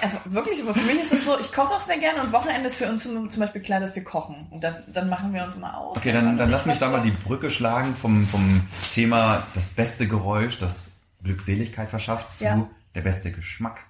also 0.00 0.16
wirklich, 0.26 0.60
aber 0.62 0.74
für 0.74 0.86
mich 0.86 1.02
ist 1.02 1.12
es 1.12 1.24
so, 1.24 1.38
ich 1.40 1.52
koche 1.52 1.70
auch 1.74 1.82
sehr 1.82 1.98
gerne 1.98 2.20
und 2.22 2.32
Wochenende 2.32 2.68
ist 2.68 2.76
für 2.76 2.88
uns 2.88 3.02
zum, 3.02 3.30
zum 3.30 3.40
Beispiel 3.40 3.60
klar, 3.62 3.80
dass 3.80 3.94
wir 3.94 4.04
kochen. 4.04 4.46
Und 4.50 4.62
das, 4.62 4.74
dann 4.92 5.08
machen 5.08 5.32
wir 5.34 5.44
uns 5.44 5.58
mal 5.58 5.74
aus. 5.74 5.96
Okay, 5.96 6.12
dann, 6.12 6.36
dann 6.38 6.50
lass 6.50 6.66
mich 6.66 6.78
da 6.78 6.88
mal 6.90 7.00
die 7.02 7.10
Brücke 7.10 7.50
schlagen 7.50 7.94
vom, 7.94 8.26
vom 8.26 8.66
Thema 8.90 9.46
das 9.54 9.68
beste 9.68 10.06
Geräusch, 10.06 10.58
das 10.58 10.92
Glückseligkeit 11.22 11.88
verschafft, 11.88 12.32
zu 12.32 12.44
Ja. 12.44 12.66
der 12.94 13.00
beste 13.02 13.30
Geschmack, 13.32 13.80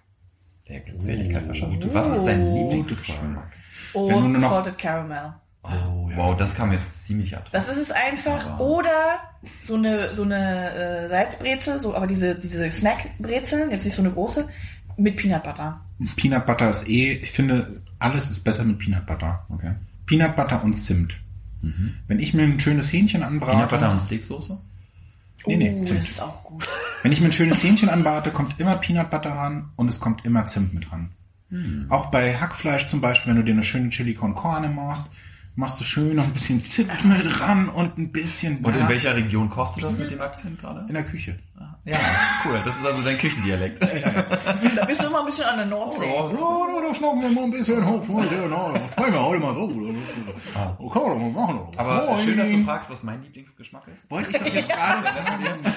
der 0.68 0.80
Glückseligkeit 0.80 1.44
verschafft. 1.44 1.94
Was 1.94 2.16
ist 2.18 2.24
dein 2.26 2.42
Oh. 2.42 2.54
Lieblingsgeschmack? 2.70 3.50
Oh, 3.94 4.08
Wenn 4.08 4.20
du 4.22 4.28
nur 4.28 4.40
noch- 4.40 4.52
Salted 4.52 4.78
Caramel. 4.78 5.34
Oh, 5.64 6.08
ja. 6.10 6.16
Wow, 6.16 6.36
das 6.36 6.56
kam 6.56 6.72
jetzt 6.72 7.04
ziemlich 7.06 7.36
hoc. 7.36 7.42
Das 7.52 7.68
ist 7.68 7.76
es 7.76 7.90
einfach. 7.92 8.44
Aber- 8.46 8.60
Oder 8.64 9.18
so 9.64 9.74
eine, 9.76 10.12
so 10.12 10.24
eine 10.24 10.74
äh, 10.74 11.08
Salzbrezel, 11.08 11.80
so, 11.80 11.94
aber 11.94 12.08
diese, 12.08 12.34
diese 12.34 12.70
Snackbrezeln, 12.72 13.70
jetzt 13.70 13.84
nicht 13.84 13.94
so 13.94 14.02
eine 14.02 14.10
große, 14.10 14.48
mit 14.96 15.16
Peanut 15.16 15.42
Butter. 15.44 15.80
Peanut 16.16 16.46
Butter 16.46 16.70
ist 16.70 16.88
eh, 16.88 17.12
ich 17.14 17.30
finde, 17.30 17.82
alles 17.98 18.30
ist 18.30 18.40
besser 18.40 18.64
mit 18.64 18.78
Peanut 18.78 19.06
Butter. 19.06 19.46
Okay. 19.48 19.74
Peanut 20.06 20.36
Butter 20.36 20.62
und 20.62 20.74
Zimt. 20.74 21.18
Wenn 22.08 22.18
ich 22.18 22.34
mir 22.34 22.42
ein 22.42 22.58
schönes 22.58 22.92
Hähnchen 22.92 23.22
anbrate, 23.22 23.52
Peanut 23.52 23.70
Butter 23.70 23.90
und 23.92 24.00
Steaksoße? 24.00 24.60
Nee, 25.46 25.56
nee, 25.56 25.76
oh, 25.78 25.82
Zimt. 25.82 26.00
das 26.00 26.08
ist 26.08 26.20
auch 26.20 26.42
gut. 26.44 26.68
wenn 27.02 27.12
ich 27.12 27.20
mir 27.20 27.26
ein 27.26 27.32
schönes 27.32 27.62
Hähnchen 27.62 27.88
anbrate, 27.88 28.30
kommt 28.30 28.58
immer 28.58 28.76
Peanut 28.76 29.10
Butter 29.10 29.30
ran 29.30 29.70
und 29.76 29.88
es 29.88 30.00
kommt 30.00 30.24
immer 30.24 30.44
Zimt 30.46 30.74
mit 30.74 30.90
ran. 30.92 31.10
Auch 31.90 32.06
bei 32.06 32.34
Hackfleisch 32.34 32.86
zum 32.86 33.02
Beispiel, 33.02 33.30
wenn 33.30 33.36
du 33.36 33.44
dir 33.44 33.52
eine 33.52 33.62
schöne 33.62 33.90
Chili 33.90 34.14
con 34.14 34.34
Carne 34.34 34.68
machst, 34.68 35.10
machst 35.54 35.78
du 35.78 35.84
schön 35.84 36.16
noch 36.16 36.24
ein 36.24 36.32
bisschen 36.32 36.64
Zimt 36.64 37.04
mit 37.04 37.40
ran 37.42 37.68
und 37.68 37.98
ein 37.98 38.10
bisschen 38.10 38.58
Und 38.64 38.74
in 38.74 38.88
welcher 38.88 39.14
Region 39.14 39.50
kochst 39.50 39.76
du 39.76 39.82
das 39.82 39.98
mit 39.98 40.10
dem 40.10 40.20
Akzent 40.22 40.58
gerade? 40.58 40.86
in 40.88 40.94
der 40.94 41.04
Küche. 41.04 41.36
Ah, 41.58 41.76
Ja, 41.84 41.98
cool. 42.46 42.60
Das 42.64 42.74
ist 42.76 42.86
also 42.86 43.02
dein 43.02 43.18
Küchendialekt. 43.18 43.80
Da 43.82 44.84
bist 44.86 45.00
du 45.02 45.06
immer 45.06 45.20
ein 45.20 45.26
bisschen 45.26 45.44
an 45.44 45.56
der 45.58 45.66
Nordsee. 45.66 46.06
Ja, 46.06 46.22
da, 46.28 46.88
da 46.88 46.94
schnappen 46.94 47.20
wir 47.20 47.28
mal 47.30 47.44
ein 47.44 47.50
bisschen 47.50 47.84
wollen 47.84 48.08
wir 49.12 49.22
heute 49.22 49.40
mal 49.40 49.54
so. 49.54 49.68
Das 49.68 50.92
kann 50.92 51.02
man 51.02 51.32
mal 51.32 51.46
machen. 51.46 51.60
Aber 51.76 52.06
Moin. 52.06 52.18
schön, 52.24 52.38
dass 52.38 52.48
du 52.48 52.64
fragst, 52.64 52.90
was 52.90 53.02
mein 53.02 53.22
Lieblingsgeschmack 53.22 53.86
ist. 53.88 54.10
Wollte 54.10 54.30
ich 54.30 54.36
doch 54.38 54.46
jetzt 54.54 54.70
gerade. 54.70 55.08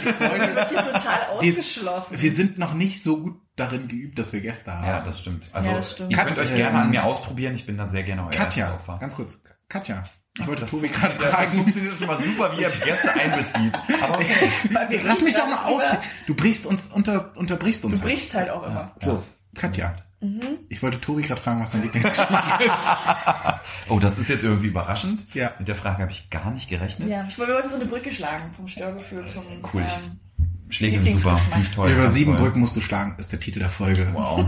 Ich 0.03 0.19
wollte- 0.19 0.69
Hier 0.69 0.77
total 0.79 1.19
wir, 1.41 1.49
ausgeschlossen. 1.49 2.21
wir 2.21 2.31
sind 2.31 2.57
noch 2.57 2.73
nicht 2.73 3.03
so 3.03 3.17
gut 3.21 3.41
darin 3.55 3.87
geübt, 3.87 4.17
dass 4.17 4.31
wir 4.33 4.41
Gäste 4.41 4.71
haben. 4.73 4.87
Ja, 4.87 5.01
das 5.01 5.19
stimmt. 5.19 5.49
Also, 5.53 5.69
Ja, 5.69 5.75
das 5.77 5.91
stimmt. 5.91 6.11
ihr 6.11 6.17
könnt 6.17 6.37
euch 6.39 6.55
gerne 6.55 6.79
an 6.79 6.89
mir 6.89 7.03
ausprobieren. 7.03 7.53
Ich 7.55 7.65
bin 7.65 7.77
da 7.77 7.85
sehr 7.85 8.03
gerne 8.03 8.23
euer 8.23 8.31
Katja, 8.31 8.79
ganz 8.99 9.15
kurz. 9.15 9.39
Katja, 9.69 10.03
ich 10.39 10.47
wollte 10.47 10.61
Das, 10.61 10.69
Tobi 10.71 10.89
gerade 10.89 11.13
das 11.17 11.27
fragen. 11.29 11.51
funktioniert 11.51 11.97
schon 11.97 12.07
mal 12.07 12.21
super, 12.21 12.51
wie 12.57 12.61
ihr 12.61 12.69
Gäste 12.69 13.13
einbezieht. 13.13 13.73
Aber 14.01 14.15
okay. 14.19 15.01
Lass 15.03 15.21
mich 15.21 15.33
doch 15.33 15.47
mal 15.47 15.63
aus. 15.65 15.81
Du 16.27 16.35
brichst 16.35 16.65
uns 16.65 16.87
unter, 16.87 17.31
unterbrichst 17.37 17.83
uns. 17.85 17.99
Du 17.99 18.05
brichst 18.05 18.33
halt 18.33 18.49
auch 18.49 18.63
immer. 18.63 18.91
So, 18.99 19.23
Katja. 19.55 19.95
Mhm. 20.21 20.39
Ich 20.69 20.81
wollte 20.81 20.99
Tobi 20.99 21.21
gerade 21.21 21.39
fragen, 21.41 21.61
was 21.61 21.71
dein 21.71 21.83
Lieblingsgeschmack 21.83 22.61
ist. 22.65 22.77
Oh, 23.89 23.99
das 23.99 24.17
ist 24.17 24.29
jetzt 24.29 24.43
irgendwie 24.43 24.67
überraschend. 24.67 25.25
Ja. 25.33 25.51
Mit 25.59 25.67
der 25.67 25.75
Frage 25.75 25.99
habe 26.01 26.11
ich 26.11 26.29
gar 26.29 26.51
nicht 26.51 26.69
gerechnet. 26.69 27.11
Ja, 27.11 27.25
ich 27.29 27.37
wollte 27.37 27.51
wir 27.51 27.55
wollten 27.55 27.69
so 27.69 27.75
eine 27.75 27.85
Brücke 27.85 28.11
schlagen 28.11 28.43
vom 28.55 28.67
Störgefühl 28.67 29.25
zum 29.27 29.43
Cool, 29.73 29.83
ich- 29.85 29.93
ähm, 29.97 30.19
Schläge 30.69 30.99
sind 30.99 31.21
super. 31.21 31.39
Ich 31.61 31.69
toll. 31.71 31.91
Über 31.91 32.09
sieben 32.09 32.35
toll. 32.35 32.45
Brücken 32.45 32.59
musst 32.61 32.75
du 32.75 32.81
schlagen, 32.81 33.15
ist 33.19 33.31
der 33.31 33.39
Titel 33.39 33.59
der 33.59 33.69
Folge. 33.69 34.07
Wow. 34.13 34.45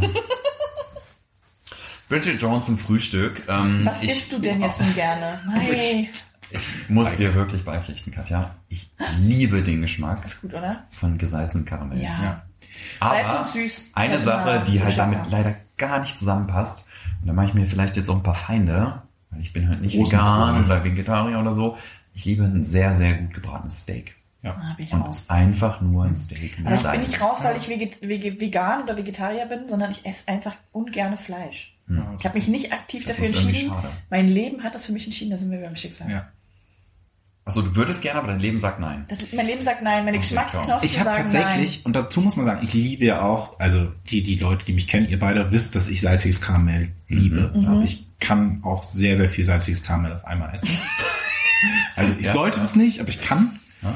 Bridget 2.10 2.42
Jones 2.42 2.66
zum 2.66 2.78
Frühstück. 2.78 3.44
Ähm, 3.48 3.82
Was 3.86 4.02
ich, 4.02 4.10
isst 4.12 4.32
du 4.32 4.40
denn 4.40 4.62
jetzt 4.62 4.80
nun 4.80 4.94
gerne? 4.94 5.40
Nein. 5.56 6.10
Ich 6.50 6.90
muss 6.90 7.16
dir 7.16 7.36
wirklich 7.36 7.66
beipflichten, 7.66 8.14
Katja. 8.14 8.56
Ich 8.70 8.90
liebe 9.20 9.62
den 9.64 9.82
Geschmack 9.82 10.24
Ist 10.26 10.42
gut, 10.42 10.54
oder? 10.54 10.86
von 10.92 11.18
gesalzenem 11.18 11.66
Karamell. 11.66 12.02
Ja. 12.02 12.24
Ja. 12.24 12.42
Aber 13.02 13.16
Salz 13.16 13.54
und 13.56 13.62
süß. 13.62 13.88
eine 13.94 14.22
Sache, 14.22 14.50
immer 14.52 14.60
die 14.64 14.82
halt 14.82 14.98
damit 14.98 15.20
leider 15.30 15.56
gar 15.78 16.00
nicht 16.00 16.18
zusammenpasst, 16.18 16.86
und 17.22 17.28
da 17.28 17.34
mache 17.34 17.48
ich 17.48 17.54
mir 17.54 17.66
vielleicht 17.66 17.98
jetzt 17.98 18.10
auch 18.10 18.16
ein 18.16 18.24
paar 18.24 18.36
Feinde, 18.36 19.02
weil 19.30 19.42
ich 19.42 19.52
bin 19.52 19.68
halt 19.68 19.82
nicht 19.82 19.98
Rosenkohl. 19.98 20.26
vegan 20.28 20.64
oder 20.66 20.84
Vegetarier 20.84 21.40
oder 21.40 21.54
so. 21.54 21.78
Ich 22.14 22.24
liebe 22.26 22.44
ein 22.46 22.64
sehr, 22.64 22.94
sehr 22.94 23.14
gut 23.16 23.34
gebratenes 23.34 23.82
Steak. 23.82 24.16
Ja. 24.42 24.52
Ah, 24.52 24.76
ich 24.78 24.94
Und 24.94 25.02
auch. 25.04 25.16
einfach 25.28 25.82
nur 25.82 26.06
ein 26.06 26.16
Steak 26.16 26.60
mit 26.60 26.68
Aber 26.68 26.76
ich 26.76 26.84
bin 26.84 27.02
nicht 27.02 27.22
raus, 27.22 27.40
weil 27.42 27.58
ich 27.58 27.68
vegan 27.68 28.84
oder 28.84 28.96
Vegetarier 28.96 29.46
bin, 29.48 29.68
sondern 29.68 29.92
ich 29.92 30.06
esse 30.06 30.28
einfach 30.28 30.56
ungerne 30.72 31.18
Fleisch. 31.18 31.77
Ich 32.20 32.26
habe 32.26 32.36
mich 32.36 32.48
nicht 32.48 32.74
aktiv 32.74 33.06
Das 33.06 33.18
dafür 33.18 33.34
entschieden. 33.34 33.72
Mein 34.10 34.28
Leben 34.28 34.64
hat 34.64 34.76
das 34.76 34.86
für 34.86 34.92
mich 34.92 35.06
entschieden, 35.06 35.32
da 35.32 35.38
sind 35.38 35.52
wir 35.52 35.60
beim 35.60 35.76
Schicksal. 35.76 36.10
Ja. 36.10 36.28
Achso, 37.46 37.62
du 37.62 37.78
würdest 37.78 38.02
gerne, 38.02 38.20
aber 38.20 38.28
dein 38.28 38.42
Leben 38.42 38.58
sagt 38.58 38.82
nein. 38.82 39.06
Das, 39.08 39.20
mein 39.32 39.48
Leben 39.48 39.64
sagt 39.64 39.82
nein, 39.82 40.04
meine 40.04 40.18
Okay, 40.18 40.28
Geschmacksknospen 40.28 40.84
Ich 40.84 41.00
habe 41.00 41.12
tatsächlich, 41.14 41.86
und 41.86 41.96
dazu 41.96 42.20
muss 42.20 42.36
man 42.36 42.46
sagen, 42.46 42.60
ich 42.62 42.74
liebe 42.74 43.06
ja 43.06 43.22
auch, 43.22 43.58
also 43.58 43.90
die, 44.10 44.22
die 44.22 44.36
Leute, 44.36 44.66
die 44.66 44.74
mich 44.74 44.90
kennen, 44.90 45.08
ihr 45.08 45.18
beide 45.18 45.50
wisst, 45.50 45.74
dass 45.74 45.88
ich 45.88 46.02
salziges 46.02 46.42
Karamell 46.42 46.92
liebe. 47.08 47.54
Mhm. 47.56 47.66
Aber 47.66 47.82
ich 47.84 48.06
kann 48.20 48.60
auch 48.64 48.84
sehr, 48.84 49.16
sehr 49.16 49.30
viel 49.30 49.46
salziges 49.46 49.82
Karamell 49.82 50.12
auf 50.14 50.26
einmal 50.26 50.54
essen. 50.54 50.70
Also 51.96 52.14
ich 52.20 52.28
Ja, 52.28 52.34
sollte 52.34 52.58
ja. 52.58 52.64
das 52.64 52.76
nicht, 52.76 53.00
aber 53.00 53.10
ich 53.10 53.20
kann. 53.20 53.60
Ja. 53.82 53.96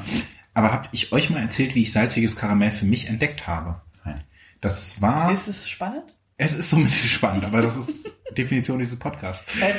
Aber 0.56 0.72
habe 0.74 0.88
ich 0.94 1.12
euch 1.12 1.30
mal 1.30 1.40
erzählt, 1.42 1.76
wie 1.76 1.84
ich 1.84 1.92
salziges 1.92 2.36
Karamell 2.36 2.72
für 2.72 2.86
mich 2.86 3.08
entdeckt 3.08 3.46
habe? 3.46 3.80
Nein. 4.04 4.22
Das 4.62 5.00
war, 5.00 5.26
nein. 5.26 5.36
Ist 5.36 5.48
es 5.48 5.70
spannend? 5.70 6.16
Es 6.44 6.56
ist 6.56 6.70
so 6.72 6.76
mittelspannend, 6.78 7.46
aber 7.46 7.62
das 7.62 7.78
ist 7.78 8.10
Definition 8.36 8.80
dieses 8.80 8.98
Podcasts. 8.98 9.46
Äh, 9.62 9.74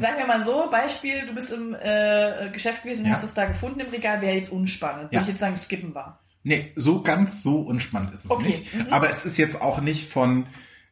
sagen 0.00 0.18
wir 0.18 0.26
mal 0.26 0.44
so, 0.44 0.70
Beispiel, 0.70 1.26
du 1.26 1.34
bist 1.34 1.50
im 1.50 1.74
äh, 1.74 2.48
Geschäft 2.52 2.84
gewesen, 2.84 3.04
Ja. 3.04 3.14
hast 3.14 3.24
es 3.24 3.34
da 3.34 3.46
gefunden 3.46 3.80
im 3.80 3.88
Regal, 3.90 4.20
wäre 4.20 4.36
jetzt 4.36 4.52
unspannend. 4.52 5.12
Ja. 5.12 5.18
Würde 5.20 5.22
ich 5.22 5.28
jetzt 5.30 5.40
sagen, 5.40 5.56
skippen 5.56 5.92
war. 5.94 6.20
Nee, 6.44 6.72
so 6.76 7.02
ganz 7.02 7.42
so 7.42 7.60
unspannend 7.62 8.14
ist 8.14 8.26
es 8.26 8.30
Okay, 8.30 8.46
nicht. 8.48 8.72
mhm. 8.74 8.86
Aber 8.92 9.10
es 9.10 9.24
ist 9.24 9.36
jetzt 9.36 9.60
auch 9.60 9.80
nicht 9.80 10.12
von 10.12 10.46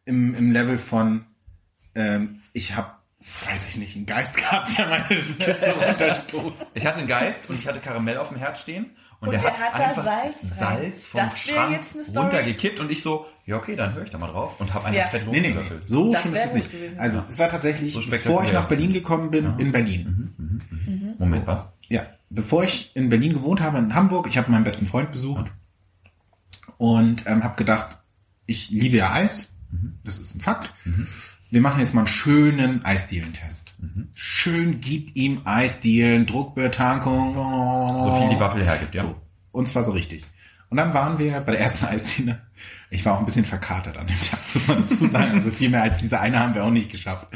im, 0.04 0.34
im 0.34 0.50
Level 0.50 0.78
von 0.78 1.26
ähm, 1.94 2.40
ich 2.52 2.74
habe, 2.74 2.90
weiß 3.50 3.68
ich 3.68 3.76
nicht, 3.76 3.94
einen 3.94 4.06
Geist 4.06 4.34
gehabt, 4.36 4.76
der 4.78 4.88
meine 4.88 5.04
Kiste 5.06 5.74
runterstoß. 5.86 6.52
Ich 6.74 6.86
hatte 6.86 6.98
einen 6.98 7.06
Geist 7.06 7.48
und 7.48 7.56
ich 7.58 7.68
hatte 7.68 7.78
Karamell 7.80 8.16
auf 8.18 8.28
dem 8.30 8.38
Herd 8.38 8.58
stehen 8.58 8.96
und, 9.22 9.28
Und 9.28 9.32
der, 9.35 9.40
der 9.40 9.58
hat 9.58 9.72
hat 9.72 9.80
da 9.80 9.88
einfach 9.88 10.04
Salz. 10.04 10.58
Salz 10.58 11.06
vom 11.06 11.20
Das 11.20 11.38
Schrank 11.38 11.80
runtergekippt 12.14 12.80
und 12.80 12.90
ich 12.90 13.02
so, 13.02 13.26
ja 13.46 13.56
okay, 13.56 13.76
dann 13.76 13.94
höre 13.94 14.02
ich 14.02 14.11
da 14.11 14.18
mal 14.18 14.26
drauf 14.26 14.61
und 14.61 14.74
habe 14.74 14.87
einfach 14.87 14.98
Ja. 15.00 15.06
fett 15.06 15.26
Nee, 15.26 15.40
nee, 15.40 15.40
nee. 15.40 15.48
losgelöffelt. 15.54 15.88
So 15.88 16.12
Das 16.12 16.20
schlimm 16.22 16.35
ist 16.35 16.44
es 16.44 16.52
nicht. 16.54 16.72
gewesen. 16.72 16.98
Also 16.98 17.22
es 17.28 17.38
war 17.38 17.48
tatsächlich, 17.48 17.92
So 17.94 18.00
bevor 18.11 18.44
ich 18.44 18.52
nach 18.52 18.68
Berlin 18.68 18.92
gekommen 18.92 19.30
bin, 19.30 19.44
Ja. 19.44 19.56
in 19.58 19.72
Berlin. 19.72 21.14
Moment, 21.18 21.46
was? 21.46 21.72
Ja, 21.88 22.04
bevor 22.30 22.64
ich 22.64 22.94
in 22.96 23.08
Berlin 23.08 23.32
gewohnt 23.32 23.61
habe, 23.61 23.78
in 23.78 23.94
Hamburg, 23.94 24.26
ich 24.28 24.37
habe 24.38 24.50
meinen 24.50 24.64
besten 24.64 24.87
Freund 24.87 25.11
besucht 25.12 25.46
und 26.78 27.24
ähm, 27.26 27.44
habe 27.44 27.56
gedacht, 27.56 27.98
ich 28.46 28.70
liebe 28.70 28.96
ja 28.96 29.12
Eis, 29.12 29.52
das 30.04 30.18
ist 30.18 30.35
ein 30.35 30.40
Fakt. 30.40 30.72
Wir 31.52 31.60
machen 31.60 31.80
jetzt 31.80 31.92
mal 31.92 32.00
einen 32.00 32.06
schönen 32.08 32.82
Eisdielen-Test. 32.82 33.74
Schön 34.14 34.80
gib 34.80 35.14
ihm 35.14 35.42
Eisdielen, 35.44 36.24
Druckbetankung. 36.24 37.34
So 37.34 38.16
viel 38.18 38.30
die 38.30 38.40
Waffel 38.40 38.64
hergibt, 38.64 38.94
ja. 38.94 39.02
So. 39.02 39.20
Und 39.50 39.68
zwar 39.68 39.84
so 39.84 39.92
richtig. 39.92 40.24
Und 40.70 40.78
dann 40.78 40.94
waren 40.94 41.18
wir 41.18 41.38
bei 41.40 41.52
der 41.52 41.60
ersten 41.60 41.84
Eisdiele. 41.90 42.40
Ich 42.88 43.04
war 43.04 43.14
auch 43.14 43.18
ein 43.18 43.26
bisschen 43.26 43.44
verkatert 43.44 43.98
an 43.98 44.06
dem 44.06 44.18
Tag, 44.22 44.38
muss 44.54 44.66
man 44.66 44.80
dazu 44.80 45.06
sagen. 45.06 45.32
Also 45.32 45.50
viel 45.50 45.68
mehr 45.68 45.82
als 45.82 45.98
diese 45.98 46.18
eine 46.20 46.38
haben 46.40 46.54
wir 46.54 46.64
auch 46.64 46.70
nicht 46.70 46.90
geschafft. 46.90 47.28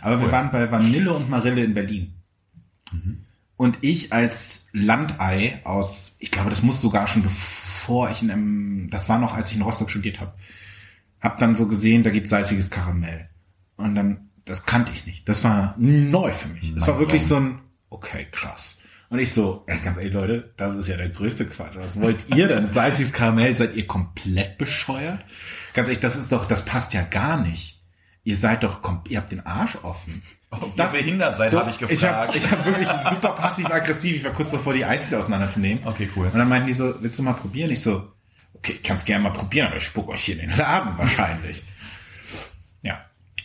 Aber 0.00 0.18
wir 0.18 0.26
Cool. 0.26 0.32
waren 0.32 0.50
bei 0.50 0.68
Vanille 0.72 1.12
und 1.12 1.30
Marille 1.30 1.62
in 1.62 1.74
Berlin. 1.74 2.14
Und 3.56 3.78
ich 3.82 4.12
als 4.12 4.66
Landei 4.72 5.60
aus, 5.62 6.16
ich 6.18 6.32
glaube, 6.32 6.50
das 6.50 6.62
muss 6.64 6.80
sogar 6.80 7.06
schon 7.06 7.22
bevor 7.22 8.10
ich 8.10 8.20
in 8.20 8.32
einem, 8.32 8.88
das 8.90 9.08
war 9.08 9.20
noch, 9.20 9.34
als 9.34 9.50
ich 9.50 9.56
in 9.56 9.62
Rostock 9.62 9.90
studiert 9.90 10.18
habe, 10.18 10.34
hab 11.20 11.38
dann 11.38 11.54
so 11.54 11.68
gesehen, 11.68 12.02
da 12.02 12.10
gibt's 12.10 12.30
salziges 12.30 12.68
Karamell. 12.68 13.28
Und 13.80 13.94
dann, 13.94 14.30
das 14.44 14.66
kannte 14.66 14.92
ich 14.94 15.06
nicht. 15.06 15.28
Das 15.28 15.44
war 15.44 15.74
neu 15.78 16.30
für 16.30 16.48
mich. 16.48 16.74
Das 16.74 16.86
war 16.88 16.98
wirklich 16.98 17.26
so 17.26 17.36
ein, 17.36 17.60
okay, 17.88 18.26
krass. 18.30 18.78
Und 19.08 19.18
ich 19.18 19.32
so, 19.32 19.64
ey, 19.66 19.78
ganz 19.78 19.98
ehrlich, 19.98 20.12
Leute, 20.12 20.52
das 20.56 20.76
ist 20.76 20.86
ja 20.86 20.96
der 20.96 21.08
größte 21.08 21.44
Quatsch. 21.46 21.74
Was 21.74 22.00
wollt 22.00 22.28
ihr 22.34 22.46
denn? 22.46 22.68
Salziges 22.70 23.12
Karamell, 23.12 23.56
seid 23.56 23.74
ihr 23.74 23.86
komplett 23.86 24.56
bescheuert? 24.56 25.24
Ganz 25.74 25.88
ehrlich, 25.88 26.00
das 26.00 26.16
ist 26.16 26.30
doch, 26.30 26.46
das 26.46 26.64
passt 26.64 26.94
ja 26.94 27.02
gar 27.02 27.40
nicht. 27.40 27.82
Ihr 28.22 28.36
seid 28.36 28.62
doch, 28.62 28.80
ihr 29.08 29.18
habt 29.18 29.32
den 29.32 29.44
Arsch 29.44 29.76
offen. 29.82 30.22
Ob 30.50 30.78
ihr 30.78 30.84
behindert 30.84 31.38
seid, 31.38 31.52
hab 31.52 31.68
ich 31.68 31.78
gefragt. 31.78 32.36
Ich 32.36 32.48
habe 32.50 32.58
hab 32.58 32.66
wirklich 32.66 32.88
super 32.88 33.32
passiv-aggressiv. 33.32 34.16
Ich 34.16 34.24
war 34.24 34.32
kurz 34.32 34.50
davor, 34.50 34.74
die 34.74 34.84
Eisdiele 34.84 35.18
auseinanderzunehmen. 35.18 35.86
Okay, 35.86 36.08
cool. 36.14 36.26
Und 36.26 36.38
dann 36.38 36.48
meinten 36.48 36.66
die 36.66 36.72
so, 36.72 36.94
willst 37.00 37.18
du 37.18 37.22
mal 37.22 37.32
probieren? 37.32 37.70
Ich 37.70 37.82
so, 37.82 38.12
okay, 38.54 38.72
ich 38.72 38.82
kann 38.82 38.96
es 38.96 39.04
gerne 39.04 39.24
mal 39.24 39.32
probieren, 39.32 39.68
aber 39.68 39.76
ich 39.76 39.84
spuck 39.84 40.08
euch 40.08 40.22
hier 40.22 40.40
in 40.40 40.48
den 40.48 40.56
Laden 40.56 40.98
wahrscheinlich. 40.98 41.64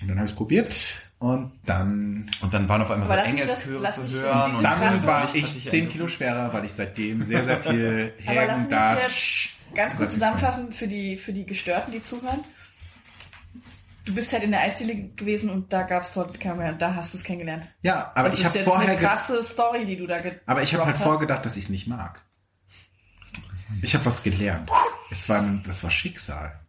Und 0.01 0.07
dann 0.09 0.17
habe 0.19 0.29
ich 0.29 0.35
probiert 0.35 0.75
und 1.19 1.51
dann, 1.65 2.29
Und 2.41 2.53
dann 2.53 2.67
waren 2.67 2.81
auf 2.81 2.91
einmal 2.91 3.07
so 3.07 3.13
Engelschöre 3.13 3.91
zu 3.91 4.09
hören. 4.09 4.55
Und 4.55 4.63
dann 4.63 5.05
war 5.05 5.25
ich 5.25 5.31
dich 5.31 5.45
10 5.45 5.55
ergriffen. 5.55 5.89
Kilo 5.89 6.07
schwerer, 6.07 6.53
weil 6.53 6.65
ich 6.65 6.73
seitdem 6.73 7.21
sehr, 7.21 7.43
sehr 7.43 7.57
viel 7.63 8.13
mich 8.17 8.67
das 8.69 9.01
jetzt 9.01 9.75
ganz 9.75 9.95
kurz 9.97 10.13
zusammenfassen 10.13 10.71
für 10.71 10.87
die, 10.87 11.17
für 11.17 11.33
die 11.33 11.45
Gestörten, 11.45 11.91
die 11.91 12.03
zuhören. 12.03 12.39
Du 14.05 14.13
bist 14.13 14.31
halt 14.31 14.43
in 14.43 14.51
der 14.51 14.61
Eisdiele 14.61 14.95
gewesen 15.15 15.49
und 15.49 15.73
da 15.73 15.81
gab's 15.81 16.13
dort 16.13 16.39
Karamell, 16.39 16.75
da 16.77 16.93
hast 16.93 17.13
du 17.13 17.17
es 17.17 17.23
kennengelernt. 17.23 17.65
Ja, 17.81 18.11
aber 18.13 18.29
das 18.29 18.39
ich 18.39 18.45
habe 18.45 18.59
vorher, 18.59 18.91
eine 18.91 18.99
krasse 18.99 19.43
Story, 19.43 19.85
die 19.85 19.97
du 19.97 20.05
da 20.05 20.19
aber 20.45 20.61
ich 20.61 20.73
habe 20.75 20.85
halt 20.85 20.95
hast. 20.97 21.03
vorgedacht, 21.03 21.43
dass 21.45 21.55
ich 21.55 21.63
es 21.63 21.69
nicht 21.69 21.87
mag. 21.87 22.21
Ich 23.81 23.95
habe 23.95 24.05
was 24.05 24.21
gelernt. 24.21 24.69
Es 25.09 25.27
war, 25.27 25.39
ein- 25.39 25.63
das 25.65 25.83
war 25.83 25.89
Schicksal. 25.89 26.59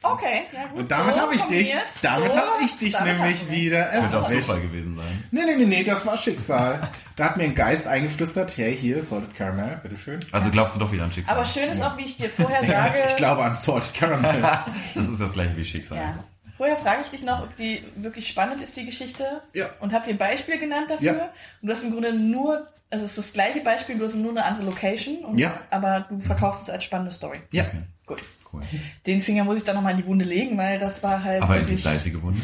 Okay, 0.00 0.42
ja 0.52 0.66
gut. 0.68 0.78
Und 0.78 0.90
damit 0.90 1.14
so 1.14 1.20
habe 1.20 1.34
ich 1.34 1.42
dich, 1.42 1.74
damit 2.02 2.30
so, 2.32 2.38
habe 2.38 2.50
ich 2.64 2.76
dich 2.78 2.98
nämlich 3.00 3.50
wieder 3.50 3.84
Könnte 3.86 4.18
auch 4.20 4.24
erwischt. 4.24 4.42
Zufall 4.46 4.60
gewesen 4.60 4.96
sein. 4.96 5.24
Nee, 5.32 5.40
nee, 5.44 5.56
nee, 5.56 5.64
nee, 5.64 5.84
das 5.84 6.06
war 6.06 6.16
Schicksal. 6.16 6.88
Da 7.16 7.24
hat 7.24 7.36
mir 7.36 7.44
ein 7.44 7.54
Geist 7.56 7.86
eingeflüstert, 7.88 8.56
hey, 8.56 8.76
hier 8.76 9.02
Salted 9.02 9.34
Caramel, 9.36 9.80
bitteschön. 9.82 10.20
Also 10.30 10.50
glaubst 10.50 10.76
du 10.76 10.80
doch 10.80 10.92
wieder 10.92 11.02
an 11.04 11.10
Schicksal. 11.12 11.34
Aber 11.34 11.44
schön 11.44 11.68
ist 11.70 11.82
auch, 11.82 11.96
wie 11.96 12.04
ich 12.04 12.16
dir 12.16 12.30
vorher 12.30 12.62
Ja, 12.68 12.88
sage. 12.88 13.04
ich 13.08 13.16
glaube 13.16 13.42
an 13.44 13.56
Salted 13.56 13.92
Caramel. 13.94 14.42
Das 14.94 15.08
ist 15.08 15.20
das 15.20 15.32
gleiche 15.32 15.56
wie 15.56 15.64
Schicksal. 15.64 15.98
Ja. 15.98 16.24
Vorher 16.56 16.76
frage 16.76 17.02
ich 17.02 17.10
dich 17.10 17.22
noch, 17.22 17.42
ob 17.42 17.56
die 17.56 17.82
wirklich 17.96 18.26
spannend 18.28 18.62
ist, 18.62 18.76
die 18.76 18.84
Geschichte. 18.86 19.42
Ja. 19.54 19.66
Und 19.80 19.92
habe 19.92 20.06
dir 20.06 20.12
ein 20.12 20.18
Beispiel 20.18 20.58
genannt 20.58 20.90
dafür. 20.90 21.12
Ja. 21.16 21.28
Und 21.62 21.68
du 21.68 21.72
hast 21.72 21.82
im 21.82 21.92
Grunde 21.92 22.12
nur, 22.12 22.66
also 22.90 23.04
es 23.04 23.10
ist 23.12 23.18
das 23.18 23.32
gleiche 23.32 23.60
Beispiel, 23.60 23.98
du 23.98 24.06
hast 24.06 24.14
nur 24.14 24.30
eine 24.30 24.44
andere 24.44 24.64
Location. 24.66 25.24
Und, 25.24 25.38
Ja. 25.38 25.60
Aber 25.70 26.06
du 26.08 26.18
verkaufst 26.20 26.62
es 26.62 26.70
als 26.70 26.84
spannende 26.84 27.12
Story. 27.12 27.40
Ja. 27.52 27.64
Gut. 28.06 28.22
Cool. 28.52 28.62
Den 29.06 29.22
Finger 29.22 29.44
muss 29.44 29.56
ich 29.58 29.64
dann 29.64 29.76
nochmal 29.76 29.92
in 29.92 29.98
die 29.98 30.06
Wunde 30.06 30.24
legen, 30.24 30.56
weil 30.58 30.78
das 30.78 31.02
war 31.02 31.22
halt 31.22 31.42
Aber 31.42 31.56
in 31.56 31.62
die 31.64 31.70
wirklich... 31.70 31.84
salzige 31.84 32.22
Wunde. 32.22 32.40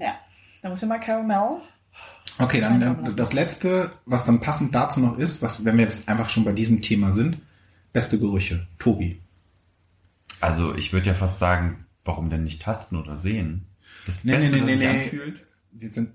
Ja. 0.00 0.14
Da 0.62 0.68
muss 0.68 0.82
ich 0.82 0.88
mal 0.88 0.98
Caramel. 0.98 1.60
Okay, 2.38 2.60
dann 2.60 2.82
äh, 2.82 3.12
das 3.14 3.32
letzte, 3.32 3.90
was 4.06 4.24
dann 4.24 4.40
passend 4.40 4.74
dazu 4.74 5.00
noch 5.00 5.18
ist, 5.18 5.40
was, 5.42 5.64
wenn 5.64 5.76
wir 5.78 5.84
jetzt 5.84 6.08
einfach 6.08 6.30
schon 6.30 6.44
bei 6.44 6.52
diesem 6.52 6.82
Thema 6.82 7.12
sind, 7.12 7.38
beste 7.92 8.18
Gerüche. 8.18 8.66
Tobi. 8.78 9.20
Also 10.40 10.74
ich 10.74 10.92
würde 10.92 11.06
ja 11.06 11.14
fast 11.14 11.38
sagen, 11.38 11.86
warum 12.04 12.30
denn 12.30 12.44
nicht 12.44 12.60
tasten 12.62 12.96
oder 12.96 13.16
sehen? 13.16 13.66
Das 14.06 14.24
Nee, 14.24 14.32
Beste, 14.32 14.56
nee, 14.56 14.62
nee, 14.62 14.66
das 14.66 14.66
nee, 14.66 14.74
sich 14.74 14.80
nee. 14.92 15.02
anfühlt. 15.04 15.42
Wir 15.72 15.90
sind 15.90 16.10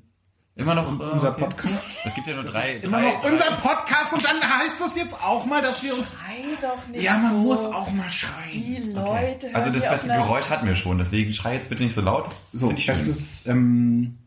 Immer 0.59 0.75
noch 0.75 0.99
äh, 0.99 1.03
unser 1.03 1.31
okay. 1.31 1.41
Podcast. 1.41 1.85
Es 2.03 2.13
gibt 2.13 2.27
ja 2.27 2.35
nur 2.35 2.43
drei. 2.43 2.73
Immer 2.77 2.99
drei, 2.99 3.11
noch 3.13 3.21
drei, 3.21 3.31
unser 3.31 3.51
Podcast 3.51 4.13
und 4.13 4.25
dann 4.25 4.41
heißt 4.41 4.75
das 4.79 4.95
jetzt 4.95 5.13
auch 5.23 5.45
mal, 5.45 5.61
dass 5.61 5.81
wir 5.83 5.97
uns... 5.97 6.11
Schrei 6.11 6.43
doch 6.61 6.87
nicht 6.87 7.03
Ja, 7.03 7.17
man 7.17 7.31
so. 7.31 7.37
muss 7.37 7.59
auch 7.65 7.91
mal 7.91 8.07
Die 8.07 8.11
schreien. 8.11 8.93
Leute 8.93 9.47
hören 9.47 9.55
Also 9.55 9.71
das 9.71 9.89
beste 9.89 10.07
Geräusch 10.07 10.49
hatten 10.49 10.67
wir 10.67 10.75
schon, 10.75 10.97
deswegen 10.97 11.33
schrei 11.33 11.55
jetzt 11.55 11.69
bitte 11.69 11.83
nicht 11.83 11.95
so 11.95 12.01
laut. 12.01 12.27
Das 12.27 12.51
So, 12.51 12.71
ich 12.71 12.83
schön. 12.83 12.95
bestes, 12.95 13.47
ähm, 13.47 14.17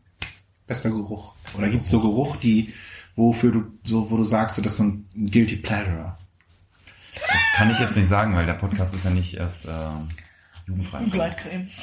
bester 0.67 0.89
Geruch. 0.89 1.33
Oder 1.57 1.69
gibt 1.69 1.85
es 1.85 1.91
so 1.91 1.99
Geruch, 1.99 2.35
die, 2.37 2.73
wofür 3.15 3.51
du, 3.51 3.63
so, 3.83 4.09
wo 4.09 4.17
du 4.17 4.23
sagst, 4.23 4.57
das 4.57 4.65
ist 4.65 4.77
so 4.77 4.83
ein 4.83 5.07
Guilty 5.13 5.57
Pleasure? 5.57 6.17
Das 7.15 7.41
kann 7.55 7.69
ich 7.69 7.79
jetzt 7.79 7.95
nicht 7.95 8.09
sagen, 8.09 8.35
weil 8.35 8.45
der 8.45 8.53
Podcast 8.55 8.95
ist 8.95 9.05
ja 9.05 9.11
nicht 9.11 9.35
erst 9.35 9.65
äh, 9.65 9.69
jugendfrei. 10.67 11.03
Gleitcreme. 11.09 11.69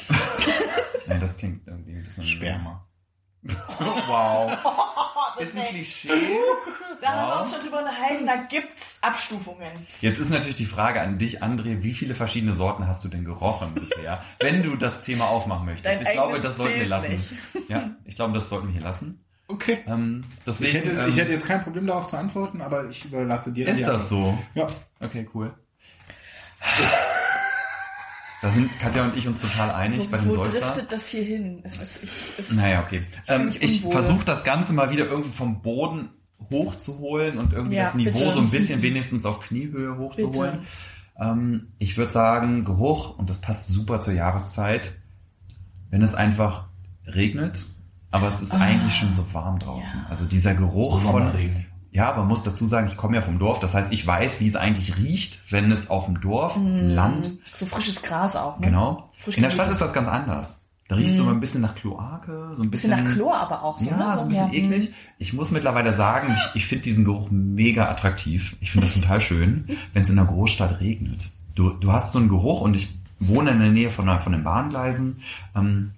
Nee, 1.07 1.17
das 1.19 1.35
klingt 1.35 1.67
irgendwie 1.67 1.93
ein 1.93 2.03
bisschen... 2.03 2.23
Sperma. 2.23 2.85
wow. 4.07 4.57
Das 5.39 5.47
Ist 5.47 5.57
ein 5.57 5.65
Klischee. 5.65 6.09
Da 7.01 7.13
haben 7.13 7.29
wir 7.29 7.41
uns 7.41 7.51
schon 7.53 7.61
drüber 7.61 7.79
unterhalten, 7.79 8.25
da 8.25 8.35
gibt's 8.35 8.99
Abstufungen. 9.01 9.87
Jetzt 10.01 10.19
ist 10.19 10.29
natürlich 10.29 10.55
die 10.55 10.65
Frage 10.65 11.01
an 11.01 11.17
dich, 11.17 11.41
André, 11.41 11.81
wie 11.81 11.93
viele 11.93 12.13
verschiedene 12.15 12.53
Sorten 12.53 12.85
hast 12.85 13.03
du 13.03 13.07
denn 13.07 13.25
gerochen 13.25 13.73
bisher? 13.73 14.21
Wenn 14.39 14.61
du 14.61 14.75
das 14.75 15.01
Thema 15.01 15.29
aufmachen 15.29 15.65
möchtest. 15.65 15.85
Dein 15.85 16.05
ich 16.05 16.11
glaube, 16.11 16.39
das 16.41 16.57
sollten 16.57 16.79
wir 16.79 16.85
lassen. 16.85 17.23
Ja, 17.69 17.91
ich 18.05 18.15
glaube, 18.15 18.33
das 18.33 18.49
sollten 18.49 18.67
wir 18.67 18.73
hier 18.73 18.83
lassen. 18.83 19.23
Okay. 19.47 19.79
Ähm, 19.87 20.25
deswegen, 20.45 20.69
Ich 20.69 20.75
hätte, 20.75 20.89
ähm, 21.01 21.09
ich 21.09 21.17
hätte 21.17 21.31
jetzt 21.31 21.47
kein 21.47 21.63
Problem 21.63 21.87
darauf 21.87 22.07
zu 22.07 22.17
antworten, 22.17 22.61
aber 22.61 22.87
ich 22.89 23.03
überlasse 23.03 23.51
dir 23.51 23.67
ist 23.67 23.79
die 23.79 23.83
das 23.83 24.09
so? 24.09 24.37
Ja. 24.53 24.67
Okay, 24.99 25.27
cool. 25.33 25.53
Da 28.41 28.49
sind 28.49 28.79
Katja 28.79 29.03
und 29.03 29.15
ich 29.15 29.27
uns 29.27 29.41
total 29.41 29.69
einig 29.71 30.09
bei 30.09 30.17
dem 30.17 30.29
Wo 30.29 30.35
Seufzer. 30.35 30.59
driftet 30.59 30.91
das 30.91 31.07
hier 31.07 31.23
hin? 31.23 31.59
Es 31.63 31.77
ist, 31.79 32.03
ich, 32.03 32.09
es 32.39 32.51
Naja, 32.51 32.81
okay. 32.85 33.03
fühl 33.25 33.35
Ähm, 33.35 33.51
ich 33.59 33.81
versuche 33.81 34.25
das 34.25 34.43
Ganze 34.43 34.73
mal 34.73 34.91
wieder 34.91 35.05
irgendwie 35.05 35.31
vom 35.31 35.61
Boden 35.61 36.09
hochzuholen 36.49 37.37
und 37.37 37.53
irgendwie 37.53 37.75
Ja, 37.75 37.83
das 37.83 37.93
Niveau 37.93 38.17
bitte. 38.17 38.31
so 38.31 38.39
ein 38.39 38.49
bisschen 38.49 38.81
wenigstens 38.81 39.25
auf 39.25 39.41
Kniehöhe 39.41 39.95
hochzuholen. 39.97 40.59
Ähm, 41.19 41.67
ich 41.77 41.97
würde 41.97 42.11
sagen, 42.11 42.65
Geruch, 42.65 43.17
und 43.17 43.29
das 43.29 43.39
passt 43.41 43.67
super 43.67 43.99
zur 44.01 44.13
Jahreszeit, 44.13 44.93
wenn 45.91 46.01
es 46.01 46.15
einfach 46.15 46.67
regnet, 47.05 47.67
aber 48.09 48.27
es 48.27 48.41
ist 48.41 48.53
eigentlich 48.53 48.95
schon 48.95 49.13
so 49.13 49.23
warm 49.33 49.59
draußen. 49.59 49.99
Ah. 49.99 50.03
Ja. 50.03 50.09
Also 50.09 50.25
dieser 50.25 50.55
Geruch 50.55 50.99
So 51.01 51.11
von... 51.11 51.21
Sommerregen. 51.23 51.67
Ja, 51.91 52.07
aber 52.09 52.19
man 52.19 52.29
muss 52.29 52.43
dazu 52.43 52.65
sagen, 52.67 52.87
ich 52.87 52.95
komme 52.97 53.15
ja 53.17 53.21
vom 53.21 53.37
Dorf. 53.37 53.59
Das 53.59 53.73
heißt, 53.73 53.91
ich 53.91 54.05
weiß, 54.07 54.39
wie 54.39 54.47
es 54.47 54.55
eigentlich 54.55 54.97
riecht, 54.97 55.39
wenn 55.51 55.71
es 55.71 55.89
auf 55.89 56.05
dem 56.05 56.21
Dorf, 56.21 56.55
auf 56.55 56.61
dem 56.61 56.89
Land, 56.89 57.33
So 57.53 57.65
frisches 57.65 58.01
Gras 58.01 58.35
auch, 58.35 58.59
ne? 58.59 58.67
genau. 58.67 59.09
Frisch 59.19 59.35
In 59.37 59.43
der 59.43 59.51
Stadt 59.51 59.69
ist 59.71 59.81
das 59.81 59.93
ganz 59.93 60.07
anders. 60.07 60.69
Da 60.87 60.95
riecht 60.97 61.11
es 61.11 61.17
so 61.17 61.27
ein 61.29 61.39
bisschen 61.39 61.61
nach 61.61 61.75
Kloake, 61.75 62.51
so 62.53 62.63
ein 62.63 62.69
bisschen, 62.69 62.91
Bisschen 62.91 63.05
nach 63.05 63.13
Chlor 63.13 63.37
aber 63.37 63.63
auch 63.63 63.79
so, 63.79 63.89
ja, 63.89 63.95
ne? 63.97 64.17
so 64.17 64.23
ein 64.23 64.29
bisschen 64.29 64.51
ja. 64.51 64.59
eklig. 64.59 64.93
Ich 65.19 65.31
muss 65.33 65.51
mittlerweile 65.51 65.93
sagen, 65.93 66.35
ich, 66.35 66.55
ich 66.55 66.65
finde 66.65 66.83
diesen 66.83 67.05
Geruch 67.05 67.29
mega 67.31 67.89
attraktiv. 67.89 68.55
Ich 68.59 68.71
finde 68.71 68.87
das 68.87 68.95
total 68.95 69.21
schön, 69.21 69.65
wenn 69.93 70.01
es 70.03 70.09
in 70.09 70.17
einer 70.19 70.27
Großstadt 70.27 70.79
regnet. 70.81 71.29
Du, 71.55 71.69
du 71.71 71.91
hast 71.93 72.11
so 72.13 72.19
einen 72.19 72.27
Geruch 72.29 72.59
und 72.61 72.75
ich 72.75 72.93
wohne 73.19 73.51
in 73.51 73.59
der 73.59 73.69
Nähe 73.71 73.89
von, 73.89 74.05
der- 74.05 74.19
von 74.21 74.31
den 74.33 74.43
Bahngleisen. 74.43 75.21
Ähm, 75.55 75.91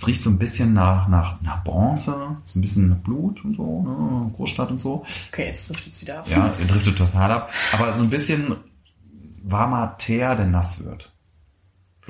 es 0.00 0.06
riecht 0.06 0.22
so 0.22 0.30
ein 0.30 0.38
bisschen 0.38 0.72
nach, 0.72 1.08
nach, 1.08 1.42
nach 1.42 1.62
Bronze, 1.62 2.38
so 2.46 2.58
ein 2.58 2.62
bisschen 2.62 2.88
nach 2.88 2.96
Blut 2.96 3.44
und 3.44 3.54
so, 3.54 3.82
ne? 3.82 4.30
Großstadt 4.34 4.70
und 4.70 4.80
so. 4.80 5.04
Okay, 5.30 5.48
jetzt 5.48 5.66
trifft 5.66 5.86
jetzt 5.86 6.00
wieder 6.00 6.20
ab. 6.20 6.26
Ja, 6.30 6.54
driftet 6.66 6.96
total 6.96 7.30
ab. 7.30 7.50
Aber 7.72 7.92
so 7.92 8.02
ein 8.02 8.08
bisschen 8.08 8.56
warmer 9.42 9.98
Teer, 9.98 10.36
der 10.36 10.46
nass 10.46 10.82
wird. 10.82 11.12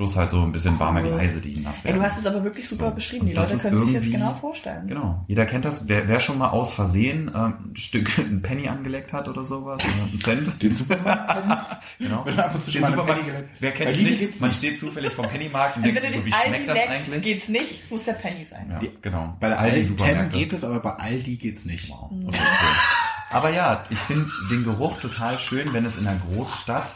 Plus 0.01 0.15
halt 0.15 0.31
so 0.31 0.41
ein 0.41 0.51
bisschen 0.51 0.79
warme 0.79 1.03
Gleise, 1.03 1.39
die 1.39 1.59
nass 1.59 1.81
Ey, 1.81 1.85
werden. 1.91 1.99
du 2.01 2.09
hast 2.09 2.19
es 2.19 2.25
aber 2.25 2.43
wirklich 2.43 2.67
super 2.67 2.89
So. 2.89 2.95
beschrieben. 2.95 3.25
Die 3.27 3.31
Und 3.33 3.37
das 3.37 3.51
Leute 3.51 3.61
können 3.61 3.77
sich 3.85 3.85
jetzt 3.93 4.03
irgendwie- 4.03 4.17
genau 4.17 4.33
vorstellen. 4.33 4.87
Genau. 4.87 5.23
Jeder 5.27 5.45
kennt 5.45 5.63
das. 5.63 5.87
Wer, 5.87 6.07
wer 6.07 6.19
schon 6.19 6.39
mal 6.39 6.49
aus 6.49 6.73
Versehen 6.73 7.29
ähm, 7.35 7.53
ein 7.71 7.75
Stück, 7.75 8.17
ein 8.17 8.41
Penny 8.41 8.67
angelegt 8.67 9.13
hat 9.13 9.27
oder 9.29 9.43
sowas, 9.43 9.79
oder 9.85 10.03
einen 10.05 10.19
Cent. 10.19 10.51
Den 10.63 10.73
Supermarkt? 10.73 11.77
Genau. 11.99 12.23
Den 12.23 12.33
Supermarkt, 12.61 13.21
wer 13.59 13.71
kennt 13.71 13.91
es 13.91 13.97
Lidl 13.97 14.25
nicht? 14.25 14.41
Man 14.41 14.51
steht 14.51 14.79
zufällig 14.79 15.13
vom 15.13 15.27
Pennymarkt 15.27 15.77
und 15.77 15.83
Also 15.83 15.93
denkt 15.93 16.03
wenn 16.03 16.13
sich 16.13 16.21
du 16.23 16.31
so, 16.31 16.43
den 16.43 16.43
wie 16.43 16.47
schmeckt 16.49 16.69
Aldi 16.69 16.81
das 16.89 17.03
eigentlich? 17.07 17.21
geht's 17.23 17.47
nicht. 17.47 17.83
Es 17.83 17.91
muss 17.91 18.03
der 18.05 18.13
Penny 18.13 18.43
sein. 18.45 18.65
Ja, 18.81 18.87
genau. 19.03 19.37
Bei 19.39 19.49
der 19.49 19.59
Aldi 19.59 19.75
Ten 19.81 19.85
Supermärkte. 19.85 20.35
geht 20.37 20.53
es, 20.53 20.63
aber 20.63 20.79
bei 20.79 20.91
Aldi 20.95 21.35
geht's 21.35 21.63
nicht. 21.65 21.89
Wow. 21.91 22.09
Okay, 22.11 22.39
cool. 22.39 23.00
Aber 23.31 23.49
ja, 23.49 23.85
ich 23.89 23.97
finde 23.99 24.29
den 24.49 24.63
Geruch 24.63 24.99
total 24.99 25.39
schön, 25.39 25.71
wenn 25.73 25.85
es 25.85 25.97
in 25.97 26.05
einer 26.07 26.19
Großstadt 26.19 26.93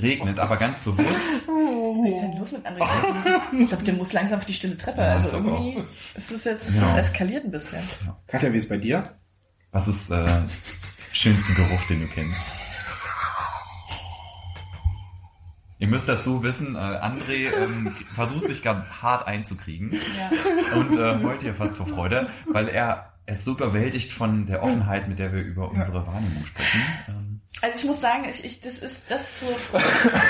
regnet, 0.00 0.38
aber 0.38 0.56
ganz 0.56 0.78
bewusst. 0.80 1.08
Was 1.08 2.10
ist 2.10 2.20
denn 2.22 2.38
los 2.38 2.52
mit 2.52 2.66
André? 2.66 2.86
Ich 3.60 3.68
glaube, 3.68 3.82
der 3.84 3.94
muss 3.94 4.12
langsam 4.12 4.38
auf 4.38 4.44
die 4.44 4.54
stille 4.54 4.78
Treppe. 4.78 5.00
Ja, 5.00 5.12
also 5.14 5.26
ich 5.26 5.32
glaub 5.32 5.44
irgendwie 5.44 5.82
ist 6.14 6.30
es 6.30 6.44
jetzt 6.44 6.74
Ja. 6.74 6.80
das 6.82 7.08
eskaliert 7.08 7.44
ein 7.44 7.50
bisschen. 7.50 7.80
Katja, 8.28 8.52
wie 8.52 8.58
ist 8.58 8.68
bei 8.68 8.76
dir? 8.76 9.02
Was 9.72 9.88
ist 9.88 10.10
äh, 10.10 10.28
schönste 11.12 11.52
Geruch, 11.54 11.82
den 11.88 12.00
du 12.02 12.06
kennst? 12.08 12.40
Ihr 15.78 15.88
müsst 15.88 16.08
dazu 16.08 16.44
wissen, 16.44 16.76
äh, 16.76 16.78
André 16.78 17.52
ähm, 17.60 17.92
versucht 18.14 18.46
sich 18.46 18.62
ganz 18.62 18.86
hart 19.02 19.26
einzukriegen 19.26 19.90
Ja. 20.16 20.76
und 20.78 20.96
äh, 20.96 21.20
heult 21.24 21.42
hier 21.42 21.54
fast 21.54 21.76
vor 21.76 21.88
Freude, 21.88 22.28
weil 22.46 22.68
er 22.68 23.11
ist 23.26 23.44
so 23.44 23.52
überwältigt 23.52 24.12
von 24.12 24.46
der 24.46 24.62
Offenheit, 24.62 25.08
mit 25.08 25.18
der 25.18 25.32
wir 25.32 25.42
über 25.42 25.70
unsere 25.70 26.06
Wahrnehmung 26.06 26.44
sprechen. 26.46 26.80
Ähm, 27.08 27.40
Also 27.60 27.78
ich 27.78 27.84
muss 27.84 28.00
sagen, 28.00 28.26
ich, 28.28 28.44
ich, 28.44 28.60
das 28.60 28.78
ist 28.78 29.02
das 29.08 29.30
für 29.30 29.54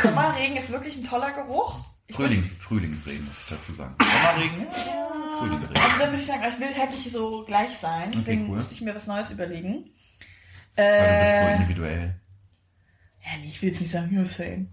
Sommerregen 0.03 0.57
ist 0.57 0.71
wirklich 0.71 0.97
ein 0.97 1.05
toller 1.05 1.33
Geruch. 1.33 1.81
Ich 2.09 2.17
Frühlings, 2.17 2.53
Frühlingsregen, 2.55 3.25
muss 3.27 3.41
ich 3.41 3.47
dazu 3.47 3.73
sagen. 3.73 3.95
Sommerregen, 4.01 4.67
Ja. 4.87 5.39
Frühlingsregen. 5.39 5.83
Also 5.83 5.99
dann 5.99 6.11
würde 6.11 6.21
ich 6.23 6.27
sagen, 6.27 6.43
ich 6.53 6.61
will 6.61 6.69
hätte 6.75 6.95
ich 6.95 7.11
so 7.13 7.45
gleich 7.45 7.71
sein. 7.79 8.11
Deswegen 8.13 8.43
cool. 8.49 8.57
musste 8.57 8.75
ich 8.75 8.81
mir 8.83 8.95
was 8.95 9.07
Neues 9.07 9.31
überlegen. 9.31 9.91
Weil 10.77 11.19
du 11.19 11.25
bist 11.25 11.39
so 11.41 11.47
Äh, 11.47 11.55
individuell. 11.57 12.21
ja, 13.25 13.31
nee, 13.41 13.47
ich 13.47 13.63
will 13.63 13.71
jetzt 13.71 13.81
nicht 13.81 13.93
sagen, 13.93 14.15
ja, 14.15 14.27
same. 14.27 14.67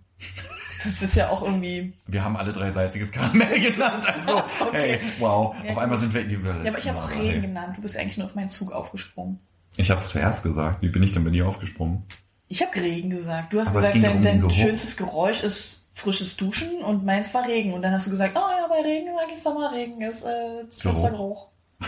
Das 0.83 1.01
ist 1.01 1.15
ja 1.15 1.29
auch 1.29 1.41
irgendwie. 1.41 1.93
Wir 2.07 2.23
haben 2.23 2.37
alle 2.37 2.53
drei 2.53 2.71
salziges 2.71 3.11
Karamell 3.11 3.59
genannt, 3.71 4.05
also 4.13 4.41
hey, 4.71 4.99
wow, 5.19 5.55
Ja, 5.63 5.71
auf 5.71 5.77
einmal 5.77 5.99
sind 5.99 6.13
wir 6.13 6.21
individuell. 6.21 6.63
Ja, 6.63 6.71
aber 6.71 6.79
ich 6.79 6.87
habe 6.89 6.99
auch 6.99 7.11
Hey. 7.11 7.29
Regen 7.29 7.41
genannt. 7.41 7.75
Du 7.77 7.81
bist 7.81 7.97
eigentlich 7.97 8.17
nur 8.17 8.27
auf 8.27 8.35
meinen 8.35 8.49
Zug 8.49 8.71
aufgesprungen. 8.71 9.39
Ich 9.77 9.91
habe 9.91 9.99
es 10.01 10.09
zuerst 10.09 10.43
gesagt. 10.43 10.81
Wie 10.81 10.89
bin 10.89 11.03
ich 11.03 11.11
denn 11.11 11.23
bei 11.23 11.29
dir 11.29 11.47
aufgesprungen? 11.47 12.03
Ich 12.47 12.61
habe 12.61 12.73
Regen 12.75 13.09
gesagt. 13.09 13.53
Du 13.53 13.59
hast 13.59 13.67
Aber 13.67 13.81
es 13.81 13.93
gesagt, 13.93 14.05
dein, 14.05 14.17
um 14.17 14.23
dein 14.23 14.49
schönstes 14.51 14.97
Geräusch 14.97 15.43
ist 15.43 15.89
frisches 15.93 16.37
Duschen 16.37 16.81
und 16.81 17.05
meins 17.05 17.33
war 17.33 17.45
Regen. 17.47 17.73
Und 17.73 17.81
dann 17.81 17.93
hast 17.93 18.07
du 18.07 18.11
gesagt, 18.11 18.33
oh 18.35 18.39
ja, 18.39 18.67
bei 18.67 18.81
Regen 18.81 19.13
mag 19.13 19.25
ich 19.33 19.41
Sommerregen, 19.41 20.01
ist 20.01 20.23
äh, 20.23 20.63
das 20.65 20.81
schönste 20.81 21.09
Geruch. 21.11 21.47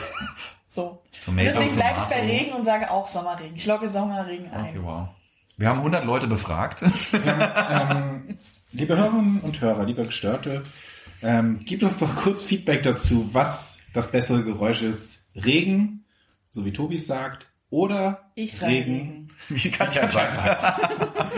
So. 0.73 0.83
Und 0.83 0.99
Tomato, 1.25 1.47
deswegen 1.53 1.75
bleibe 1.75 1.97
ich 1.97 2.03
bei. 2.05 2.21
Regen 2.21 2.53
und 2.53 2.63
sage 2.63 2.89
auch 2.89 3.05
Sommerregen. 3.05 3.55
Ich 3.57 3.65
logge 3.65 3.89
Sommerregen 3.89 4.45
Okay, 4.47 4.55
ein. 4.77 4.83
wow. 4.83 5.07
Wir 5.57 5.67
haben 5.67 5.79
100 5.79 6.05
Leute 6.05 6.27
befragt. 6.27 6.81
ähm, 7.13 8.10
liebe 8.73 8.97
Hörerinnen 8.97 9.41
und 9.41 9.61
Hörer, 9.61 9.85
liebe 9.85 10.05
Gestörte, 10.05 10.63
ähm, 11.21 11.63
gebt 11.65 11.83
uns 11.83 11.99
doch 11.99 12.15
kurz 12.15 12.43
Feedback 12.43 12.83
dazu, 12.83 13.29
was 13.33 13.77
das 13.93 14.11
bessere 14.11 14.43
Geräusch 14.43 14.81
ist. 14.81 15.25
Regen, 15.35 16.05
so 16.49 16.65
wie 16.65 16.73
Tobi 16.73 16.97
sagt, 16.97 17.47
oder 17.69 18.31
Ich 18.35 18.61
Regen. 18.61 19.29
Wie 19.49 19.71
Katja 19.71 20.09
sagt. 20.09 20.81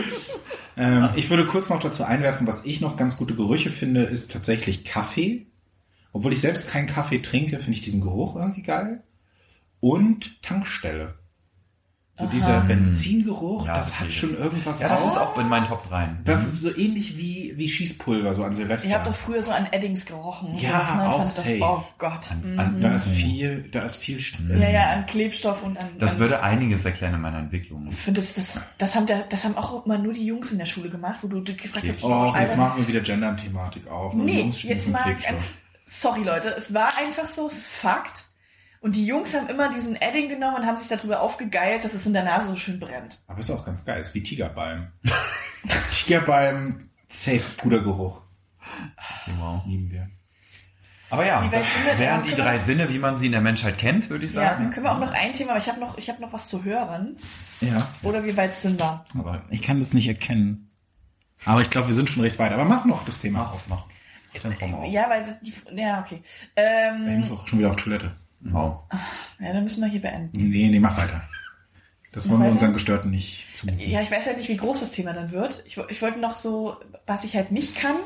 Ähm, 0.76 1.10
ich 1.14 1.30
würde 1.30 1.46
kurz 1.46 1.68
noch 1.68 1.78
dazu 1.78 2.02
einwerfen, 2.02 2.48
was 2.48 2.64
ich 2.64 2.80
noch 2.80 2.96
ganz 2.96 3.16
gute 3.16 3.36
Gerüche 3.36 3.70
finde, 3.70 4.02
ist 4.02 4.32
tatsächlich 4.32 4.84
Kaffee. 4.84 5.46
Obwohl 6.12 6.32
ich 6.32 6.40
selbst 6.40 6.66
keinen 6.66 6.88
Kaffee 6.88 7.20
trinke, 7.20 7.58
finde 7.58 7.74
ich 7.74 7.80
diesen 7.80 8.00
Geruch 8.00 8.34
irgendwie 8.34 8.62
geil. 8.62 9.04
Und 9.78 10.42
Tankstelle. 10.42 11.14
So 12.16 12.26
dieser 12.26 12.60
Benzingeruch, 12.60 13.66
Ja, 13.66 13.76
das 13.78 13.88
okay, 13.88 14.04
hat 14.04 14.12
schon 14.12 14.30
irgendwas 14.36 14.78
Ja, 14.78 14.88
das 14.88 15.00
aus. 15.02 15.12
ist 15.14 15.18
auch 15.18 15.36
in 15.36 15.48
meinen 15.48 15.66
Top 15.66 15.82
3. 15.88 16.10
Das 16.22 16.46
ist 16.46 16.62
so 16.62 16.72
ähnlich 16.76 17.16
wie, 17.16 17.54
wie 17.56 17.68
Schießpulver, 17.68 18.36
so 18.36 18.44
an 18.44 18.54
Silvester. 18.54 18.86
Ich 18.86 18.94
habe 18.94 19.10
doch 19.10 19.16
früher 19.16 19.42
so 19.42 19.50
an 19.50 19.66
Eddings 19.72 20.06
gerochen. 20.06 20.56
Ja, 20.56 20.78
Und 20.92 21.00
ich 21.00 21.06
auch 21.08 21.16
fand 21.16 21.24
das, 21.24 21.36
safe. 21.36 21.58
Oh 21.60 21.84
Gott. 21.98 22.30
An- 22.30 22.52
Mhm. 22.52 22.60
an- 22.60 22.80
da 22.80 22.94
ist 22.94 23.08
viel, 23.08 23.64
da 23.72 23.82
ist 23.82 23.96
viel 23.96 24.20
Stress. 24.20 24.62
Ja, 24.62 24.70
ja, 24.70 24.90
an 24.92 25.06
Klebstoff 25.06 25.64
und 25.64 25.76
an. 25.76 25.88
Das 25.98 26.12
an, 26.12 26.18
würde 26.20 26.40
einiges 26.40 26.84
erklären 26.84 27.14
in 27.14 27.20
meiner 27.20 27.38
Entwicklung. 27.38 27.88
Ich 27.90 27.96
finde, 27.96 28.20
das, 28.20 28.34
das, 28.34 28.60
das, 28.78 28.94
haben 28.94 29.06
der, 29.06 29.24
das 29.28 29.42
haben 29.42 29.56
auch 29.56 29.84
immer 29.84 29.98
nur 29.98 30.12
die 30.12 30.24
Jungs 30.24 30.52
in 30.52 30.58
der 30.58 30.66
Schule 30.66 30.90
gemacht, 30.90 31.18
wo 31.22 31.26
du 31.26 31.40
dich 31.40 31.58
gefragt 31.58 31.84
hast, 31.88 32.04
Oh, 32.04 32.26
jetzt 32.26 32.36
Alter, 32.36 32.56
machen 32.56 32.78
wir 32.80 32.86
wieder 32.86 33.00
Gender-Thematik 33.00 33.88
auf. 33.88 34.14
Nee, 34.14 34.48
jetzt 34.52 34.88
mal 34.88 35.16
sorry 35.86 36.22
Leute, 36.22 36.54
es 36.56 36.72
war 36.72 36.90
einfach 36.96 37.28
so, 37.28 37.48
es 37.48 37.54
ist 37.54 37.72
Fakt. 37.72 38.24
Und 38.84 38.96
die 38.96 39.06
Jungs 39.06 39.32
haben 39.32 39.48
immer 39.48 39.72
diesen 39.72 39.96
Edding 39.96 40.28
genommen 40.28 40.56
und 40.56 40.66
haben 40.66 40.76
sich 40.76 40.88
darüber 40.88 41.20
aufgegeilt, 41.22 41.84
dass 41.84 41.94
es 41.94 42.04
in 42.04 42.12
der 42.12 42.22
Nase 42.22 42.48
so 42.50 42.56
schön 42.56 42.78
brennt. 42.78 43.18
Aber 43.26 43.40
ist 43.40 43.50
auch 43.50 43.64
ganz 43.64 43.82
geil, 43.82 43.98
ist 44.02 44.12
wie 44.12 44.22
Tigerbalm. 44.22 44.88
Tigerbalm, 45.90 46.90
safe, 47.08 47.40
Pudergeruch. 47.56 48.20
Wow. 49.38 49.62
Lieben 49.66 49.90
wir. 49.90 50.08
Aber 51.10 51.24
ja, 51.26 51.48
das 51.48 51.64
wir 51.84 51.98
wären 51.98 52.22
die 52.22 52.30
wir- 52.30 52.36
drei 52.36 52.58
Sinne, 52.58 52.88
wie 52.92 52.98
man 52.98 53.16
sie 53.16 53.26
in 53.26 53.32
der 53.32 53.40
Menschheit 53.40 53.78
kennt, 53.78 54.10
würde 54.10 54.26
ich 54.26 54.34
Ja, 54.34 54.42
sagen. 54.42 54.64
dann 54.64 54.72
können 54.72 54.84
wir 54.86 54.92
auch 54.92 54.98
noch 55.00 55.12
ein 55.12 55.32
Thema, 55.32 55.50
aber 55.52 55.60
ich 55.60 55.68
habe 55.68 55.80
noch, 55.80 55.96
ich 55.96 56.08
habe 56.10 56.20
noch 56.20 56.32
was 56.32 56.48
zu 56.48 56.64
hören. 56.64 57.16
Ja. 57.62 57.88
Oder 58.02 58.24
wie 58.24 58.36
weit 58.36 58.54
sind 58.54 58.80
wir? 58.80 59.04
Aber 59.18 59.42
Ich 59.50 59.62
kann 59.62 59.78
das 59.80 59.92
nicht 59.94 60.08
erkennen. 60.08 60.68
Aber 61.46 61.60
ich 61.62 61.70
glaube, 61.70 61.88
wir 61.88 61.94
sind 61.94 62.10
schon 62.10 62.22
recht 62.22 62.38
weit. 62.38 62.52
Aber 62.52 62.64
mach 62.64 62.84
noch 62.84 63.04
das 63.04 63.18
Thema 63.18 63.50
auf. 63.50 63.66
mach. 63.68 63.84
Dann 64.42 64.56
komm 64.58 64.72
mal 64.72 64.78
auf. 64.78 64.92
Ja, 64.92 65.08
weil 65.08 65.24
das, 65.24 65.40
die, 65.40 65.54
ja, 65.74 66.00
okay. 66.00 66.22
Ich 66.24 66.50
Ähm, 66.56 67.20
muss 67.20 67.30
auch 67.30 67.46
schon 67.46 67.60
wieder 67.60 67.70
auf 67.70 67.76
Toilette. 67.76 68.14
Wow. 68.44 68.80
Ja, 69.40 69.52
dann 69.52 69.64
müssen 69.64 69.80
wir 69.80 69.88
hier 69.88 70.02
beenden. 70.02 70.30
Nee, 70.32 70.68
nee, 70.68 70.80
mach 70.80 70.96
weiter. 70.96 71.22
Das 72.12 72.28
wollen 72.28 72.40
wir 72.40 72.44
weiter? 72.44 72.52
unseren 72.52 72.72
Gestörten 72.74 73.10
nicht 73.10 73.46
zumuten. 73.54 73.90
Ja, 73.90 74.00
ich 74.00 74.10
weiß 74.10 74.26
halt 74.26 74.36
nicht, 74.36 74.48
wie 74.48 74.56
groß 74.56 74.80
das 74.80 74.92
Thema 74.92 75.12
dann 75.12 75.32
wird. 75.32 75.64
Ich, 75.66 75.76
ich 75.88 76.02
wollte 76.02 76.20
noch 76.20 76.36
so, 76.36 76.76
was 77.06 77.24
ich 77.24 77.34
halt 77.34 77.50
nicht 77.50 77.74
kann, 77.74 77.96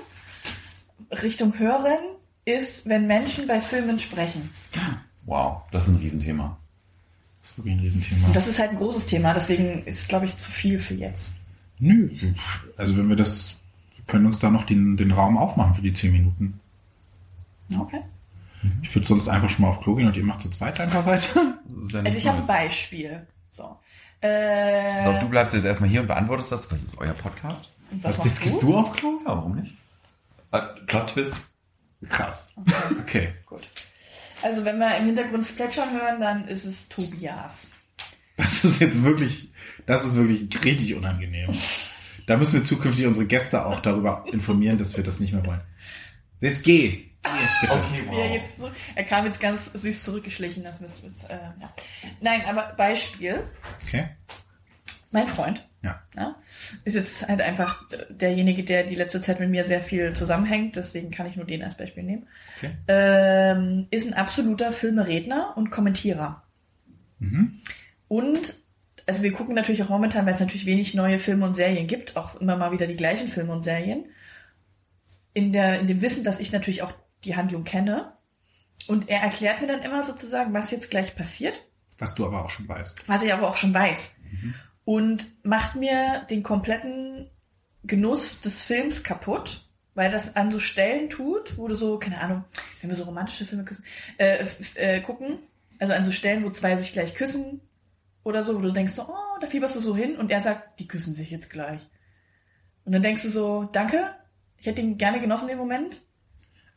Richtung 1.10 1.58
Hören, 1.58 1.98
ist, 2.44 2.88
wenn 2.88 3.06
Menschen 3.06 3.46
bei 3.46 3.60
Filmen 3.60 3.98
sprechen. 3.98 4.48
Wow, 5.26 5.62
das 5.70 5.88
ist 5.88 5.94
ein 5.94 5.98
Riesenthema. 5.98 6.56
Das 7.40 7.50
ist 7.50 7.58
wirklich 7.58 7.74
ein 7.74 7.80
Riesenthema. 7.80 8.26
Und 8.28 8.36
das 8.36 8.48
ist 8.48 8.58
halt 8.58 8.70
ein 8.70 8.78
großes 8.78 9.06
Thema, 9.06 9.34
deswegen 9.34 9.84
ist 9.84 10.00
es, 10.00 10.08
glaube 10.08 10.26
ich, 10.26 10.36
zu 10.38 10.50
viel 10.50 10.78
für 10.78 10.94
jetzt. 10.94 11.34
Nö, 11.78 12.10
also 12.76 12.96
wenn 12.96 13.08
wir 13.08 13.16
das, 13.16 13.56
wir 13.94 14.04
können 14.06 14.26
uns 14.26 14.38
da 14.38 14.50
noch 14.50 14.64
den, 14.64 14.96
den 14.96 15.12
Raum 15.12 15.36
aufmachen 15.36 15.74
für 15.74 15.82
die 15.82 15.92
zehn 15.92 16.12
Minuten. 16.12 16.58
Okay. 17.76 18.00
Ich 18.82 18.94
würde 18.94 19.06
sonst 19.06 19.28
einfach 19.28 19.48
schon 19.48 19.62
mal 19.62 19.70
auf 19.70 19.80
Klo 19.80 19.94
gehen 19.94 20.06
und 20.06 20.16
ihr 20.16 20.24
macht 20.24 20.40
zu 20.40 20.50
zweit 20.50 20.80
einfach 20.80 21.06
weiter. 21.06 21.54
Ja 21.92 22.00
Also 22.04 22.18
ich 22.18 22.26
habe 22.26 22.38
ein. 22.38 22.46
Beispiel. 22.46 23.26
So. 23.50 23.78
Äh, 24.20 25.00
auf, 25.04 25.18
du 25.20 25.28
bleibst 25.28 25.54
jetzt 25.54 25.64
erstmal 25.64 25.90
hier 25.90 26.00
und 26.00 26.08
beantwortest 26.08 26.50
das. 26.50 26.68
Das 26.68 26.82
ist 26.82 26.98
euer 26.98 27.12
Podcast. 27.12 27.70
Was, 28.02 28.24
jetzt 28.24 28.42
gehst 28.42 28.60
du 28.62 28.76
auf 28.76 28.92
Klo? 28.92 29.18
Ja, 29.24 29.36
warum 29.36 29.56
nicht? 29.56 29.74
Äh, 30.52 30.60
Plot 30.86 31.10
Twist. 31.10 31.36
Krass. 32.08 32.52
Okay. 33.02 33.32
Gut. 33.46 33.62
Also 34.42 34.64
wenn 34.64 34.78
wir 34.78 34.96
im 34.96 35.06
Hintergrund 35.06 35.56
Plätschern 35.56 35.90
hören, 35.90 36.20
dann 36.20 36.46
ist 36.46 36.64
es 36.64 36.88
Tobias. 36.88 37.66
Das 38.36 38.62
ist 38.62 38.80
jetzt 38.80 39.02
wirklich, 39.02 39.50
das 39.86 40.04
ist 40.04 40.14
wirklich 40.14 40.48
richtig 40.64 40.94
unangenehm. 40.94 41.50
Da 42.26 42.36
müssen 42.36 42.54
wir 42.54 42.64
zukünftig 42.64 43.06
unsere 43.06 43.26
Gäste 43.26 43.66
auch 43.66 43.80
darüber 43.80 44.24
informieren, 44.30 44.78
dass 44.78 44.96
wir 44.96 45.02
das 45.02 45.18
nicht 45.18 45.32
mehr 45.32 45.44
wollen. 45.44 45.60
Jetzt 46.40 46.62
geh. 46.62 47.07
Jetzt 47.24 47.60
bitte. 47.60 47.72
Okay, 47.74 48.04
Wie 48.10 48.16
er, 48.16 48.32
jetzt 48.32 48.58
so, 48.58 48.70
er 48.94 49.04
kam 49.04 49.26
jetzt 49.26 49.40
ganz 49.40 49.66
süß 49.72 50.02
zurückgeschlichen, 50.02 50.62
das 50.64 50.80
müsst 50.80 51.02
äh, 51.28 51.34
ja. 51.60 51.72
Nein, 52.20 52.42
aber 52.48 52.74
Beispiel, 52.76 53.42
Okay. 53.84 54.08
mein 55.10 55.26
Freund 55.26 55.66
Ja. 55.82 56.00
ja, 56.16 56.36
ist 56.84 56.94
jetzt 56.94 57.26
halt 57.28 57.40
einfach 57.40 57.82
derjenige, 58.08 58.64
der 58.64 58.84
die 58.84 58.94
letzte 58.94 59.20
Zeit 59.20 59.40
mit 59.40 59.50
mir 59.50 59.64
sehr 59.64 59.82
viel 59.82 60.14
zusammenhängt, 60.14 60.76
deswegen 60.76 61.10
kann 61.10 61.26
ich 61.26 61.36
nur 61.36 61.44
den 61.44 61.62
als 61.62 61.76
Beispiel 61.76 62.02
nehmen. 62.04 62.28
Okay. 62.56 62.70
Ähm, 62.86 63.88
ist 63.90 64.06
ein 64.06 64.14
absoluter 64.14 64.72
Filmeredner 64.72 65.54
und 65.56 65.70
Kommentierer. 65.70 66.42
Mhm. 67.18 67.60
Und, 68.06 68.54
also 69.06 69.22
wir 69.22 69.32
gucken 69.32 69.54
natürlich 69.54 69.82
auch 69.82 69.88
momentan, 69.90 70.24
weil 70.24 70.34
es 70.34 70.40
natürlich 70.40 70.66
wenig 70.66 70.94
neue 70.94 71.18
Filme 71.18 71.44
und 71.44 71.54
Serien 71.54 71.88
gibt, 71.88 72.16
auch 72.16 72.40
immer 72.40 72.56
mal 72.56 72.72
wieder 72.72 72.86
die 72.86 72.96
gleichen 72.96 73.28
Filme 73.30 73.52
und 73.52 73.64
Serien. 73.64 74.04
In, 75.34 75.52
der, 75.52 75.78
in 75.80 75.86
dem 75.88 76.00
Wissen, 76.00 76.24
dass 76.24 76.40
ich 76.40 76.52
natürlich 76.52 76.82
auch 76.82 76.92
die 77.24 77.36
Handlung 77.36 77.64
kenne. 77.64 78.16
Und 78.86 79.08
er 79.08 79.20
erklärt 79.20 79.60
mir 79.60 79.66
dann 79.66 79.82
immer 79.82 80.02
sozusagen, 80.02 80.54
was 80.54 80.70
jetzt 80.70 80.90
gleich 80.90 81.14
passiert, 81.14 81.60
Was 81.98 82.14
du 82.14 82.26
aber 82.26 82.44
auch 82.44 82.50
schon 82.50 82.68
weißt. 82.68 83.08
was 83.08 83.22
ich 83.22 83.32
aber 83.32 83.48
auch 83.48 83.56
schon 83.56 83.74
weiß. 83.74 84.12
Und 84.84 85.26
macht 85.44 85.76
mir 85.76 86.26
den 86.30 86.42
kompletten 86.42 87.30
Genuss 87.84 88.40
des 88.40 88.62
Films 88.62 89.02
kaputt, 89.02 89.60
weil 89.94 90.10
das 90.10 90.36
an 90.36 90.50
so 90.50 90.60
Stellen 90.60 91.10
tut, 91.10 91.58
wo 91.58 91.68
du 91.68 91.74
so, 91.74 91.98
keine 91.98 92.20
Ahnung, 92.20 92.44
wenn 92.80 92.88
wir 92.88 92.96
so 92.96 93.04
romantische 93.04 93.44
Filme 93.44 93.64
küssen, 93.64 93.84
äh, 94.16 94.46
äh, 94.76 95.00
gucken, 95.00 95.38
also 95.78 95.92
an 95.92 96.04
so 96.04 96.12
Stellen, 96.12 96.44
wo 96.44 96.50
zwei 96.50 96.76
sich 96.76 96.92
gleich 96.92 97.14
küssen 97.14 97.60
oder 98.22 98.42
so, 98.42 98.56
wo 98.56 98.60
du 98.60 98.72
denkst 98.72 98.94
so, 98.94 99.02
oh, 99.02 99.38
da 99.40 99.46
fieberst 99.46 99.76
du 99.76 99.80
so 99.80 99.96
hin 99.96 100.16
und 100.16 100.30
er 100.30 100.42
sagt, 100.42 100.78
die 100.80 100.86
küssen 100.88 101.14
sich 101.14 101.30
jetzt 101.30 101.50
gleich. 101.50 101.80
Und 102.84 102.92
dann 102.92 103.02
denkst 103.02 103.22
du 103.22 103.30
so, 103.30 103.64
danke, 103.64 104.14
ich 104.56 104.66
hätte 104.66 104.80
ihn 104.80 104.98
gerne 104.98 105.20
genossen 105.20 105.48
den 105.48 105.58
Moment. 105.58 106.00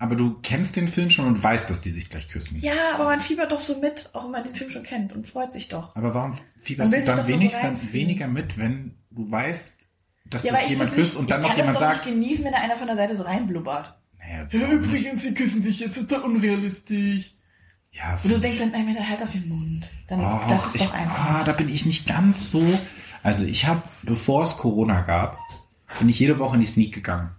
Aber 0.01 0.15
du 0.15 0.39
kennst 0.41 0.75
den 0.77 0.87
Film 0.87 1.11
schon 1.11 1.27
und 1.27 1.43
weißt, 1.43 1.69
dass 1.69 1.79
die 1.81 1.91
sich 1.91 2.09
gleich 2.09 2.27
küssen. 2.27 2.59
Ja, 2.59 2.95
aber 2.95 3.03
man 3.03 3.21
fiebert 3.21 3.51
doch 3.51 3.61
so 3.61 3.79
mit, 3.79 4.09
auch 4.13 4.23
wenn 4.25 4.31
man 4.31 4.43
den 4.43 4.55
Film 4.55 4.71
schon 4.71 4.81
kennt 4.81 5.13
und 5.13 5.27
freut 5.27 5.53
sich 5.53 5.67
doch. 5.69 5.95
Aber 5.95 6.15
warum 6.15 6.33
fieberst 6.59 6.91
Man 6.91 7.01
du 7.01 7.05
dann 7.05 7.21
so 7.21 7.27
wenigstens 7.27 7.63
reinfühlen. 7.63 7.93
weniger 7.93 8.27
mit, 8.27 8.57
wenn 8.57 8.95
du 9.11 9.29
weißt, 9.29 9.73
dass 10.25 10.41
Ja, 10.41 10.51
das 10.53 10.59
weil 10.59 10.65
ich 10.65 10.71
jemand 10.71 10.89
das 10.89 10.95
küsst 10.95 11.09
nicht, 11.11 11.19
und 11.19 11.29
dann 11.29 11.41
ich 11.41 11.47
noch 11.49 11.55
kann 11.55 11.65
jemand 11.65 11.75
das 11.75 11.83
doch 11.87 11.93
sagt, 11.93 12.05
nicht 12.07 12.15
genießen, 12.15 12.45
wenn 12.45 12.51
da 12.53 12.57
einer 12.61 12.77
von 12.77 12.87
der 12.87 12.95
Seite 12.95 13.15
so 13.15 13.23
reinblubbert. 13.23 13.99
naja, 14.19 14.47
Ja, 14.51 14.67
übrigens, 14.71 15.21
sie 15.21 15.33
küssen 15.35 15.61
sich 15.61 15.79
jetzt, 15.79 15.97
ist 15.97 16.11
doch 16.11 16.23
unrealistisch. 16.23 17.35
ja, 17.91 18.17
Und 18.23 18.31
du 18.31 18.39
denkst 18.39 18.57
dann, 18.59 18.71
nein, 18.71 18.93
der 18.95 19.07
halt 19.07 19.21
auf 19.21 19.31
den 19.31 19.47
Mund. 19.49 19.87
Dann, 20.07 20.19
Och, 20.21 20.47
das 20.49 20.65
ist 20.65 20.75
ich, 20.77 20.81
doch 20.81 20.93
einfach. 20.95 21.29
ah, 21.29 21.43
da 21.45 21.51
bin 21.51 21.69
ich 21.69 21.85
nicht 21.85 22.07
ganz 22.07 22.49
so. 22.49 22.63
Also 23.21 23.45
ich 23.45 23.67
habe, 23.67 23.83
bevor 24.01 24.41
es 24.45 24.57
Corona 24.57 25.01
gab, 25.01 25.37
bin 25.99 26.09
ich 26.09 26.17
jede 26.17 26.39
Woche 26.39 26.55
in 26.55 26.61
die 26.61 26.65
Sneak 26.67 26.91
gegangen. 26.91 27.29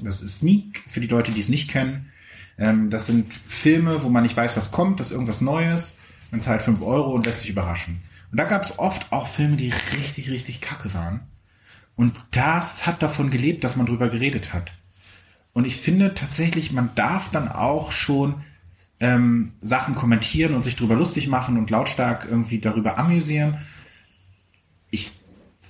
Das 0.00 0.22
ist 0.22 0.38
Sneak, 0.38 0.82
für 0.88 1.00
die 1.00 1.06
Leute, 1.06 1.32
die 1.32 1.40
es 1.40 1.48
nicht 1.48 1.70
kennen. 1.70 2.10
Ähm, 2.58 2.90
das 2.90 3.06
sind 3.06 3.32
Filme, 3.46 4.02
wo 4.02 4.08
man 4.08 4.22
nicht 4.22 4.36
weiß, 4.36 4.56
was 4.56 4.70
kommt, 4.70 5.00
das 5.00 5.08
ist 5.08 5.12
irgendwas 5.12 5.40
Neues. 5.40 5.94
Man 6.30 6.40
zahlt 6.40 6.62
5 6.62 6.80
Euro 6.82 7.12
und 7.12 7.26
lässt 7.26 7.40
sich 7.40 7.50
überraschen. 7.50 8.00
Und 8.30 8.38
da 8.38 8.44
gab 8.44 8.62
es 8.62 8.78
oft 8.78 9.12
auch 9.12 9.28
Filme, 9.28 9.56
die 9.56 9.72
richtig, 9.98 10.30
richtig 10.30 10.60
kacke 10.60 10.94
waren. 10.94 11.20
Und 11.94 12.18
das 12.30 12.86
hat 12.86 13.02
davon 13.02 13.30
gelebt, 13.30 13.64
dass 13.64 13.76
man 13.76 13.86
drüber 13.86 14.08
geredet 14.08 14.54
hat. 14.54 14.72
Und 15.52 15.66
ich 15.66 15.76
finde 15.76 16.14
tatsächlich, 16.14 16.72
man 16.72 16.94
darf 16.94 17.30
dann 17.30 17.48
auch 17.48 17.92
schon 17.92 18.42
ähm, 19.00 19.52
Sachen 19.60 19.94
kommentieren 19.94 20.54
und 20.54 20.62
sich 20.62 20.76
drüber 20.76 20.94
lustig 20.94 21.28
machen 21.28 21.58
und 21.58 21.68
lautstark 21.68 22.26
irgendwie 22.28 22.58
darüber 22.58 22.98
amüsieren. 22.98 23.58
Ich 24.90 25.12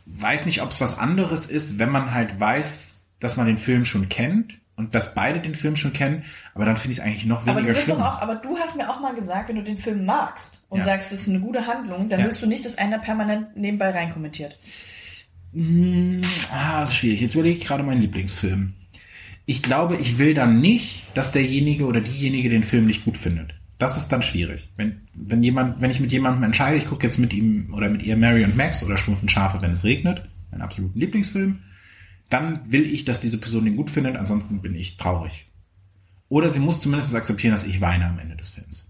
weiß 0.06 0.46
nicht, 0.46 0.62
ob 0.62 0.70
es 0.70 0.80
was 0.80 0.98
anderes 0.98 1.46
ist, 1.46 1.78
wenn 1.78 1.90
man 1.90 2.14
halt 2.14 2.38
weiß, 2.38 2.98
dass 3.22 3.36
man 3.36 3.46
den 3.46 3.58
Film 3.58 3.84
schon 3.84 4.08
kennt 4.08 4.58
und 4.76 4.94
dass 4.94 5.14
beide 5.14 5.40
den 5.40 5.54
Film 5.54 5.76
schon 5.76 5.92
kennen, 5.92 6.24
aber 6.54 6.64
dann 6.64 6.76
finde 6.76 6.92
ich 6.92 6.98
es 6.98 7.04
eigentlich 7.04 7.24
noch 7.26 7.42
aber 7.42 7.52
du 7.52 7.56
weniger 7.58 7.72
bist 7.74 7.84
schlimm. 7.84 7.98
doch 7.98 8.04
auch, 8.16 8.20
aber 8.22 8.34
du 8.36 8.56
hast 8.58 8.76
mir 8.76 8.88
auch 8.90 9.00
mal 9.00 9.14
gesagt, 9.14 9.48
wenn 9.48 9.56
du 9.56 9.62
den 9.62 9.78
Film 9.78 10.04
magst 10.04 10.60
und 10.68 10.80
Ja. 10.80 10.84
sagst, 10.86 11.12
es 11.12 11.22
ist 11.22 11.28
eine 11.28 11.40
gute 11.40 11.66
Handlung, 11.66 12.08
dann 12.08 12.20
Ja. 12.20 12.26
willst 12.26 12.42
du 12.42 12.46
nicht, 12.46 12.64
dass 12.64 12.76
einer 12.78 12.98
permanent 12.98 13.56
nebenbei 13.56 13.90
reinkommentiert. 13.90 14.56
Ah, 16.50 16.80
das 16.80 16.90
ist 16.90 16.96
schwierig. 16.96 17.20
Jetzt 17.20 17.34
überlege 17.34 17.58
ich 17.58 17.64
gerade 17.66 17.82
meinen 17.82 18.00
Lieblingsfilm. 18.00 18.72
Ich 19.44 19.62
glaube, 19.62 19.96
ich 19.96 20.18
will 20.18 20.34
dann 20.34 20.60
nicht, 20.60 21.04
dass 21.14 21.32
derjenige 21.32 21.84
oder 21.86 22.00
diejenige 22.00 22.48
den 22.48 22.62
Film 22.62 22.86
nicht 22.86 23.04
gut 23.04 23.16
findet. 23.16 23.54
Das 23.78 23.96
ist 23.96 24.08
dann 24.08 24.22
schwierig. 24.22 24.70
Wenn, 24.76 25.02
wenn 25.14 25.42
jemand, 25.42 25.80
wenn 25.80 25.90
ich 25.90 26.00
mit 26.00 26.12
jemandem 26.12 26.44
entscheide, 26.44 26.76
ich 26.78 26.86
gucke 26.86 27.04
jetzt 27.06 27.18
mit 27.18 27.32
ihm 27.34 27.74
oder 27.74 27.88
mit 27.90 28.02
ihr 28.04 28.16
Mary 28.16 28.44
und 28.44 28.56
Max 28.56 28.82
oder 28.82 28.96
Stumpfen 28.96 29.28
Schafe, 29.28 29.60
wenn 29.60 29.72
es 29.72 29.84
regnet, 29.84 30.22
meinen 30.52 30.62
absoluten 30.62 30.98
Lieblingsfilm, 30.98 31.58
dann 32.32 32.70
will 32.70 32.84
ich, 32.84 33.04
dass 33.04 33.20
diese 33.20 33.38
Person 33.38 33.64
den 33.64 33.76
gut 33.76 33.90
findet, 33.90 34.16
ansonsten 34.16 34.62
bin 34.62 34.74
ich 34.74 34.96
traurig. 34.96 35.46
Oder 36.28 36.50
sie 36.50 36.60
muss 36.60 36.80
zumindest 36.80 37.14
akzeptieren, 37.14 37.52
dass 37.52 37.64
ich 37.64 37.80
weine 37.80 38.06
am 38.06 38.18
Ende 38.18 38.36
des 38.36 38.48
Films. 38.48 38.88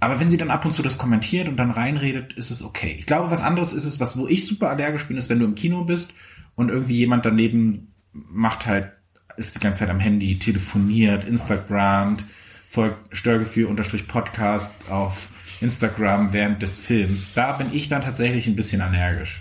Aber 0.00 0.20
wenn 0.20 0.30
sie 0.30 0.36
dann 0.36 0.50
ab 0.50 0.64
und 0.64 0.74
zu 0.74 0.82
das 0.82 0.98
kommentiert 0.98 1.48
und 1.48 1.56
dann 1.56 1.70
reinredet, 1.70 2.34
ist 2.34 2.50
es 2.50 2.62
okay. 2.62 2.94
Ich 2.98 3.06
glaube, 3.06 3.30
was 3.30 3.42
anderes 3.42 3.72
ist 3.72 3.84
es, 3.84 3.98
was 3.98 4.16
wo 4.16 4.28
ich 4.28 4.46
super 4.46 4.70
allergisch 4.70 5.06
bin, 5.06 5.16
ist, 5.16 5.28
wenn 5.28 5.40
du 5.40 5.46
im 5.46 5.54
Kino 5.54 5.84
bist 5.84 6.12
und 6.54 6.68
irgendwie 6.68 6.98
jemand 6.98 7.24
daneben 7.24 7.94
macht 8.12 8.66
halt, 8.66 8.92
ist 9.36 9.54
die 9.54 9.60
ganze 9.60 9.80
Zeit 9.80 9.90
am 9.90 10.00
Handy, 10.00 10.38
telefoniert, 10.38 11.24
Instagramt, 11.24 12.24
folgt 12.68 13.16
Störgefühl 13.16 13.66
unterstrich 13.66 14.06
Podcast 14.06 14.70
auf 14.88 15.30
Instagram 15.60 16.32
während 16.32 16.62
des 16.62 16.78
Films. 16.78 17.28
Da 17.34 17.52
bin 17.52 17.72
ich 17.72 17.88
dann 17.88 18.02
tatsächlich 18.02 18.46
ein 18.46 18.56
bisschen 18.56 18.80
allergisch. 18.80 19.40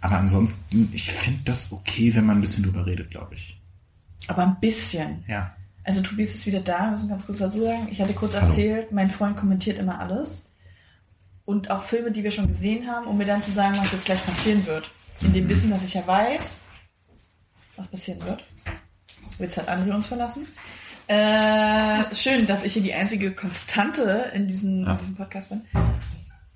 Aber 0.00 0.16
ansonsten, 0.18 0.88
ich 0.92 1.10
finde 1.12 1.40
das 1.44 1.72
okay, 1.72 2.14
wenn 2.14 2.24
man 2.26 2.38
ein 2.38 2.40
bisschen 2.40 2.62
drüber 2.62 2.86
redet, 2.86 3.10
glaube 3.10 3.34
ich. 3.34 3.60
Aber 4.28 4.42
ein 4.44 4.56
bisschen. 4.60 5.24
Ja. 5.26 5.54
Also 5.84 6.02
Tobias 6.02 6.30
ist 6.34 6.46
wieder 6.46 6.60
da, 6.60 6.82
wir 6.84 6.90
müssen 6.92 7.08
ganz 7.08 7.26
kurz 7.26 7.38
dazu 7.38 7.62
sagen. 7.62 7.88
Ich 7.90 8.00
hatte 8.00 8.12
kurz 8.12 8.34
Hallo. 8.34 8.46
erzählt, 8.46 8.92
mein 8.92 9.10
Freund 9.10 9.36
kommentiert 9.36 9.78
immer 9.78 9.98
alles. 9.98 10.44
Und 11.44 11.70
auch 11.70 11.82
Filme, 11.82 12.12
die 12.12 12.22
wir 12.22 12.30
schon 12.30 12.46
gesehen 12.48 12.86
haben, 12.86 13.06
um 13.06 13.16
mir 13.16 13.24
dann 13.24 13.42
zu 13.42 13.50
sagen, 13.50 13.76
was 13.78 13.90
jetzt 13.92 14.04
gleich 14.04 14.24
passieren 14.24 14.64
wird. 14.66 14.88
In 15.22 15.32
dem 15.32 15.48
Wissen, 15.48 15.70
dass 15.70 15.82
ich 15.82 15.94
ja 15.94 16.06
weiß, 16.06 16.60
was 17.76 17.86
passieren 17.88 18.22
wird. 18.26 18.44
Jetzt 19.38 19.56
hat 19.56 19.68
André 19.68 19.92
uns 19.94 20.06
verlassen. 20.06 20.46
Äh, 21.06 22.14
schön, 22.14 22.46
dass 22.46 22.64
ich 22.64 22.74
hier 22.74 22.82
die 22.82 22.92
einzige 22.92 23.32
Konstante 23.32 24.30
in 24.34 24.46
diesem, 24.46 24.84
Ja. 24.84 24.92
in 24.92 24.98
diesem 24.98 25.14
Podcast 25.16 25.48
bin. 25.48 25.62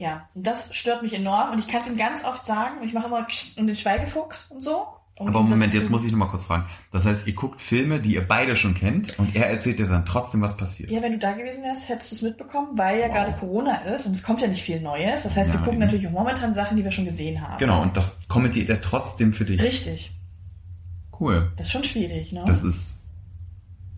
Ja, 0.02 0.28
und 0.34 0.44
das 0.44 0.74
stört 0.74 1.04
mich 1.04 1.14
enorm. 1.14 1.52
Und 1.52 1.60
ich 1.60 1.68
kann 1.68 1.82
es 1.82 1.86
ihm 1.86 1.96
ganz 1.96 2.24
oft 2.24 2.44
sagen. 2.44 2.78
Und 2.80 2.86
ich 2.88 2.92
mache 2.92 3.06
immer 3.06 3.24
und 3.56 3.66
den 3.68 3.76
Schweigefuchs 3.76 4.46
und 4.50 4.64
so. 4.64 4.84
Um 5.14 5.28
Aber 5.28 5.42
Moment, 5.42 5.74
jetzt 5.74 5.90
muss 5.90 6.04
ich 6.04 6.10
noch 6.10 6.18
mal 6.18 6.26
kurz 6.26 6.46
fragen. 6.46 6.64
Das 6.90 7.06
heißt, 7.06 7.28
ihr 7.28 7.34
guckt 7.34 7.60
Filme, 7.60 8.00
die 8.00 8.14
ihr 8.14 8.26
beide 8.26 8.56
schon 8.56 8.74
kennt 8.74 9.16
und 9.20 9.36
er 9.36 9.48
erzählt 9.48 9.78
dir 9.78 9.86
dann 9.86 10.04
trotzdem, 10.04 10.40
was 10.40 10.56
passiert. 10.56 10.90
Ja, 10.90 11.00
wenn 11.02 11.12
du 11.12 11.18
da 11.18 11.32
gewesen 11.32 11.62
wärst, 11.62 11.88
hättest 11.88 12.10
du 12.10 12.16
es 12.16 12.22
mitbekommen, 12.22 12.76
weil 12.76 12.98
ja 12.98 13.06
Wow. 13.06 13.14
gerade 13.14 13.32
Corona 13.34 13.76
ist 13.82 14.06
und 14.06 14.16
es 14.16 14.24
kommt 14.24 14.40
ja 14.40 14.48
nicht 14.48 14.64
viel 14.64 14.80
Neues. 14.80 15.22
Das 15.22 15.36
heißt, 15.36 15.52
wir 15.52 15.56
Nein. 15.56 15.64
gucken 15.64 15.78
natürlich 15.78 16.08
auch 16.08 16.12
momentan 16.12 16.52
Sachen, 16.54 16.76
die 16.76 16.82
wir 16.82 16.90
schon 16.90 17.04
gesehen 17.04 17.40
haben. 17.40 17.58
Genau, 17.58 17.80
und 17.82 17.96
das 17.96 18.26
kommentiert 18.26 18.70
er 18.70 18.80
trotzdem 18.80 19.32
für 19.32 19.44
dich. 19.44 19.62
Richtig. 19.62 20.10
Cool. 21.20 21.52
Das 21.56 21.68
ist 21.68 21.72
schon 21.74 21.84
schwierig, 21.84 22.32
ne? 22.32 22.42
Das 22.44 22.64
ist 22.64 23.04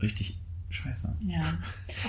richtig 0.03 0.39
scheiße. 0.75 1.17
ja. 1.27 1.41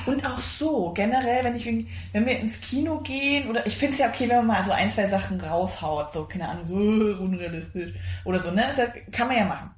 Und 0.06 0.26
auch 0.26 0.40
so, 0.40 0.92
generell, 0.94 1.44
wenn 1.44 1.56
ich, 1.56 1.66
wenn 1.66 2.26
wir 2.26 2.40
ins 2.40 2.60
Kino 2.62 3.00
gehen, 3.02 3.50
oder 3.50 3.66
ich 3.66 3.78
finde 3.78 3.94
es 3.94 4.00
ja 4.00 4.10
okay, 4.10 4.28
wenn 4.28 4.38
man 4.38 4.48
mal 4.48 4.64
so 4.64 4.72
ein, 4.72 4.90
zwei 4.92 5.08
Sachen 5.08 5.40
raushaut, 5.40 6.12
so, 6.12 6.26
keine 6.26 6.50
Ahnung, 6.50 6.66
so 6.66 6.76
unrealistisch 7.24 7.94
oder 8.24 8.40
so, 8.40 8.52
ne? 8.52 8.66
Das 8.76 8.90
kann 9.12 9.28
man 9.28 9.38
ja 9.38 9.46
machen. 9.46 9.72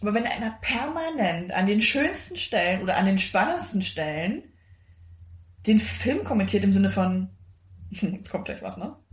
Aber 0.00 0.14
wenn 0.14 0.26
einer 0.26 0.58
permanent 0.60 1.52
an 1.52 1.66
den 1.66 1.80
schönsten 1.80 2.36
Stellen 2.36 2.82
oder 2.82 2.96
an 2.96 3.06
den 3.06 3.18
spannendsten 3.18 3.82
Stellen 3.82 4.42
den 5.66 5.78
Film 5.78 6.24
kommentiert 6.24 6.64
im 6.64 6.72
Sinne 6.72 6.90
von, 6.90 7.30
jetzt 7.90 8.30
kommt 8.30 8.44
gleich 8.44 8.62
was, 8.62 8.76
ne? 8.76 8.94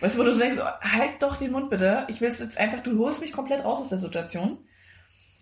Weißt 0.00 0.14
du, 0.14 0.20
wo 0.20 0.24
du 0.24 0.32
so 0.32 0.38
denkst, 0.38 0.58
halt 0.58 1.20
doch 1.20 1.36
den 1.36 1.52
Mund 1.52 1.70
bitte. 1.70 2.06
Ich 2.08 2.20
will 2.20 2.28
es 2.28 2.38
jetzt 2.38 2.58
einfach, 2.58 2.80
du 2.80 2.98
holst 2.98 3.20
mich 3.20 3.32
komplett 3.32 3.64
raus 3.64 3.80
aus 3.80 3.88
der 3.88 3.98
Situation. 3.98 4.58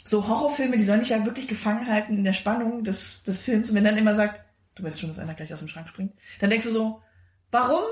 So 0.08 0.26
Horrorfilme, 0.26 0.78
die 0.78 0.84
sollen 0.84 1.00
dich 1.00 1.10
ja 1.10 1.24
wirklich 1.26 1.48
gefangen 1.48 1.86
halten 1.86 2.16
in 2.16 2.24
der 2.24 2.32
Spannung 2.32 2.82
des, 2.82 3.22
des 3.24 3.42
Films. 3.42 3.68
Und 3.68 3.76
wenn 3.76 3.84
dann 3.84 3.98
immer 3.98 4.14
sagt, 4.14 4.40
du 4.74 4.82
weißt 4.82 4.98
schon, 5.00 5.10
dass 5.10 5.18
einer 5.18 5.34
gleich 5.34 5.52
aus 5.52 5.58
dem 5.58 5.68
Schrank 5.68 5.88
springt, 5.88 6.14
dann 6.40 6.48
denkst 6.48 6.64
du 6.64 6.72
so, 6.72 7.02
warum? 7.50 7.82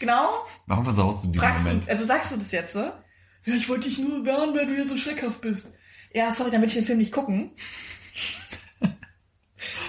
Genau? 0.00 0.30
Warum 0.66 0.84
versaust 0.84 1.22
du 1.24 1.28
diesen 1.28 1.40
Fragst 1.46 1.64
Moment? 1.64 1.86
Du, 1.86 1.90
also 1.92 2.06
sagst 2.06 2.32
du 2.32 2.36
das 2.36 2.50
jetzt, 2.50 2.74
ne? 2.74 2.92
Ja, 3.44 3.54
ich 3.54 3.68
wollte 3.68 3.88
dich 3.88 3.98
nur 3.98 4.26
warnen, 4.26 4.54
weil 4.56 4.66
du 4.66 4.76
ja 4.76 4.84
so 4.84 4.96
schreckhaft 4.96 5.40
bist. 5.40 5.72
Ja, 6.12 6.32
sorry, 6.32 6.50
dann 6.50 6.60
will 6.60 6.68
ich 6.68 6.74
den 6.74 6.84
Film 6.86 6.98
nicht 6.98 7.12
gucken. 7.12 7.52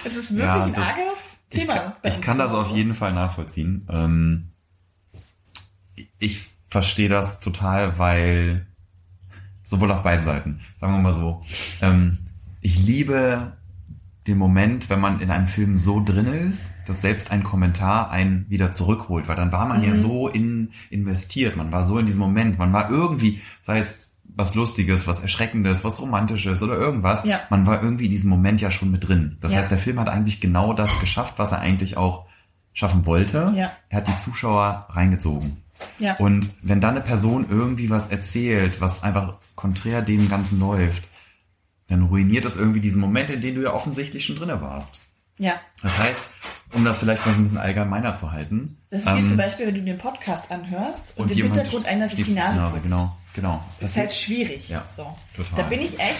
Es 0.04 0.14
ist 0.16 0.30
wirklich 0.30 0.40
Ja, 0.46 0.64
ein 0.64 0.72
das- 0.74 0.84
arges 0.84 1.04
Ich 1.50 1.60
Thema. 1.60 1.96
ich 2.02 2.16
uns 2.16 2.24
kann 2.24 2.38
das 2.38 2.52
auf 2.52 2.68
jeden 2.68 2.94
Fall 2.94 3.12
nachvollziehen. 3.12 3.86
Ähm, 3.90 4.52
ich 6.18 6.46
verstehe 6.68 7.08
das 7.08 7.40
total, 7.40 7.98
weil 7.98 8.66
sowohl 9.72 9.90
auf 9.90 10.02
beiden 10.02 10.22
Seiten, 10.24 10.60
sagen 10.76 10.92
wir 10.92 11.00
mal 11.00 11.12
so, 11.14 11.40
ähm, 11.80 12.18
ich 12.60 12.78
liebe 12.86 13.52
den 14.28 14.38
Moment, 14.38 14.88
wenn 14.90 15.00
man 15.00 15.20
in 15.20 15.30
einem 15.32 15.48
Film 15.48 15.76
so 15.76 16.00
drin 16.04 16.26
ist, 16.26 16.72
dass 16.86 17.00
selbst 17.00 17.32
ein 17.32 17.42
Kommentar 17.42 18.10
einen 18.10 18.46
wieder 18.48 18.70
zurückholt, 18.70 19.26
weil 19.26 19.34
dann 19.34 19.50
war 19.50 19.66
man 19.66 19.82
ja 19.82 19.90
Mhm. 19.90 19.96
so 19.96 20.28
in, 20.28 20.68
investiert, 20.90 21.56
man 21.56 21.72
war 21.72 21.84
so 21.84 21.98
in 21.98 22.06
diesem 22.06 22.20
Moment, 22.20 22.56
man 22.58 22.72
war 22.72 22.88
irgendwie, 22.90 23.40
sei 23.60 23.78
es 23.78 24.10
was 24.36 24.54
Lustiges, 24.54 25.06
was 25.06 25.20
Erschreckendes, 25.20 25.82
was 25.84 26.00
Romantisches 26.00 26.62
oder 26.62 26.76
irgendwas, 26.76 27.24
Ja. 27.24 27.40
man 27.50 27.66
war 27.66 27.82
irgendwie 27.82 28.04
in 28.04 28.10
diesem 28.10 28.30
Moment 28.30 28.60
ja 28.60 28.70
schon 28.70 28.90
mit 28.90 29.06
drin. 29.08 29.36
Das 29.40 29.52
Ja. 29.52 29.58
heißt, 29.58 29.70
der 29.70 29.78
Film 29.78 29.98
hat 29.98 30.08
eigentlich 30.08 30.40
genau 30.40 30.72
das 30.72 31.00
geschafft, 31.00 31.34
was 31.38 31.50
er 31.52 31.58
eigentlich 31.58 31.96
auch 31.96 32.26
schaffen 32.72 33.04
wollte. 33.06 33.52
Ja. 33.56 33.72
Er 33.88 33.96
hat 33.98 34.08
die 34.08 34.16
Zuschauer 34.16 34.86
reingezogen. 34.90 35.56
Ja. 35.98 36.16
Und 36.16 36.50
wenn 36.62 36.80
dann 36.80 36.96
eine 36.96 37.04
Person 37.04 37.46
irgendwie 37.48 37.90
was 37.90 38.08
erzählt, 38.08 38.80
was 38.80 39.02
einfach 39.02 39.38
konträr 39.54 40.02
dem 40.02 40.28
Ganzen 40.28 40.58
läuft, 40.60 41.08
dann 41.88 42.04
ruiniert 42.04 42.44
das 42.44 42.56
irgendwie 42.56 42.80
diesen 42.80 43.00
Moment, 43.00 43.30
in 43.30 43.40
dem 43.40 43.54
du 43.54 43.62
ja 43.62 43.72
offensichtlich 43.72 44.24
schon 44.24 44.36
drinne 44.36 44.60
warst. 44.60 44.98
ja. 45.38 45.60
Das 45.82 45.98
heißt, 45.98 46.30
um 46.72 46.84
das 46.84 46.98
vielleicht 46.98 47.24
mal 47.26 47.32
so 47.32 47.40
ein 47.40 47.44
bisschen 47.44 47.58
allgemeiner 47.58 48.14
zu 48.14 48.32
halten. 48.32 48.78
Das 48.90 49.04
geht 49.04 49.14
ähm, 49.14 49.28
zum 49.28 49.36
Beispiel, 49.36 49.66
wenn 49.66 49.74
du 49.74 49.82
den 49.82 49.98
Podcast 49.98 50.50
anhörst 50.50 51.02
und, 51.16 51.30
im 51.30 51.36
jemand 51.36 51.56
Hintergrund 51.56 51.86
einer 51.86 52.08
sich 52.08 52.24
die 52.24 52.32
Nase 52.32 52.60
putzt. 52.70 52.82
Genau, 52.84 53.16
genau. 53.34 53.64
Das 53.80 53.90
ist 53.90 53.96
halt 53.96 54.14
schwierig. 54.14 54.68
Ja, 54.68 54.84
so. 54.94 55.16
total. 55.36 55.56
Da 55.56 55.62
bin 55.68 55.80
ich 55.82 55.98
echt 55.98 56.16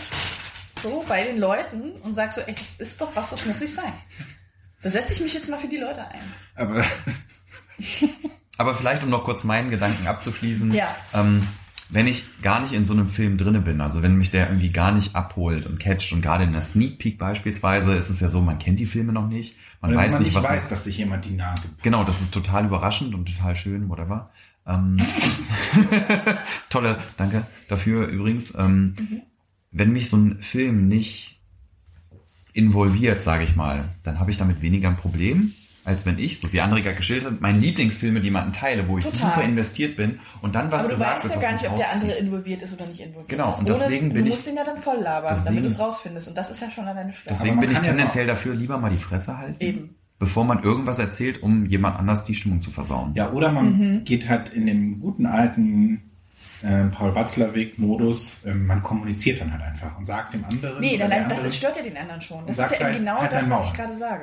so 0.83 1.05
bei 1.09 1.25
den 1.25 1.39
Leuten 1.39 1.93
und 2.03 2.15
sag 2.15 2.33
so, 2.33 2.41
echt, 2.43 2.81
das 2.81 2.91
ist 2.91 3.01
doch 3.01 3.15
was, 3.15 3.31
das 3.31 3.47
muss 3.47 3.61
nicht 3.61 3.75
sein. 3.75 3.93
Da 4.83 4.91
setze 4.91 5.13
ich 5.13 5.21
mich 5.21 5.35
jetzt 5.35 5.49
mal 5.49 5.61
für 5.61 5.69
die 5.69 5.77
Leute 5.77 6.07
ein. 6.09 6.21
Aber 6.57 6.85
Aber 8.63 8.77
vielleicht, 8.77 9.03
um 9.03 9.11
noch 9.11 9.25
kurz 9.25 9.43
meinen 9.43 9.71
Gedanken 9.71 10.07
abzuschließen, 10.07 10.73
Ja. 10.73 10.87
ähm, 11.13 11.43
wenn 11.91 12.07
ich 12.07 12.23
gar 12.43 12.61
nicht 12.61 12.73
in 12.73 12.85
so 12.85 12.93
einem 12.93 13.09
Film 13.09 13.37
drinne 13.37 13.61
bin, 13.61 13.81
also 13.81 14.05
wenn 14.05 14.15
mich 14.17 14.31
der 14.31 14.49
irgendwie 14.49 14.71
gar 14.71 14.93
nicht 14.93 15.17
abholt 15.17 15.67
und 15.67 15.81
catcht 15.81 16.13
und 16.13 16.23
gerade 16.23 16.45
in 16.45 16.53
der 16.53 16.61
Sneak 16.61 16.99
Peek 17.01 17.19
beispielsweise 17.19 17.95
ist 17.97 18.09
es 18.09 18.21
ja 18.21 18.29
so, 18.29 18.41
man 18.41 18.61
kennt 18.61 18.79
die 18.79 18.87
Filme 18.87 19.13
noch 19.13 19.27
nicht, 19.27 19.57
man 19.81 19.91
wenn 19.91 19.99
weiß 19.99 20.13
man 20.13 20.23
nicht, 20.23 20.29
nicht 20.29 20.37
was 20.37 20.45
weiß, 20.51 20.61
man, 20.63 20.71
dass 20.71 20.85
sich 20.85 20.97
jemand 20.97 21.25
die 21.25 21.33
Nase 21.35 21.67
putzt. 21.67 21.83
Genau, 21.83 22.05
das 22.05 22.23
ist 22.23 22.33
total 22.33 22.65
überraschend 22.67 23.15
und 23.17 23.35
total 23.37 23.57
schön, 23.57 23.89
whatever. 23.89 24.31
Ähm, 24.65 24.97
tolle, 26.71 26.99
danke 27.17 27.47
dafür 27.69 28.07
übrigens. 28.07 28.55
Ähm, 28.57 28.95
Wenn 29.73 29.93
mich 29.93 30.09
so 30.09 30.17
ein 30.17 30.39
Film 30.39 30.87
nicht 30.87 31.41
involviert, 32.53 33.23
sage 33.23 33.45
ich 33.45 33.57
mal, 33.57 33.85
dann 34.05 34.19
habe 34.21 34.31
ich 34.31 34.37
damit 34.37 34.63
weniger 34.63 34.89
ein 34.89 34.97
Problem, 34.97 35.53
als 35.85 36.07
wenn 36.07 36.19
ich, 36.19 36.39
so 36.41 36.53
wie 36.53 36.61
andere 36.61 36.81
gerade 36.83 36.97
geschildert 36.97 37.33
hat, 37.33 37.41
meine 37.41 37.59
Lieblingsfilme, 37.59 38.21
die 38.21 38.27
jemanden 38.29 38.53
teile, 38.53 38.87
wo 38.89 38.99
ich 38.99 39.05
Total. 39.05 39.31
super 39.31 39.43
investiert 39.43 39.97
bin 39.97 40.21
und 40.41 40.55
dann 40.55 40.71
was 40.71 40.83
Aber 40.85 40.91
du 40.91 40.95
gesagt 40.95 41.15
weißt 41.17 41.25
wird, 41.25 41.33
ja 41.35 41.37
was 41.37 41.43
gar 41.45 41.53
nicht, 41.61 41.71
ob 41.71 41.77
der 41.77 41.93
andere 41.93 42.13
involviert 42.13 42.63
ist 42.63 42.73
oder 42.75 42.87
nicht 42.87 43.01
involviert 43.01 43.29
Genau, 43.29 43.51
ist. 43.53 43.59
und 43.59 43.69
deswegen 43.69 44.09
du 44.11 44.15
bin 44.15 44.25
musst 44.27 44.41
ich- 44.43 44.49
ihn 44.49 44.57
ja 44.57 44.65
dann 44.65 44.81
voll 44.81 44.99
labern, 44.99 45.31
deswegen- 45.35 45.47
damit 45.57 45.65
du 45.65 45.69
es 45.69 45.79
rausfindest. 45.81 46.29
Und 46.29 46.37
das 46.37 46.51
ist 46.51 46.61
ja 46.61 46.71
schon 46.71 46.87
alleine 46.87 47.13
schwer. 47.13 47.33
Deswegen 47.33 47.57
man 47.57 47.61
bin 47.65 47.71
ich 47.71 47.77
kann 47.77 47.85
ja 47.85 47.91
tendenziell 47.93 48.27
dafür, 48.27 48.55
lieber 48.55 48.79
mal 48.79 48.91
die 48.91 48.99
Fresse 48.99 49.37
halten, 49.39 49.57
Eben. 49.59 49.97
bevor 50.19 50.45
man 50.45 50.63
irgendwas 50.63 50.99
erzählt, 51.01 51.43
um 51.43 51.67
jemand 51.67 51.99
anders 51.99 52.23
die 52.25 52.35
Stimmung 52.37 52.61
zu 52.61 52.71
versauen. 52.71 53.13
Ja, 53.17 53.33
oder 53.33 53.51
man 53.51 53.77
Mhm. 53.77 54.05
geht 54.05 54.29
halt 54.29 54.53
in 54.53 54.67
dem 54.67 55.01
guten 55.01 55.27
alten 55.27 56.09
äh, 56.65 56.85
Paul 56.95 57.13
Watzlawick-Modus, 57.17 58.37
ähm, 58.47 58.67
man 58.69 58.85
kommuniziert 58.85 59.41
dann 59.41 59.53
halt 59.53 59.63
einfach 59.63 59.99
und 59.99 60.07
sagt 60.07 60.33
dem 60.35 60.45
anderen. 60.45 60.81
nee, 60.81 60.97
dann, 60.97 61.11
das 61.11 61.19
anderen, 61.25 61.45
ist, 61.47 61.57
stört 61.57 61.77
ja 61.77 61.83
den 61.83 61.97
anderen 61.97 62.21
schon. 62.21 62.47
Das 62.47 62.57
ist 62.57 62.71
ja 62.81 62.89
eben 62.89 62.99
genau 62.99 63.19
halt 63.19 63.33
das, 63.33 63.41
dein 63.41 63.51
was 63.51 63.67
ich 63.67 63.73
gerade 63.75 63.97
sage. 63.97 64.23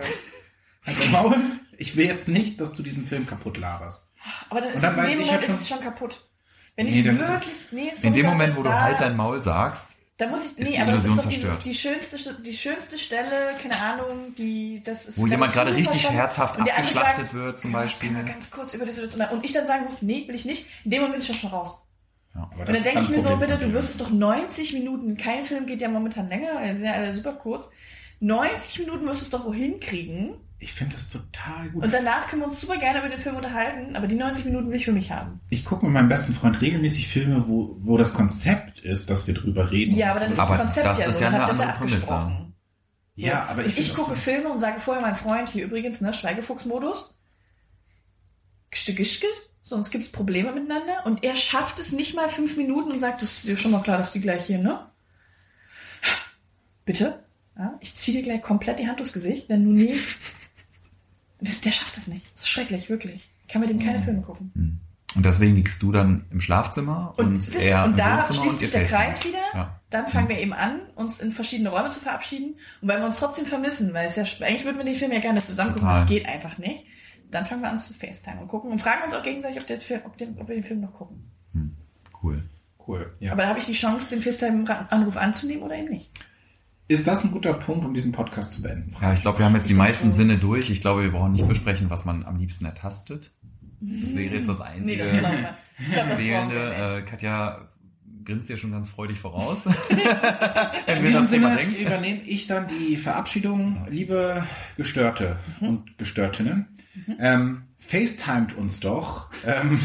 Halt 0.85 0.99
dein 0.99 1.11
Maul, 1.11 1.35
ich 1.77 1.95
will 1.95 2.05
jetzt 2.05 2.27
nicht, 2.27 2.59
dass 2.59 2.73
du 2.73 2.83
diesen 2.83 3.05
Film 3.05 3.25
kaputt 3.25 3.57
laberst. 3.57 4.03
Aber 4.49 4.61
dann 4.61 4.69
Und 4.71 4.75
ist 4.77 4.83
dann 4.83 4.91
es 4.91 4.97
in 4.97 5.03
dem 5.09 5.19
Moment 5.19 5.31
halt 5.41 5.49
ist 5.49 5.61
es 5.61 5.69
schon 5.69 5.79
kaputt. 5.81 6.21
Wenn 6.75 6.85
Nee, 6.87 6.99
ich 6.99 7.05
wirklich, 7.05 7.51
nee, 7.71 7.91
In 8.01 8.13
dem 8.13 8.25
Moment, 8.25 8.55
wo 8.55 8.63
du 8.63 8.69
da- 8.69 8.81
halt 8.81 8.99
dein 8.99 9.15
Maul 9.17 9.41
sagst, 9.43 9.97
Da 10.17 10.27
muss 10.27 10.41
ich, 10.45 10.57
ist 10.57 10.69
nee, 10.69 10.75
die 10.75 10.81
aber 10.81 10.91
das 10.93 11.05
ist 11.05 11.11
Illusion 11.11 11.31
zerstört. 11.31 11.65
die 11.65 11.75
schönste, 11.75 12.33
die 12.41 12.53
schönste 12.57 12.99
Stelle, 12.99 13.53
keine 13.61 13.79
Ahnung, 13.81 14.33
die, 14.37 14.81
das 14.83 15.05
ist. 15.07 15.17
wo 15.17 15.27
jemand 15.27 15.53
gerade 15.53 15.71
richtig 15.71 15.91
verstanden- 15.91 16.17
herzhaft 16.19 16.59
abgeschlachtet 16.59 17.17
sagt, 17.25 17.33
wird, 17.33 17.59
zum 17.59 17.71
Beispiel. 17.71 18.13
Ganz 18.23 18.51
kurz 18.51 18.73
über 18.73 18.85
die 18.85 18.91
Situation, 18.91 19.27
und 19.29 19.43
ich 19.45 19.51
dann 19.53 19.67
sagen 19.67 19.85
muss, 19.85 20.01
nee, 20.01 20.25
will 20.27 20.35
ich 20.35 20.45
nicht. 20.45 20.65
In 20.83 20.91
dem 20.91 21.01
Moment 21.01 21.13
bin 21.15 21.21
ich 21.21 21.27
ja 21.29 21.33
schon 21.35 21.49
raus. 21.51 21.81
Aber 22.33 22.51
Und 22.51 22.59
das 22.67 22.75
dann 22.75 22.83
denke 22.83 23.01
ich 23.01 23.09
mir 23.09 23.21
so, 23.21 23.35
bitte, 23.37 23.57
du 23.57 23.73
wirst 23.73 23.89
es 23.91 23.97
doch 23.97 24.09
90 24.09 24.73
Minuten, 24.73 25.17
kein 25.17 25.43
Film 25.45 25.65
geht 25.65 25.81
ja 25.81 25.87
momentan 25.89 26.27
länger, 26.29 26.61
die 26.61 26.75
sind 26.75 26.85
ja 26.85 26.93
alle 26.93 27.13
super 27.13 27.33
kurz. 27.33 27.69
90 28.19 28.79
Minuten 28.79 29.05
wirst 29.07 29.21
du 29.21 29.25
es 29.25 29.29
doch 29.31 29.45
wohin 29.45 29.79
kriegen. 29.79 30.35
Ich 30.61 30.73
finde 30.73 30.95
das 30.95 31.09
total 31.09 31.69
gut. 31.69 31.83
Und 31.83 31.93
danach 31.93 32.27
können 32.27 32.41
wir 32.41 32.47
uns 32.49 32.59
super 32.59 32.75
gerne 32.77 32.99
über 32.99 33.07
den 33.07 33.19
Film 33.21 33.37
unterhalten, 33.37 33.95
aber 33.95 34.07
die 34.07 34.15
90 34.15 34.43
Minuten 34.45 34.69
will 34.69 34.75
ich 34.75 34.83
für 34.85 34.91
mich 34.91 35.09
haben. 35.09 35.39
ich 35.49 35.63
gucke 35.63 35.85
mit 35.85 35.93
meinem 35.93 36.09
besten 36.09 36.33
Freund 36.33 36.59
regelmäßig 36.59 37.07
Filme, 37.07 37.47
wo, 37.47 37.77
wo 37.79 37.97
das 37.97 38.13
Konzept 38.13 38.79
ist, 38.81 39.09
dass 39.09 39.25
wir 39.25 39.33
drüber 39.33 39.71
reden. 39.71 39.95
Ja, 39.95 40.11
aber 40.11 40.19
dann 40.21 40.33
ist 40.33 40.39
Aber 40.39 40.57
das 40.57 40.65
Konzept 40.65 40.85
das 40.85 40.99
ja 40.99 41.05
ist 41.07 41.17
so, 41.17 41.23
ja 41.23 41.31
dann 41.31 41.41
eine 41.41 41.47
habt 41.47 41.53
ihr 41.57 41.61
andere 41.61 41.67
ja 41.71 41.77
Prämisse. 41.77 42.13
abgesprochen. 42.13 42.53
Ja, 43.15 43.45
aber 43.45 43.65
ich, 43.65 43.77
ich, 43.77 43.93
gucke 43.95 44.11
so- 44.11 44.15
Filme 44.15 44.49
und 44.49 44.59
sage 44.59 44.79
vorher, 44.81 45.01
mein 45.01 45.15
Freund, 45.15 45.47
hier 45.49 45.63
übrigens, 45.65 46.01
ne, 46.01 46.13
Schweigefuchs-Modus. 46.13 47.13
Gschke, 48.71 49.27
sonst 49.63 49.91
gibt's 49.91 50.09
Probleme 50.09 50.51
miteinander. 50.51 51.05
Und 51.05 51.23
er 51.23 51.35
schafft 51.35 51.79
es 51.79 51.91
nicht 51.93 52.15
mal 52.15 52.27
fünf 52.29 52.55
Minuten 52.57 52.91
und 52.91 52.99
sagt, 52.99 53.21
das 53.21 53.31
ist 53.33 53.43
dir 53.45 53.57
schon 53.57 53.71
mal 53.71 53.81
klar, 53.81 53.97
dass 53.97 54.11
die 54.11 54.21
gleich 54.21 54.45
hier, 54.45 54.59
ne? 54.59 54.85
Bitte? 56.85 57.23
Ja, 57.57 57.77
ich 57.81 57.95
ziehe 57.97 58.17
dir 58.17 58.23
gleich 58.23 58.41
komplett 58.41 58.79
die 58.79 58.87
Hand 58.87 58.99
durchs 58.99 59.13
Gesicht, 59.13 59.49
wenn 59.49 59.63
du 59.65 59.71
nicht. 59.71 60.17
Der 61.39 61.71
schafft 61.71 61.97
das 61.97 62.07
nicht. 62.07 62.25
Das 62.33 62.41
ist 62.43 62.49
schrecklich, 62.49 62.89
wirklich. 62.89 63.29
Ich 63.43 63.53
kann 63.53 63.61
mit 63.61 63.69
dem 63.69 63.79
keine 63.79 64.01
Filme 64.01 64.21
gucken. 64.21 64.79
Und 65.15 65.25
deswegen 65.25 65.55
liegst 65.55 65.81
du 65.81 65.91
dann 65.91 66.25
im 66.29 66.39
Schlafzimmer 66.39 67.15
und, 67.17 67.25
Und, 67.25 67.55
das, 67.55 67.63
er 67.63 67.83
und 67.83 67.91
im 67.91 67.97
da 67.97 68.17
Wohnzimmer 68.17 68.43
schließt 68.43 68.49
und 68.49 68.61
ihr 68.61 68.67
sich 68.67 68.71
der. 68.71 68.85
Kreis 68.85 69.25
wieder. 69.25 69.39
Ja. 69.53 69.79
Dann 69.89 70.07
fangen 70.07 70.29
wir 70.29 70.37
eben 70.37 70.53
an, 70.53 70.81
uns 70.95 71.19
in 71.19 71.31
verschiedene 71.31 71.69
Räume 71.69 71.89
zu 71.89 71.99
verabschieden. 71.99 72.55
Und 72.81 72.87
weil 72.87 72.99
wir 72.99 73.07
uns 73.07 73.15
trotzdem 73.15 73.47
vermissen, 73.47 73.93
weil 73.93 74.07
es 74.07 74.15
ja, 74.15 74.23
eigentlich 74.45 74.65
würden 74.65 74.77
wir 74.77 74.85
den 74.85 74.93
Film 74.95 75.11
ja 75.11 75.19
gerne 75.19 75.39
zusammen 75.39 75.73
gucken, 75.73 75.87
das 75.87 76.07
geht 76.07 76.27
einfach 76.27 76.57
nicht. 76.59 76.85
Dann 77.31 77.45
fangen 77.45 77.61
wir 77.61 77.69
an 77.69 77.79
zu 77.79 77.93
FaceTime 77.93 78.41
und 78.41 78.47
gucken 78.47 78.71
und 78.71 78.79
fragen 78.79 79.03
uns 79.05 79.13
auch 79.13 79.23
gegenseitig, 79.23 79.59
ob, 79.61 79.67
der 79.67 79.81
Film, 79.81 80.01
ob, 80.05 80.17
den, 80.17 80.39
ob 80.39 80.47
wir 80.47 80.55
den 80.55 80.63
Film 80.63 80.81
noch 80.81 80.93
gucken. 80.93 81.23
Cool. 82.21 82.43
Cool. 82.87 83.15
Ja. 83.19 83.31
Aber 83.31 83.43
da 83.43 83.49
habe 83.49 83.59
ich 83.59 83.65
die 83.65 83.73
Chance, 83.73 84.09
den 84.09 84.21
FaceTime-Anruf 84.21 85.15
anzunehmen 85.17 85.63
oder 85.63 85.75
eben 85.75 85.89
nicht. 85.89 86.11
Ist 86.89 87.07
das 87.07 87.23
ein 87.23 87.31
guter 87.31 87.53
Punkt, 87.53 87.85
um 87.85 87.93
diesen 87.93 88.11
Podcast 88.11 88.51
zu 88.51 88.61
beenden? 88.61 88.93
Ja, 89.01 89.13
ich 89.13 89.21
glaube, 89.21 89.37
wir 89.39 89.45
haben 89.45 89.55
jetzt 89.55 89.69
die 89.69 89.73
meisten. 89.75 90.11
Sinne 90.11 90.37
durch. 90.37 90.69
Ich 90.69 90.81
glaube, 90.81 91.03
wir 91.03 91.11
brauchen 91.11 91.31
nicht 91.31 91.47
besprechen, 91.47 91.89
was 91.89 92.03
man 92.03 92.25
am 92.25 92.35
liebsten 92.37 92.65
ertastet. 92.65 93.31
Das 93.79 94.13
wäre 94.15 94.35
jetzt 94.35 94.49
das 94.49 94.59
einzige. 94.59 95.03
Nee, 95.05 95.95
das 95.95 96.17
fehlende. 96.17 96.73
Äh, 96.97 97.01
Katja 97.03 97.69
grinst 98.25 98.49
ja 98.49 98.57
schon 98.57 98.71
ganz 98.71 98.89
freudig 98.89 99.19
voraus. 99.19 99.65
In 99.89 99.97
Wenn 100.85 101.03
wir 101.03 101.09
diesem 101.09 101.21
das 101.21 101.31
Thema 101.31 101.49
Sinne 101.55 101.61
denkt. 101.61 101.79
übernehme 101.79 102.21
ich 102.23 102.47
dann 102.47 102.67
die 102.67 102.97
Verabschiedung, 102.97 103.85
liebe 103.89 104.43
Gestörte 104.75 105.37
Mhm. 105.61 105.67
und 105.67 105.97
Gestörtinnen. 105.97 106.67
Ähm, 107.19 107.63
FaceTimet 107.77 108.53
uns 108.57 108.79
doch, 108.81 109.29
ähm, 109.45 109.79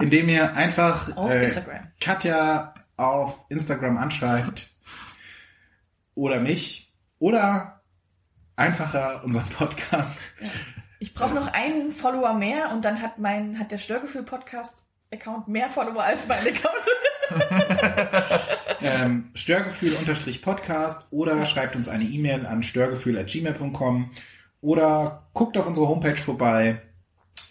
indem 0.00 0.28
ihr 0.28 0.56
einfach 0.56 1.16
Auf 1.16 1.30
äh. 1.30 1.52
Katja 2.00 2.74
auf 2.96 3.38
Instagram 3.48 3.96
anschreibt 3.96 4.70
oder 6.18 6.40
mich 6.40 6.92
oder 7.18 7.80
einfacher 8.56 9.22
unseren 9.24 9.48
Podcast. 9.50 10.16
Ich 10.98 11.14
brauche 11.14 11.34
noch 11.34 11.52
einen 11.52 11.92
Follower 11.92 12.34
mehr 12.34 12.72
und 12.72 12.84
dann 12.84 13.00
hat 13.00 13.18
mein, 13.18 13.58
hat 13.58 13.70
der 13.70 13.78
Störgefühl-Podcast-Account 13.78 15.46
mehr 15.46 15.70
Follower 15.70 16.02
als 16.02 16.26
mein 16.26 16.40
Account. 16.40 16.74
ähm, 18.82 19.30
Störgefühl-Podcast 19.34 21.06
oder 21.10 21.46
schreibt 21.46 21.76
uns 21.76 21.86
eine 21.88 22.04
E-Mail 22.04 22.46
an 22.46 22.64
störgefühl.gmail.com 22.64 24.10
oder 24.60 25.28
guckt 25.34 25.56
auf 25.56 25.68
unsere 25.68 25.88
Homepage 25.88 26.16
vorbei, 26.16 26.82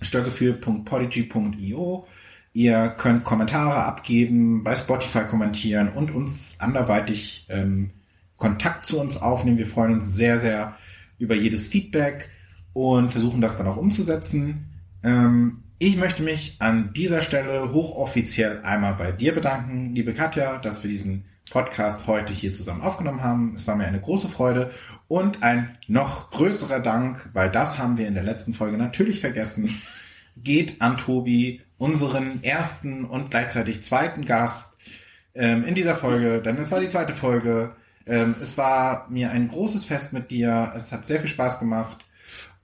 störgefühl.podigy.io. 0.01 2.05
Ihr 2.51 2.89
könnt 2.97 3.23
Kommentare 3.23 3.85
abgeben, 3.85 4.63
bei 4.63 4.75
Spotify 4.75 5.23
kommentieren 5.25 5.93
und 5.93 6.11
uns 6.11 6.57
anderweitig 6.59 7.45
ähm, 7.49 7.91
Kontakt 8.37 8.85
zu 8.85 8.99
uns 8.99 9.21
aufnehmen. 9.21 9.57
Wir 9.57 9.67
freuen 9.67 9.93
uns 9.93 10.13
sehr, 10.13 10.37
sehr 10.37 10.77
über 11.19 11.35
jedes 11.35 11.67
Feedback. 11.67 12.29
und 12.73 13.11
versuchen 13.11 13.41
das 13.41 13.57
dann 13.57 13.65
auch 13.65 13.77
umzusetzen. 13.77 14.69
Ähm, 15.03 15.63
ich 15.79 15.95
möchte 15.97 16.21
mich 16.21 16.57
an 16.59 16.93
dieser 16.93 17.21
Stelle 17.21 17.73
hochoffiziell 17.73 18.61
einmal 18.61 18.93
bei 18.93 19.11
dir 19.11 19.33
bedanken, 19.33 19.95
liebe 19.95 20.13
Katja, 20.13 20.59
dass 20.59 20.83
wir 20.83 20.89
diesen 20.91 21.25
Podcast 21.49 22.05
heute 22.05 22.33
hier 22.33 22.53
zusammen 22.53 22.81
aufgenommen 22.81 23.23
haben. 23.23 23.53
Es 23.55 23.65
war 23.67 23.75
mir 23.75 23.85
eine 23.85 23.99
große 23.99 24.27
Freude 24.27 24.71
und 25.07 25.43
ein 25.43 25.77
noch 25.87 26.29
größerer 26.29 26.79
Dank, 26.79 27.29
weil 27.33 27.49
das 27.49 27.77
haben 27.77 27.97
wir 27.97 28.07
in 28.07 28.13
der 28.13 28.23
letzten 28.23 28.53
Folge 28.53 28.77
natürlich 28.77 29.21
vergessen, 29.21 29.69
geht 30.35 30.81
an 30.81 30.97
Tobi, 30.97 31.61
unseren 31.77 32.43
ersten 32.43 33.05
und 33.05 33.31
gleichzeitig 33.31 33.83
zweiten 33.83 34.25
Gast 34.25 34.75
ähm, 35.33 35.63
in 35.63 35.75
dieser 35.75 35.95
Folge, 35.95 36.41
denn 36.41 36.57
es 36.57 36.71
war 36.71 36.79
die 36.79 36.89
zweite 36.89 37.13
Folge. 37.13 37.75
Ähm, 38.07 38.35
es 38.41 38.57
war 38.57 39.07
mir 39.09 39.31
ein 39.31 39.47
großes 39.47 39.85
Fest 39.85 40.13
mit 40.13 40.31
dir. 40.31 40.73
Es 40.75 40.91
hat 40.91 41.05
sehr 41.07 41.19
viel 41.19 41.29
Spaß 41.29 41.59
gemacht 41.59 42.05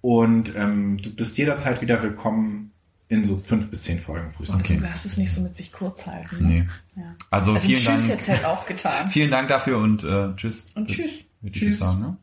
und 0.02 0.56
ähm, 0.56 0.98
du 0.98 1.10
bist 1.12 1.38
jederzeit 1.38 1.82
wieder 1.82 2.02
willkommen 2.02 2.72
in 3.10 3.24
so 3.24 3.38
fünf 3.38 3.70
bis 3.70 3.84
zehn 3.84 4.00
Folgen 4.00 4.32
frühestens. 4.32 4.60
Okay. 4.60 4.78
Du 4.78 4.90
hast 4.90 5.06
es 5.06 5.18
nicht 5.18 5.32
so 5.32 5.42
mit 5.42 5.56
sich 5.56 5.72
kurz 5.72 6.08
halten. 6.08 6.48
Ne? 6.48 6.48
Nee. 6.48 6.68
Ja. 6.96 7.16
Also, 7.30 7.54
also 7.54 7.66
vielen 7.66 7.80
tschüss 7.80 7.86
Dank. 7.86 8.00
Tschüss 8.00 8.10
jetzt 8.10 8.28
halt 8.30 8.46
auch 8.46 8.66
getan. 8.66 9.10
vielen 9.10 9.32
Dank 9.32 9.50
dafür 9.50 9.78
und 9.78 10.04
äh, 10.04 10.36
tschüss. 10.36 10.72
Und 10.76 10.88
tschüss. 10.88 11.12
Tschüss. 11.52 11.80
Sagen, 11.80 12.00
ne? 12.00 12.18